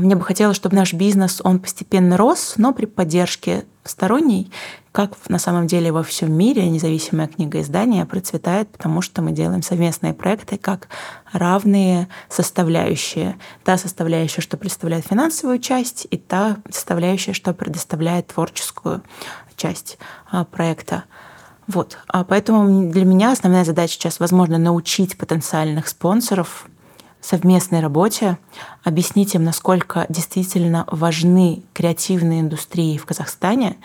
мне 0.00 0.16
бы 0.16 0.22
хотелось, 0.22 0.56
чтобы 0.56 0.76
наш 0.76 0.92
бизнес, 0.92 1.40
он 1.42 1.58
постепенно 1.58 2.16
рос, 2.16 2.54
но 2.56 2.72
при 2.72 2.86
поддержке 2.86 3.64
сторонней, 3.84 4.50
как 4.92 5.12
на 5.28 5.38
самом 5.38 5.66
деле 5.66 5.90
во 5.90 6.02
всем 6.02 6.32
мире 6.32 6.68
независимое 6.68 7.26
книгоиздание 7.26 8.04
процветает, 8.06 8.70
потому 8.70 9.02
что 9.02 9.22
мы 9.22 9.32
делаем 9.32 9.62
совместные 9.62 10.14
проекты 10.14 10.56
как 10.56 10.88
равные 11.32 12.08
составляющие. 12.28 13.36
Та 13.64 13.76
составляющая, 13.76 14.40
что 14.40 14.56
представляет 14.56 15.06
финансовую 15.06 15.58
часть, 15.58 16.06
и 16.10 16.16
та 16.16 16.58
составляющая, 16.70 17.32
что 17.32 17.54
предоставляет 17.54 18.28
творческую 18.28 19.02
часть 19.56 19.98
а, 20.30 20.44
проекта. 20.44 21.04
Вот. 21.66 21.98
А 22.08 22.24
поэтому 22.24 22.90
для 22.90 23.04
меня 23.04 23.32
основная 23.32 23.64
задача 23.64 23.94
сейчас, 23.94 24.20
возможно, 24.20 24.58
научить 24.58 25.16
потенциальных 25.16 25.88
спонсоров 25.88 26.66
совместной 27.22 27.80
работе, 27.80 28.36
объяснить 28.82 29.34
им, 29.34 29.44
насколько 29.44 30.04
действительно 30.08 30.84
важны 30.90 31.62
креативные 31.72 32.40
индустрии 32.40 32.98
в 32.98 33.06
Казахстане, 33.06 33.76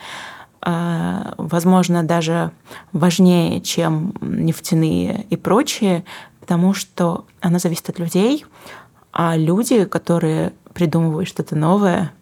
а, 0.60 1.34
возможно, 1.38 2.02
даже 2.02 2.50
важнее, 2.92 3.60
чем 3.60 4.12
нефтяные 4.20 5.24
и 5.30 5.36
прочие, 5.36 6.04
потому 6.40 6.74
что 6.74 7.24
она 7.40 7.58
зависит 7.58 7.88
от 7.88 7.98
людей, 7.98 8.44
а 9.12 9.36
люди, 9.36 9.84
которые 9.84 10.52
придумывают 10.74 11.28
что-то 11.28 11.54
новое, 11.54 12.12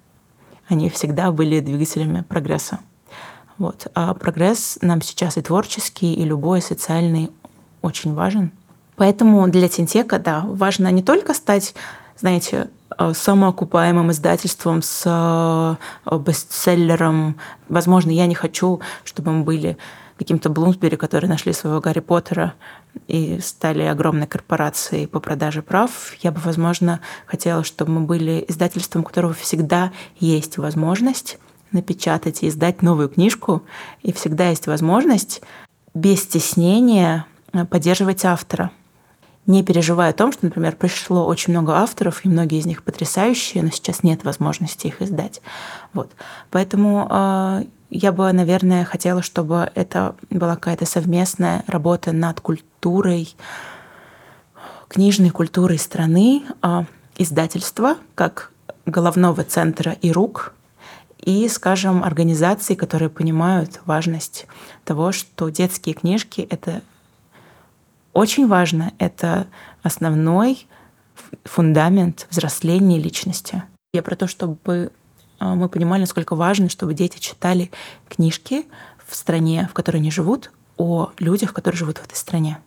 они 0.68 0.90
всегда 0.90 1.32
были 1.32 1.60
двигателями 1.60 2.22
прогресса. 2.22 2.80
Вот. 3.58 3.86
А 3.94 4.12
прогресс 4.14 4.78
нам 4.82 5.00
сейчас 5.00 5.38
и 5.38 5.42
творческий, 5.42 6.12
и 6.12 6.24
любой 6.24 6.60
социальный 6.60 7.30
очень 7.80 8.14
важен. 8.14 8.52
Поэтому 8.96 9.46
для 9.48 9.68
Тинтека, 9.68 10.18
да, 10.18 10.42
важно 10.46 10.90
не 10.90 11.02
только 11.02 11.34
стать, 11.34 11.74
знаете, 12.18 12.70
э, 12.98 13.12
самоокупаемым 13.14 14.10
издательством 14.10 14.82
с 14.82 15.02
э, 15.04 16.16
бестселлером. 16.18 17.36
Возможно, 17.68 18.10
я 18.10 18.26
не 18.26 18.34
хочу, 18.34 18.80
чтобы 19.04 19.32
мы 19.32 19.44
были 19.44 19.76
каким-то 20.18 20.48
Блумсбери, 20.48 20.96
которые 20.96 21.28
нашли 21.28 21.52
своего 21.52 21.80
Гарри 21.80 22.00
Поттера 22.00 22.54
и 23.06 23.38
стали 23.40 23.82
огромной 23.82 24.26
корпорацией 24.26 25.06
по 25.06 25.20
продаже 25.20 25.60
прав. 25.60 26.14
Я 26.20 26.32
бы, 26.32 26.40
возможно, 26.40 27.00
хотела, 27.26 27.64
чтобы 27.64 27.92
мы 27.92 28.00
были 28.00 28.42
издательством, 28.48 29.02
у 29.02 29.04
которого 29.04 29.34
всегда 29.34 29.92
есть 30.18 30.56
возможность 30.56 31.38
напечатать 31.72 32.42
и 32.42 32.48
издать 32.48 32.80
новую 32.80 33.10
книжку, 33.10 33.62
и 34.02 34.12
всегда 34.12 34.48
есть 34.48 34.66
возможность 34.66 35.42
без 35.92 36.22
стеснения 36.22 37.26
э, 37.52 37.66
поддерживать 37.66 38.24
автора 38.24 38.70
не 39.46 39.62
переживая 39.62 40.10
о 40.10 40.14
том, 40.14 40.32
что, 40.32 40.44
например, 40.44 40.74
пришло 40.76 41.26
очень 41.26 41.52
много 41.52 41.76
авторов, 41.76 42.24
и 42.24 42.28
многие 42.28 42.58
из 42.58 42.66
них 42.66 42.82
потрясающие, 42.82 43.62
но 43.62 43.70
сейчас 43.70 44.02
нет 44.02 44.24
возможности 44.24 44.88
их 44.88 45.00
издать. 45.02 45.40
Вот. 45.92 46.10
Поэтому 46.50 47.06
э, 47.08 47.64
я 47.90 48.12
бы, 48.12 48.32
наверное, 48.32 48.84
хотела, 48.84 49.22
чтобы 49.22 49.70
это 49.74 50.16
была 50.30 50.56
какая-то 50.56 50.86
совместная 50.86 51.62
работа 51.68 52.12
над 52.12 52.40
культурой, 52.40 53.34
книжной 54.88 55.30
культурой 55.30 55.78
страны, 55.78 56.42
э, 56.62 56.84
издательства 57.16 57.96
как 58.14 58.50
головного 58.84 59.44
центра 59.44 59.92
и 59.92 60.10
рук, 60.10 60.54
и, 61.20 61.48
скажем, 61.48 62.04
организаций, 62.04 62.76
которые 62.76 63.08
понимают 63.08 63.80
важность 63.84 64.46
того, 64.84 65.12
что 65.12 65.48
детские 65.48 65.94
книжки— 65.94 66.46
это 66.50 66.82
очень 68.16 68.48
важно. 68.48 68.92
Это 68.98 69.46
основной 69.82 70.66
фундамент 71.44 72.26
взросления 72.30 72.98
личности. 72.98 73.62
Я 73.92 74.02
про 74.02 74.16
то, 74.16 74.26
чтобы 74.26 74.90
а, 75.38 75.54
мы 75.54 75.68
понимали, 75.68 76.00
насколько 76.00 76.34
важно, 76.34 76.68
чтобы 76.68 76.94
дети 76.94 77.18
читали 77.18 77.70
книжки 78.08 78.66
в 79.06 79.14
стране, 79.14 79.68
в 79.70 79.74
которой 79.74 79.98
они 79.98 80.10
живут, 80.10 80.50
о 80.78 81.10
людях, 81.18 81.52
которые 81.52 81.78
живут 81.78 81.98
в 81.98 82.04
этой 82.04 82.16
стране. 82.16 82.58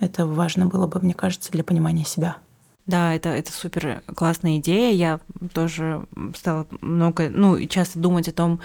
Это 0.00 0.26
важно 0.26 0.66
было 0.66 0.86
бы, 0.86 1.00
мне 1.00 1.14
кажется, 1.14 1.50
для 1.50 1.64
понимания 1.64 2.04
себя. 2.04 2.36
Да, 2.88 3.14
это, 3.14 3.28
это 3.28 3.52
супер 3.52 4.02
классная 4.14 4.56
идея. 4.56 4.94
Я 4.94 5.20
тоже 5.52 6.06
стала 6.34 6.66
много, 6.80 7.28
ну, 7.28 7.62
часто 7.66 7.98
думать 7.98 8.28
о 8.28 8.32
том, 8.32 8.60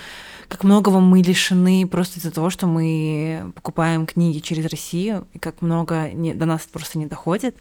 как 0.48 0.64
многого 0.64 1.02
мы 1.02 1.22
лишены 1.22 1.86
просто 1.86 2.20
из-за 2.20 2.32
того, 2.32 2.50
что 2.50 2.66
мы 2.66 3.52
покупаем 3.54 4.06
книги 4.06 4.40
через 4.40 4.72
Россию, 4.72 5.28
и 5.34 5.40
как 5.40 5.62
много 5.62 6.10
не, 6.14 6.34
до 6.34 6.46
нас 6.46 6.62
просто 6.62 7.00
не 7.00 7.06
доходит. 7.06 7.58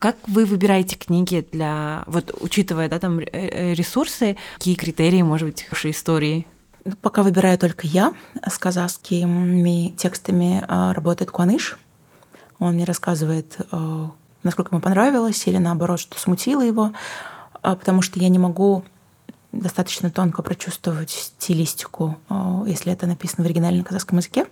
Как 0.00 0.16
вы 0.26 0.46
выбираете 0.46 0.96
книги 0.96 1.46
для, 1.52 2.02
вот 2.08 2.36
учитывая, 2.40 2.88
да, 2.88 2.98
там 2.98 3.20
э, 3.20 3.26
э, 3.30 3.74
ресурсы, 3.74 4.36
какие 4.58 4.74
критерии, 4.74 5.22
может 5.22 5.46
быть, 5.46 5.68
вашей 5.70 5.92
истории? 5.92 6.44
Пока 7.02 7.22
выбираю 7.22 7.56
только 7.56 7.86
я. 7.86 8.14
С 8.44 8.58
казахскими 8.58 9.94
текстами 9.96 10.64
а, 10.66 10.92
работает 10.92 11.30
Куаныш. 11.30 11.78
Он 12.58 12.74
мне 12.74 12.84
рассказывает, 12.84 13.58
э, 13.70 14.06
насколько 14.44 14.74
ему 14.74 14.80
понравилось, 14.80 15.46
или 15.46 15.58
наоборот, 15.58 15.98
что 15.98 16.18
смутило 16.18 16.62
его, 16.62 16.92
а, 17.62 17.74
потому 17.76 18.02
что 18.02 18.20
я 18.20 18.28
не 18.28 18.38
могу 18.38 18.84
достаточно 19.52 20.10
тонко 20.10 20.42
прочувствовать 20.42 21.10
стилистику, 21.10 22.16
а, 22.28 22.62
если 22.66 22.92
это 22.92 23.06
написано 23.06 23.44
в 23.44 23.46
оригинальном 23.46 23.84
казахском 23.84 24.18
языке. 24.18 24.46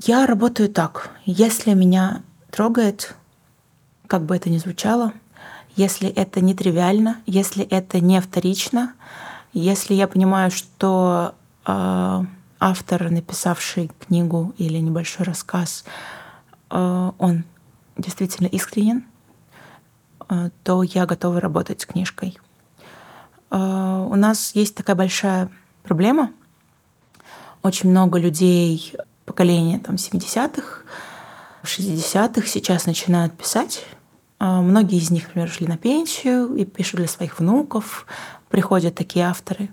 Я 0.00 0.26
работаю 0.26 0.68
так. 0.68 1.10
Если 1.24 1.74
меня 1.74 2.22
трогает, 2.50 3.14
как 4.06 4.24
бы 4.24 4.34
это 4.36 4.50
ни 4.50 4.58
звучало, 4.58 5.12
если 5.76 6.08
это 6.08 6.40
не 6.40 6.54
тривиально, 6.54 7.18
если 7.26 7.64
это 7.64 8.00
не 8.00 8.20
вторично, 8.20 8.94
если 9.52 9.94
я 9.94 10.08
понимаю, 10.08 10.50
что 10.50 11.34
э, 11.66 12.20
автор, 12.60 13.10
написавший 13.10 13.90
книгу 14.06 14.54
или 14.58 14.78
небольшой 14.78 15.24
рассказ, 15.24 15.84
э, 16.70 17.10
он 17.18 17.44
действительно 18.02 18.46
искренен, 18.48 19.04
э, 20.28 20.50
то 20.62 20.82
я 20.82 21.06
готова 21.06 21.40
работать 21.40 21.80
с 21.80 21.86
книжкой. 21.86 22.36
Э, 23.50 24.06
у 24.10 24.14
нас 24.16 24.54
есть 24.54 24.74
такая 24.74 24.96
большая 24.96 25.50
проблема. 25.82 26.32
Очень 27.62 27.90
много 27.90 28.18
людей 28.18 28.94
поколения 29.24 29.78
там, 29.78 29.94
70-х, 29.94 30.82
60-х 31.62 32.46
сейчас 32.46 32.86
начинают 32.86 33.36
писать. 33.36 33.84
Э, 34.40 34.60
многие 34.60 34.98
из 34.98 35.10
них, 35.10 35.28
например, 35.28 35.48
шли 35.48 35.66
на 35.66 35.78
пенсию 35.78 36.54
и 36.54 36.64
пишут 36.64 36.96
для 36.96 37.08
своих 37.08 37.38
внуков. 37.38 38.06
Приходят 38.48 38.94
такие 38.94 39.26
авторы. 39.26 39.70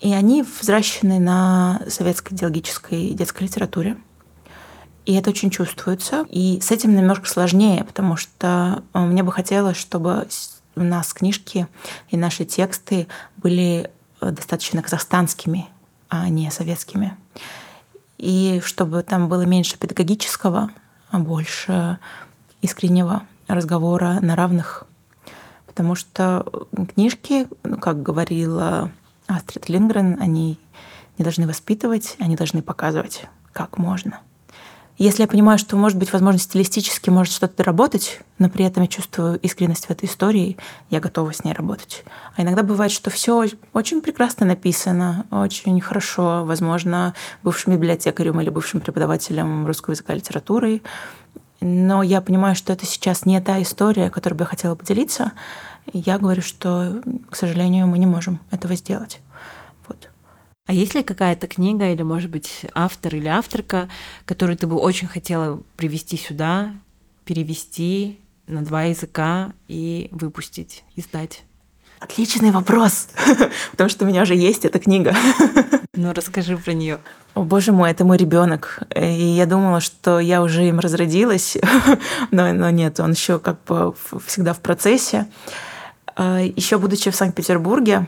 И 0.00 0.12
они 0.12 0.42
взращены 0.42 1.18
на 1.18 1.80
советской 1.88 2.34
идеологической 2.34 3.10
детской 3.10 3.44
литературе. 3.44 3.96
И 5.06 5.14
это 5.14 5.30
очень 5.30 5.50
чувствуется. 5.50 6.26
И 6.28 6.60
с 6.60 6.72
этим 6.72 6.94
немножко 6.94 7.28
сложнее, 7.28 7.84
потому 7.84 8.16
что 8.16 8.82
э, 8.92 8.98
мне 8.98 9.22
бы 9.22 9.30
хотелось, 9.30 9.76
чтобы 9.76 10.26
у 10.74 10.82
нас 10.82 11.14
книжки 11.14 11.68
и 12.10 12.16
наши 12.16 12.44
тексты 12.44 13.06
были 13.36 13.90
э, 14.20 14.30
достаточно 14.30 14.82
казахстанскими, 14.82 15.68
а 16.08 16.28
не 16.28 16.50
советскими. 16.50 17.16
И 18.18 18.60
чтобы 18.64 19.04
там 19.04 19.28
было 19.28 19.42
меньше 19.42 19.78
педагогического, 19.78 20.70
а 21.10 21.18
больше 21.20 21.98
искреннего 22.60 23.22
разговора 23.46 24.18
на 24.20 24.34
равных. 24.34 24.86
Потому 25.66 25.94
что 25.94 26.66
книжки, 26.94 27.46
ну, 27.62 27.78
как 27.78 28.02
говорила 28.02 28.90
Астрид 29.28 29.68
Лингрен, 29.68 30.20
они 30.20 30.58
не 31.16 31.22
должны 31.22 31.46
воспитывать, 31.46 32.16
они 32.18 32.34
должны 32.34 32.60
показывать, 32.60 33.26
как 33.52 33.78
можно. 33.78 34.20
Если 34.98 35.22
я 35.22 35.28
понимаю, 35.28 35.58
что, 35.58 35.76
может 35.76 35.98
быть, 35.98 36.12
возможно, 36.12 36.40
стилистически 36.40 37.10
может 37.10 37.34
что-то 37.34 37.58
доработать, 37.58 38.20
но 38.38 38.48
при 38.48 38.64
этом 38.64 38.82
я 38.82 38.88
чувствую 38.88 39.38
искренность 39.40 39.86
в 39.86 39.90
этой 39.90 40.06
истории, 40.06 40.56
я 40.88 41.00
готова 41.00 41.34
с 41.34 41.44
ней 41.44 41.52
работать. 41.52 42.04
А 42.34 42.42
иногда 42.42 42.62
бывает, 42.62 42.90
что 42.90 43.10
все 43.10 43.46
очень 43.74 44.00
прекрасно 44.00 44.46
написано, 44.46 45.26
очень 45.30 45.78
хорошо, 45.82 46.44
возможно, 46.44 47.14
бывшим 47.42 47.74
библиотекарем 47.74 48.40
или 48.40 48.48
бывшим 48.48 48.80
преподавателем 48.80 49.66
русского 49.66 49.92
языка 49.92 50.14
и 50.14 50.16
литературы, 50.16 50.80
но 51.60 52.02
я 52.02 52.20
понимаю, 52.20 52.54
что 52.54 52.72
это 52.72 52.86
сейчас 52.86 53.26
не 53.26 53.40
та 53.40 53.60
история, 53.60 54.10
которой 54.10 54.34
бы 54.34 54.42
я 54.42 54.46
хотела 54.46 54.74
поделиться. 54.74 55.32
Я 55.92 56.18
говорю, 56.18 56.42
что, 56.42 57.02
к 57.30 57.36
сожалению, 57.36 57.86
мы 57.86 57.98
не 57.98 58.06
можем 58.06 58.40
этого 58.50 58.74
сделать. 58.76 59.20
А 60.66 60.72
есть 60.72 60.94
ли 60.94 61.02
какая-то 61.02 61.46
книга 61.46 61.92
или, 61.92 62.02
может 62.02 62.28
быть, 62.28 62.66
автор 62.74 63.14
или 63.14 63.28
авторка, 63.28 63.88
которую 64.24 64.56
ты 64.56 64.66
бы 64.66 64.76
очень 64.76 65.06
хотела 65.06 65.62
привести 65.76 66.16
сюда, 66.16 66.74
перевести 67.24 68.18
на 68.48 68.64
два 68.64 68.82
языка 68.82 69.52
и 69.68 70.08
выпустить, 70.10 70.82
издать? 70.96 71.44
Отличный 72.00 72.50
вопрос, 72.50 73.08
потому 73.70 73.88
что 73.88 74.04
у 74.04 74.08
меня 74.08 74.22
уже 74.22 74.34
есть 74.34 74.64
эта 74.64 74.78
книга. 74.78 75.14
Ну, 75.98 76.12
расскажи 76.12 76.58
про 76.58 76.74
нее. 76.74 76.98
О, 77.32 77.42
боже 77.42 77.72
мой, 77.72 77.90
это 77.90 78.04
мой 78.04 78.18
ребенок. 78.18 78.80
И 78.94 79.00
я 79.02 79.46
думала, 79.46 79.80
что 79.80 80.20
я 80.20 80.42
уже 80.42 80.68
им 80.68 80.78
разродилась, 80.78 81.56
но, 82.30 82.52
но 82.52 82.68
нет, 82.68 83.00
он 83.00 83.12
еще 83.12 83.38
как 83.38 83.64
бы 83.64 83.94
всегда 84.26 84.52
в 84.52 84.60
процессе. 84.60 85.26
А, 86.14 86.40
еще 86.40 86.76
будучи 86.76 87.10
в 87.10 87.16
Санкт-Петербурге, 87.16 88.06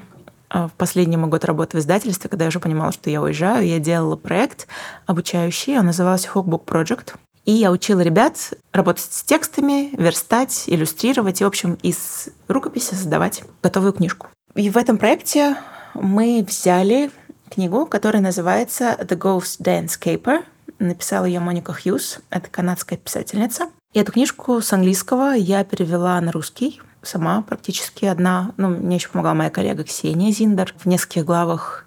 в 0.50 0.70
последний 0.76 1.16
мой 1.16 1.28
год 1.28 1.44
работы 1.44 1.76
в 1.76 1.80
издательстве, 1.80 2.30
когда 2.30 2.44
я 2.44 2.48
уже 2.48 2.60
понимала, 2.60 2.92
что 2.92 3.10
я 3.10 3.20
уезжаю, 3.20 3.66
я 3.66 3.78
делала 3.78 4.16
проект 4.16 4.66
обучающий, 5.06 5.78
он 5.78 5.86
назывался 5.86 6.28
Hookbook 6.28 6.64
Project. 6.64 7.14
И 7.44 7.52
я 7.52 7.70
учила 7.70 8.00
ребят 8.00 8.52
работать 8.72 9.08
с 9.10 9.22
текстами, 9.22 9.94
верстать, 9.96 10.64
иллюстрировать 10.66 11.40
и, 11.40 11.44
в 11.44 11.46
общем, 11.46 11.78
из 11.82 12.28
рукописи 12.46 12.94
создавать 12.94 13.42
готовую 13.62 13.94
книжку. 13.94 14.26
И 14.54 14.68
в 14.68 14.76
этом 14.76 14.98
проекте 14.98 15.56
мы 15.94 16.44
взяли 16.46 17.10
книгу, 17.50 17.86
которая 17.86 18.22
называется 18.22 18.96
The 19.00 19.16
Ghost 19.16 19.62
Dance 19.62 19.98
Caper. 19.98 20.44
Написала 20.78 21.24
ее 21.24 21.40
Моника 21.40 21.72
Хьюз, 21.72 22.20
это 22.28 22.50
канадская 22.50 22.98
писательница. 22.98 23.70
И 23.94 23.98
эту 23.98 24.12
книжку 24.12 24.60
с 24.60 24.72
английского 24.72 25.32
я 25.32 25.64
перевела 25.64 26.20
на 26.20 26.30
русский 26.32 26.82
сама 27.08 27.42
практически 27.42 28.04
одна. 28.04 28.52
Ну, 28.56 28.68
мне 28.68 28.96
еще 28.96 29.08
помогала 29.08 29.34
моя 29.34 29.50
коллега 29.50 29.84
Ксения 29.84 30.30
Зиндер 30.30 30.74
в 30.78 30.86
нескольких 30.86 31.24
главах. 31.24 31.86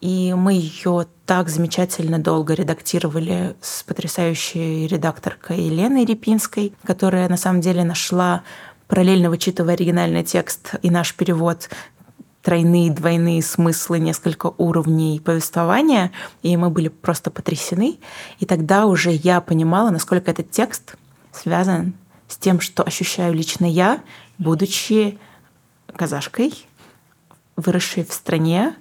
И 0.00 0.34
мы 0.34 0.52
ее 0.52 1.06
так 1.24 1.48
замечательно 1.48 2.18
долго 2.18 2.54
редактировали 2.54 3.56
с 3.60 3.82
потрясающей 3.82 4.86
редакторкой 4.86 5.60
Еленой 5.60 6.04
Репинской, 6.04 6.72
которая 6.84 7.28
на 7.28 7.36
самом 7.36 7.60
деле 7.60 7.84
нашла, 7.84 8.42
параллельно 8.88 9.30
вычитывая 9.30 9.74
оригинальный 9.74 10.22
текст 10.22 10.74
и 10.82 10.90
наш 10.90 11.14
перевод, 11.14 11.68
тройные, 12.42 12.92
двойные 12.92 13.42
смыслы, 13.42 13.98
несколько 13.98 14.52
уровней 14.56 15.18
повествования, 15.18 16.12
и 16.42 16.56
мы 16.56 16.70
были 16.70 16.88
просто 16.88 17.30
потрясены. 17.30 17.98
И 18.38 18.46
тогда 18.46 18.86
уже 18.86 19.10
я 19.10 19.40
понимала, 19.40 19.90
насколько 19.90 20.30
этот 20.30 20.50
текст 20.52 20.94
связан 21.32 21.94
с 22.28 22.36
тем, 22.36 22.60
что 22.60 22.82
ощущаю 22.82 23.34
лично 23.34 23.64
я, 23.64 24.00
будучи 24.38 25.18
казашкой, 25.94 26.66
выросшей 27.56 28.04
в 28.04 28.12
стране, 28.12 28.74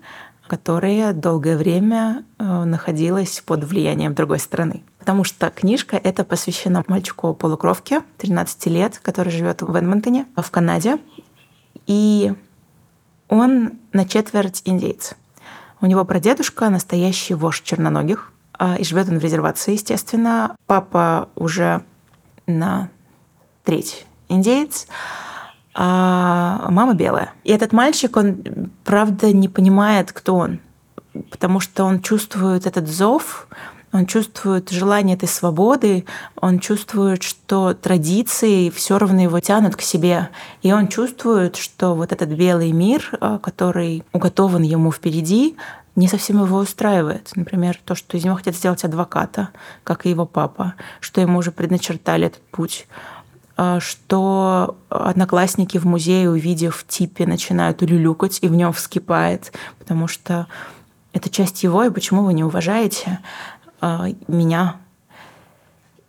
которая 0.48 1.14
долгое 1.14 1.58
время 1.58 2.24
э, 2.38 2.64
находилась 2.64 3.42
под 3.42 3.64
влиянием 3.64 4.14
другой 4.14 4.40
страны. 4.40 4.84
Потому 5.00 5.24
что 5.24 5.50
книжка 5.50 5.98
эта 5.98 6.24
посвящена 6.24 6.84
мальчику 6.88 7.34
полукровке 7.34 8.02
13 8.18 8.66
лет, 8.68 9.00
который 9.02 9.32
живет 9.32 9.62
в 9.62 9.76
Эдмонтоне, 9.76 10.26
в 10.36 10.52
Канаде. 10.52 10.98
И 11.88 12.34
он 13.28 13.74
на 13.94 14.06
четверть 14.06 14.62
индейец. 14.66 15.16
У 15.82 15.86
него 15.88 16.06
прадедушка 16.06 16.70
настоящий 16.70 17.34
вождь 17.34 17.64
черноногих, 17.64 18.32
а, 18.54 18.76
и 18.76 18.84
живет 18.84 19.10
он 19.10 19.20
в 19.20 19.24
резервации, 19.24 19.74
естественно. 19.74 20.56
Папа 20.66 21.30
уже 21.36 21.84
на 22.48 22.90
треть 23.64 24.06
индеец, 24.30 24.88
а 25.78 26.70
мама 26.72 26.94
белая. 26.94 27.34
И 27.44 27.52
этот 27.52 27.74
мальчик, 27.74 28.16
он, 28.16 28.72
правда, 28.86 29.34
не 29.34 29.50
понимает, 29.50 30.14
кто 30.14 30.36
он, 30.36 30.60
потому 31.30 31.60
что 31.60 31.84
он 31.84 32.02
чувствует 32.02 32.66
этот 32.66 32.88
зов, 32.88 33.48
он 33.92 34.06
чувствует 34.06 34.70
желание 34.70 35.16
этой 35.16 35.28
свободы, 35.28 36.06
он 36.40 36.60
чувствует, 36.60 37.24
что 37.24 37.74
традиции 37.74 38.70
все 38.70 38.98
равно 38.98 39.22
его 39.22 39.40
тянут 39.40 39.76
к 39.76 39.82
себе. 39.82 40.30
И 40.62 40.72
он 40.74 40.88
чувствует, 40.88 41.56
что 41.56 41.94
вот 41.94 42.12
этот 42.12 42.30
белый 42.30 42.72
мир, 42.72 43.10
а, 43.20 43.38
который 43.38 44.04
уготован 44.12 44.64
ему 44.64 44.92
впереди, 44.92 45.56
не 45.96 46.10
совсем 46.10 46.44
его 46.44 46.58
устраивает. 46.58 47.32
Например, 47.36 47.80
то, 47.86 47.96
что 47.96 48.18
из 48.18 48.26
него 48.26 48.36
хотят 48.36 48.56
сделать 48.56 48.84
адвоката, 48.84 49.50
как 49.84 50.06
и 50.06 50.10
его 50.10 50.26
папа, 50.26 50.74
что 51.00 51.22
ему 51.22 51.40
уже 51.40 51.52
предначертали 51.52 52.28
этот 52.28 52.42
путь 52.52 52.88
что 53.80 54.78
одноклассники 54.90 55.78
в 55.78 55.86
музее, 55.86 56.30
увидев 56.30 56.86
типе, 56.88 57.26
начинают 57.26 57.82
улюлюкать 57.82 58.40
и 58.42 58.48
в 58.48 58.54
нем 58.54 58.74
вскипает, 58.74 59.54
потому 59.80 60.08
что 60.08 60.48
это 61.14 61.30
часть 61.30 61.64
его, 61.64 61.84
и 61.84 61.90
почему 61.90 62.26
вы 62.26 62.34
не 62.34 62.44
уважаете 62.44 63.20
э, 63.82 64.14
меня? 64.28 64.76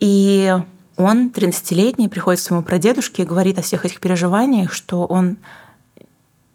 И 0.01 0.53
он, 0.97 1.29
13-летний, 1.29 2.09
приходит 2.09 2.41
к 2.41 2.43
своему 2.43 2.65
прадедушке 2.65 3.23
и 3.23 3.27
говорит 3.27 3.59
о 3.59 3.63
всех 3.63 3.85
этих 3.85 4.01
переживаниях, 4.01 4.73
что 4.73 5.05
он 5.05 5.37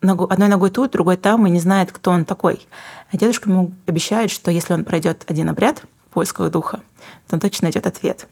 одной 0.02 0.50
ногой 0.50 0.72
тут, 0.72 0.92
другой 0.92 1.16
там, 1.16 1.46
и 1.48 1.50
не 1.50 1.60
знает, 1.60 1.92
кто 1.92 2.12
он 2.12 2.26
такой. 2.26 2.68
А 3.12 3.18
дедушка 3.18 3.50
ему 3.50 3.72
обещает, 3.86 4.32
что 4.32 4.52
если 4.52 4.74
он 4.74 4.84
пройдет 4.84 5.24
один 5.28 5.50
обряд 5.50 5.84
поисков 6.12 6.52
духа, 6.52 6.82
то 7.28 7.36
он 7.36 7.40
точно 7.40 7.68
найдет 7.68 7.86
ответ. 7.88 8.28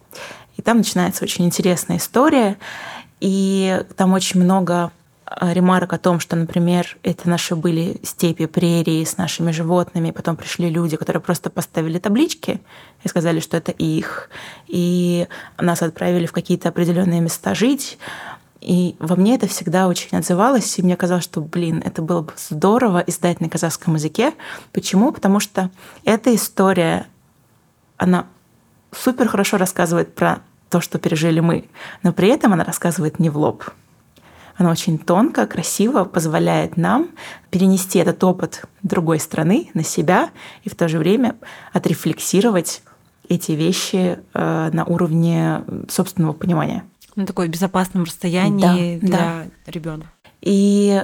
И 0.60 0.62
там 0.62 0.80
начинается 0.80 1.24
очень 1.24 1.46
интересная 1.46 2.00
история, 2.00 2.58
и 3.22 3.82
там 3.96 4.12
очень 4.12 4.44
много 4.44 4.92
а, 5.26 5.54
ремарок 5.54 5.94
о 5.94 5.98
том, 5.98 6.20
что, 6.20 6.36
например, 6.36 6.98
это 7.02 7.30
наши 7.30 7.56
были 7.56 7.96
степи, 8.04 8.46
прерии 8.46 9.06
с 9.06 9.16
нашими 9.16 9.52
животными, 9.52 10.12
потом 10.12 10.36
пришли 10.36 10.70
люди, 10.70 10.98
которые 10.98 11.22
просто 11.22 11.50
поставили 11.50 11.98
таблички 11.98 12.60
и 13.06 13.08
сказали, 13.08 13.40
что 13.40 13.56
это 13.56 13.72
их, 13.72 14.30
и 14.68 15.30
нас 15.58 15.82
отправили 15.82 16.26
в 16.26 16.34
какие-то 16.34 16.68
определенные 16.68 17.22
места 17.22 17.56
жить, 17.56 17.98
и 18.60 18.98
во 19.00 19.16
мне 19.16 19.36
это 19.36 19.48
всегда 19.48 19.88
очень 19.88 20.18
отзывалось, 20.18 20.78
и 20.78 20.84
мне 20.84 20.98
казалось, 20.98 21.24
что, 21.24 21.40
блин, 21.40 21.82
это 21.86 22.02
было 22.02 22.24
бы 22.24 22.34
здорово 22.36 23.02
издать 23.08 23.40
на 23.40 23.48
казахском 23.48 23.96
языке. 23.96 24.34
Почему? 24.74 25.14
Потому 25.14 25.40
что 25.40 25.72
эта 26.04 26.36
история, 26.36 27.08
она 27.96 28.26
супер 28.92 29.28
хорошо 29.28 29.58
рассказывает 29.58 30.14
про 30.14 30.42
то, 30.70 30.82
что 30.82 31.00
пережили 31.00 31.40
мы, 31.40 31.66
но 32.04 32.14
при 32.14 32.30
этом 32.30 32.54
она 32.54 32.64
рассказывает 32.64 33.20
не 33.20 33.30
в 33.30 33.38
лоб. 33.38 33.64
Она 34.58 34.72
очень 34.72 34.98
тонко, 34.98 35.48
красиво 35.48 36.04
позволяет 36.04 36.76
нам 36.76 37.10
перенести 37.50 38.00
этот 38.00 38.22
опыт 38.24 38.66
другой 38.84 39.20
страны 39.20 39.70
на 39.74 39.84
себя 39.84 40.32
и 40.64 40.70
в 40.70 40.76
то 40.76 40.90
же 40.90 41.00
время 41.00 41.36
отрефлексировать 41.72 42.82
эти 43.30 43.54
вещи 43.54 44.20
э, 44.34 44.70
на 44.74 44.84
уровне 44.86 45.64
собственного 45.88 46.34
понимания 46.34 46.84
на 47.20 47.26
такой 47.26 47.48
безопасном 47.48 48.04
расстоянии 48.04 48.98
да, 49.00 49.08
для 49.08 49.18
да. 49.18 49.46
ребенка. 49.68 50.08
И 50.42 51.04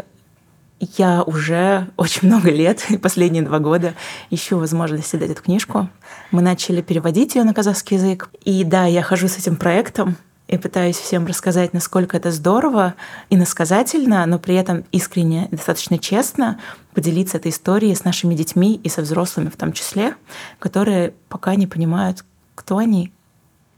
я 0.79 1.23
уже 1.23 1.87
очень 1.97 2.27
много 2.27 2.49
лет, 2.49 2.85
последние 3.01 3.43
два 3.43 3.59
года, 3.59 3.93
ищу 4.29 4.57
возможность 4.57 5.17
дать 5.17 5.29
эту 5.29 5.41
книжку. 5.41 5.89
Мы 6.31 6.41
начали 6.41 6.81
переводить 6.81 7.35
ее 7.35 7.43
на 7.43 7.53
казахский 7.53 7.97
язык. 7.97 8.29
И 8.43 8.63
да, 8.63 8.85
я 8.85 9.01
хожу 9.01 9.27
с 9.27 9.37
этим 9.37 9.55
проектом 9.55 10.17
и 10.47 10.57
пытаюсь 10.57 10.97
всем 10.97 11.25
рассказать, 11.25 11.73
насколько 11.73 12.17
это 12.17 12.31
здорово 12.31 12.93
и 13.29 13.37
насказательно, 13.37 14.25
но 14.25 14.37
при 14.37 14.55
этом 14.55 14.83
искренне, 14.91 15.47
достаточно 15.51 15.97
честно 15.97 16.59
поделиться 16.93 17.37
этой 17.37 17.51
историей 17.51 17.95
с 17.95 18.03
нашими 18.03 18.35
детьми 18.35 18.79
и 18.83 18.89
со 18.89 19.01
взрослыми 19.01 19.49
в 19.49 19.57
том 19.57 19.73
числе, 19.73 20.15
которые 20.59 21.13
пока 21.29 21.55
не 21.55 21.67
понимают, 21.67 22.23
кто 22.53 22.77
они, 22.77 23.11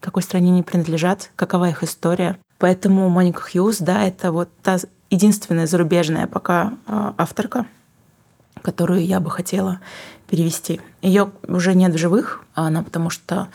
какой 0.02 0.24
стране 0.24 0.52
они 0.52 0.64
принадлежат, 0.64 1.32
какова 1.36 1.70
их 1.70 1.84
история. 1.84 2.38
Поэтому 2.58 3.08
Моника 3.10 3.42
Хьюз, 3.42 3.78
да, 3.80 4.04
это 4.04 4.32
вот 4.32 4.50
та 4.62 4.78
единственная 5.10 5.68
зарубежная 5.68 6.28
пока 6.28 6.74
а, 6.86 7.14
авторка, 7.18 7.66
которую 8.62 9.06
я 9.06 9.20
бы 9.20 9.30
хотела 9.30 9.80
перевести. 10.30 10.82
Ее 11.02 11.32
уже 11.48 11.74
нет 11.74 11.94
в 11.94 11.98
живых, 11.98 12.44
она 12.54 12.84
потому 12.84 13.10
что 13.10 13.48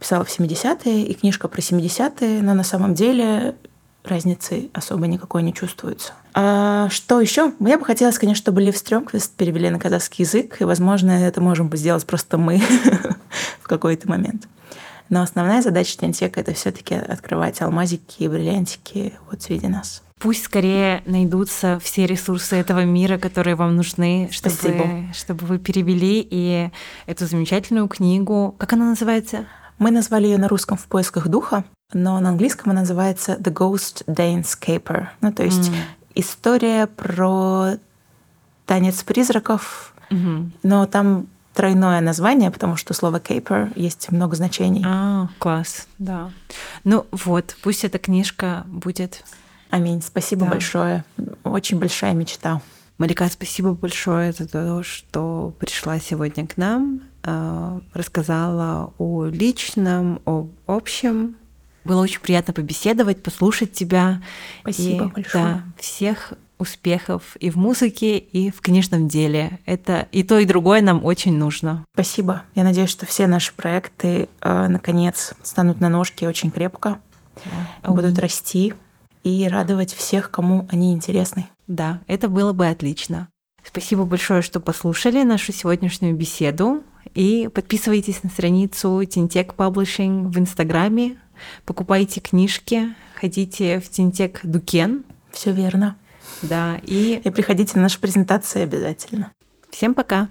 писала 0.00 0.24
в 0.24 0.28
70-е, 0.28 1.02
и 1.04 1.14
книжка 1.14 1.48
про 1.48 1.60
70-е, 1.60 2.42
но 2.42 2.54
на 2.54 2.64
самом 2.64 2.94
деле 2.94 3.56
разницы 4.04 4.70
особо 4.72 5.06
никакой 5.06 5.42
не 5.42 5.52
чувствуется. 5.52 6.12
А 6.34 6.88
что 6.90 7.20
еще? 7.20 7.52
Мне 7.58 7.76
бы 7.76 7.84
хотелось, 7.84 8.18
конечно, 8.18 8.42
чтобы 8.42 8.62
Лив 8.62 8.76
Стрёмквист 8.76 9.32
перевели 9.32 9.70
на 9.70 9.78
казахский 9.78 10.24
язык, 10.24 10.60
и, 10.60 10.64
возможно, 10.64 11.10
это 11.10 11.40
можем 11.40 11.68
бы 11.68 11.76
сделать 11.76 12.06
просто 12.06 12.38
мы 12.38 12.62
в 13.60 13.66
какой-то 13.66 14.08
момент. 14.08 14.46
Но 15.08 15.22
основная 15.22 15.62
задача 15.62 15.96
Тентека— 15.98 16.40
это 16.42 16.52
все 16.52 16.72
таки 16.72 16.94
открывать 16.94 17.62
алмазики 17.62 18.24
и 18.24 18.28
бриллиантики 18.28 19.14
вот 19.30 19.42
среди 19.42 19.68
нас. 19.68 20.02
Пусть 20.18 20.44
скорее 20.44 21.02
найдутся 21.04 21.78
все 21.78 22.06
ресурсы 22.06 22.56
этого 22.56 22.84
мира, 22.84 23.18
которые 23.18 23.54
вам 23.54 23.76
нужны, 23.76 24.30
чтобы, 24.32 25.08
чтобы 25.12 25.46
вы 25.46 25.58
перевели 25.58 26.26
и 26.28 26.70
эту 27.04 27.26
замечательную 27.26 27.86
книгу. 27.86 28.54
Как 28.58 28.72
она 28.72 28.86
называется? 28.86 29.46
Мы 29.78 29.90
назвали 29.90 30.26
ее 30.26 30.38
на 30.38 30.48
русском 30.48 30.78
«В 30.78 30.86
поисках 30.86 31.28
духа», 31.28 31.64
но 31.92 32.18
на 32.18 32.30
английском 32.30 32.70
она 32.70 32.80
называется 32.80 33.34
«The 33.34 33.52
Ghost 33.52 34.06
Danescaper». 34.06 35.08
Ну, 35.20 35.32
то 35.32 35.44
есть 35.44 35.68
mm. 35.68 35.74
история 36.14 36.86
про 36.86 37.72
танец 38.64 39.02
призраков, 39.02 39.94
mm-hmm. 40.10 40.50
но 40.62 40.86
там 40.86 41.26
тройное 41.54 42.00
название, 42.00 42.50
потому 42.50 42.76
что 42.76 42.94
слово 42.94 43.18
caper 43.18 43.72
есть 43.76 44.10
много 44.10 44.36
значений. 44.36 44.84
А, 44.86 45.28
класс, 45.38 45.88
да. 45.98 46.30
Ну 46.84 47.06
вот, 47.10 47.56
пусть 47.62 47.84
эта 47.84 47.98
книжка 47.98 48.64
будет. 48.66 49.24
Аминь. 49.70 50.02
Спасибо 50.02 50.44
да. 50.46 50.52
большое. 50.52 51.04
Очень 51.44 51.78
большая 51.78 52.14
мечта. 52.14 52.60
Малика, 52.98 53.28
спасибо 53.28 53.72
большое 53.72 54.32
за 54.32 54.48
то, 54.48 54.82
что 54.82 55.54
пришла 55.58 55.98
сегодня 55.98 56.46
к 56.46 56.56
нам, 56.56 57.02
а, 57.22 57.80
рассказала 57.92 58.94
о 58.96 59.26
личном, 59.26 60.22
о 60.24 60.48
общем. 60.66 61.36
Было 61.84 62.02
очень 62.02 62.20
приятно 62.20 62.54
побеседовать, 62.54 63.22
послушать 63.22 63.72
тебя. 63.72 64.22
Спасибо 64.62 65.04
и, 65.04 65.08
большое. 65.08 65.44
Да, 65.44 65.62
всех 65.78 66.32
успехов 66.58 67.36
и 67.38 67.50
в 67.50 67.56
музыке, 67.56 68.16
и 68.16 68.50
в 68.50 68.62
книжном 68.62 69.08
деле. 69.08 69.60
Это 69.66 70.08
и 70.10 70.22
то, 70.22 70.38
и 70.38 70.46
другое 70.46 70.80
нам 70.80 71.04
очень 71.04 71.36
нужно. 71.36 71.84
Спасибо. 71.92 72.44
Я 72.54 72.64
надеюсь, 72.64 72.90
что 72.90 73.04
все 73.04 73.26
наши 73.26 73.52
проекты 73.52 74.28
э, 74.40 74.68
наконец 74.68 75.34
станут 75.42 75.80
на 75.80 75.90
ножки 75.90 76.24
очень 76.24 76.50
крепко, 76.50 76.98
да. 77.44 77.90
будут 77.90 78.18
расти 78.18 78.72
и 79.26 79.48
радовать 79.48 79.92
всех, 79.92 80.30
кому 80.30 80.68
они 80.70 80.92
интересны. 80.92 81.48
Да, 81.66 82.00
это 82.06 82.28
было 82.28 82.52
бы 82.52 82.68
отлично. 82.68 83.28
Спасибо 83.64 84.04
большое, 84.04 84.40
что 84.40 84.60
послушали 84.60 85.24
нашу 85.24 85.52
сегодняшнюю 85.52 86.14
беседу. 86.14 86.84
И 87.12 87.50
подписывайтесь 87.52 88.22
на 88.22 88.30
страницу 88.30 89.02
Тинтек 89.04 89.54
Publishing 89.54 90.28
в 90.28 90.38
Инстаграме, 90.38 91.16
покупайте 91.64 92.20
книжки, 92.20 92.94
ходите 93.20 93.80
в 93.80 93.88
Тинтек 93.90 94.40
Дукен. 94.44 95.04
Все 95.32 95.50
верно. 95.50 95.96
Да, 96.42 96.80
и... 96.84 97.20
И 97.24 97.30
приходите 97.30 97.72
на 97.76 97.82
наши 97.82 97.98
презентации 97.98 98.62
обязательно. 98.62 99.32
Всем 99.70 99.94
пока! 99.94 100.28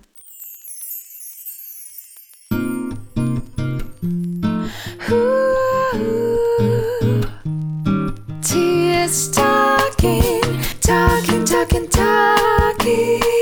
just 9.15 9.33
talking, 9.33 10.41
talking, 10.81 11.45
talking, 11.45 11.87
talking. 11.87 13.34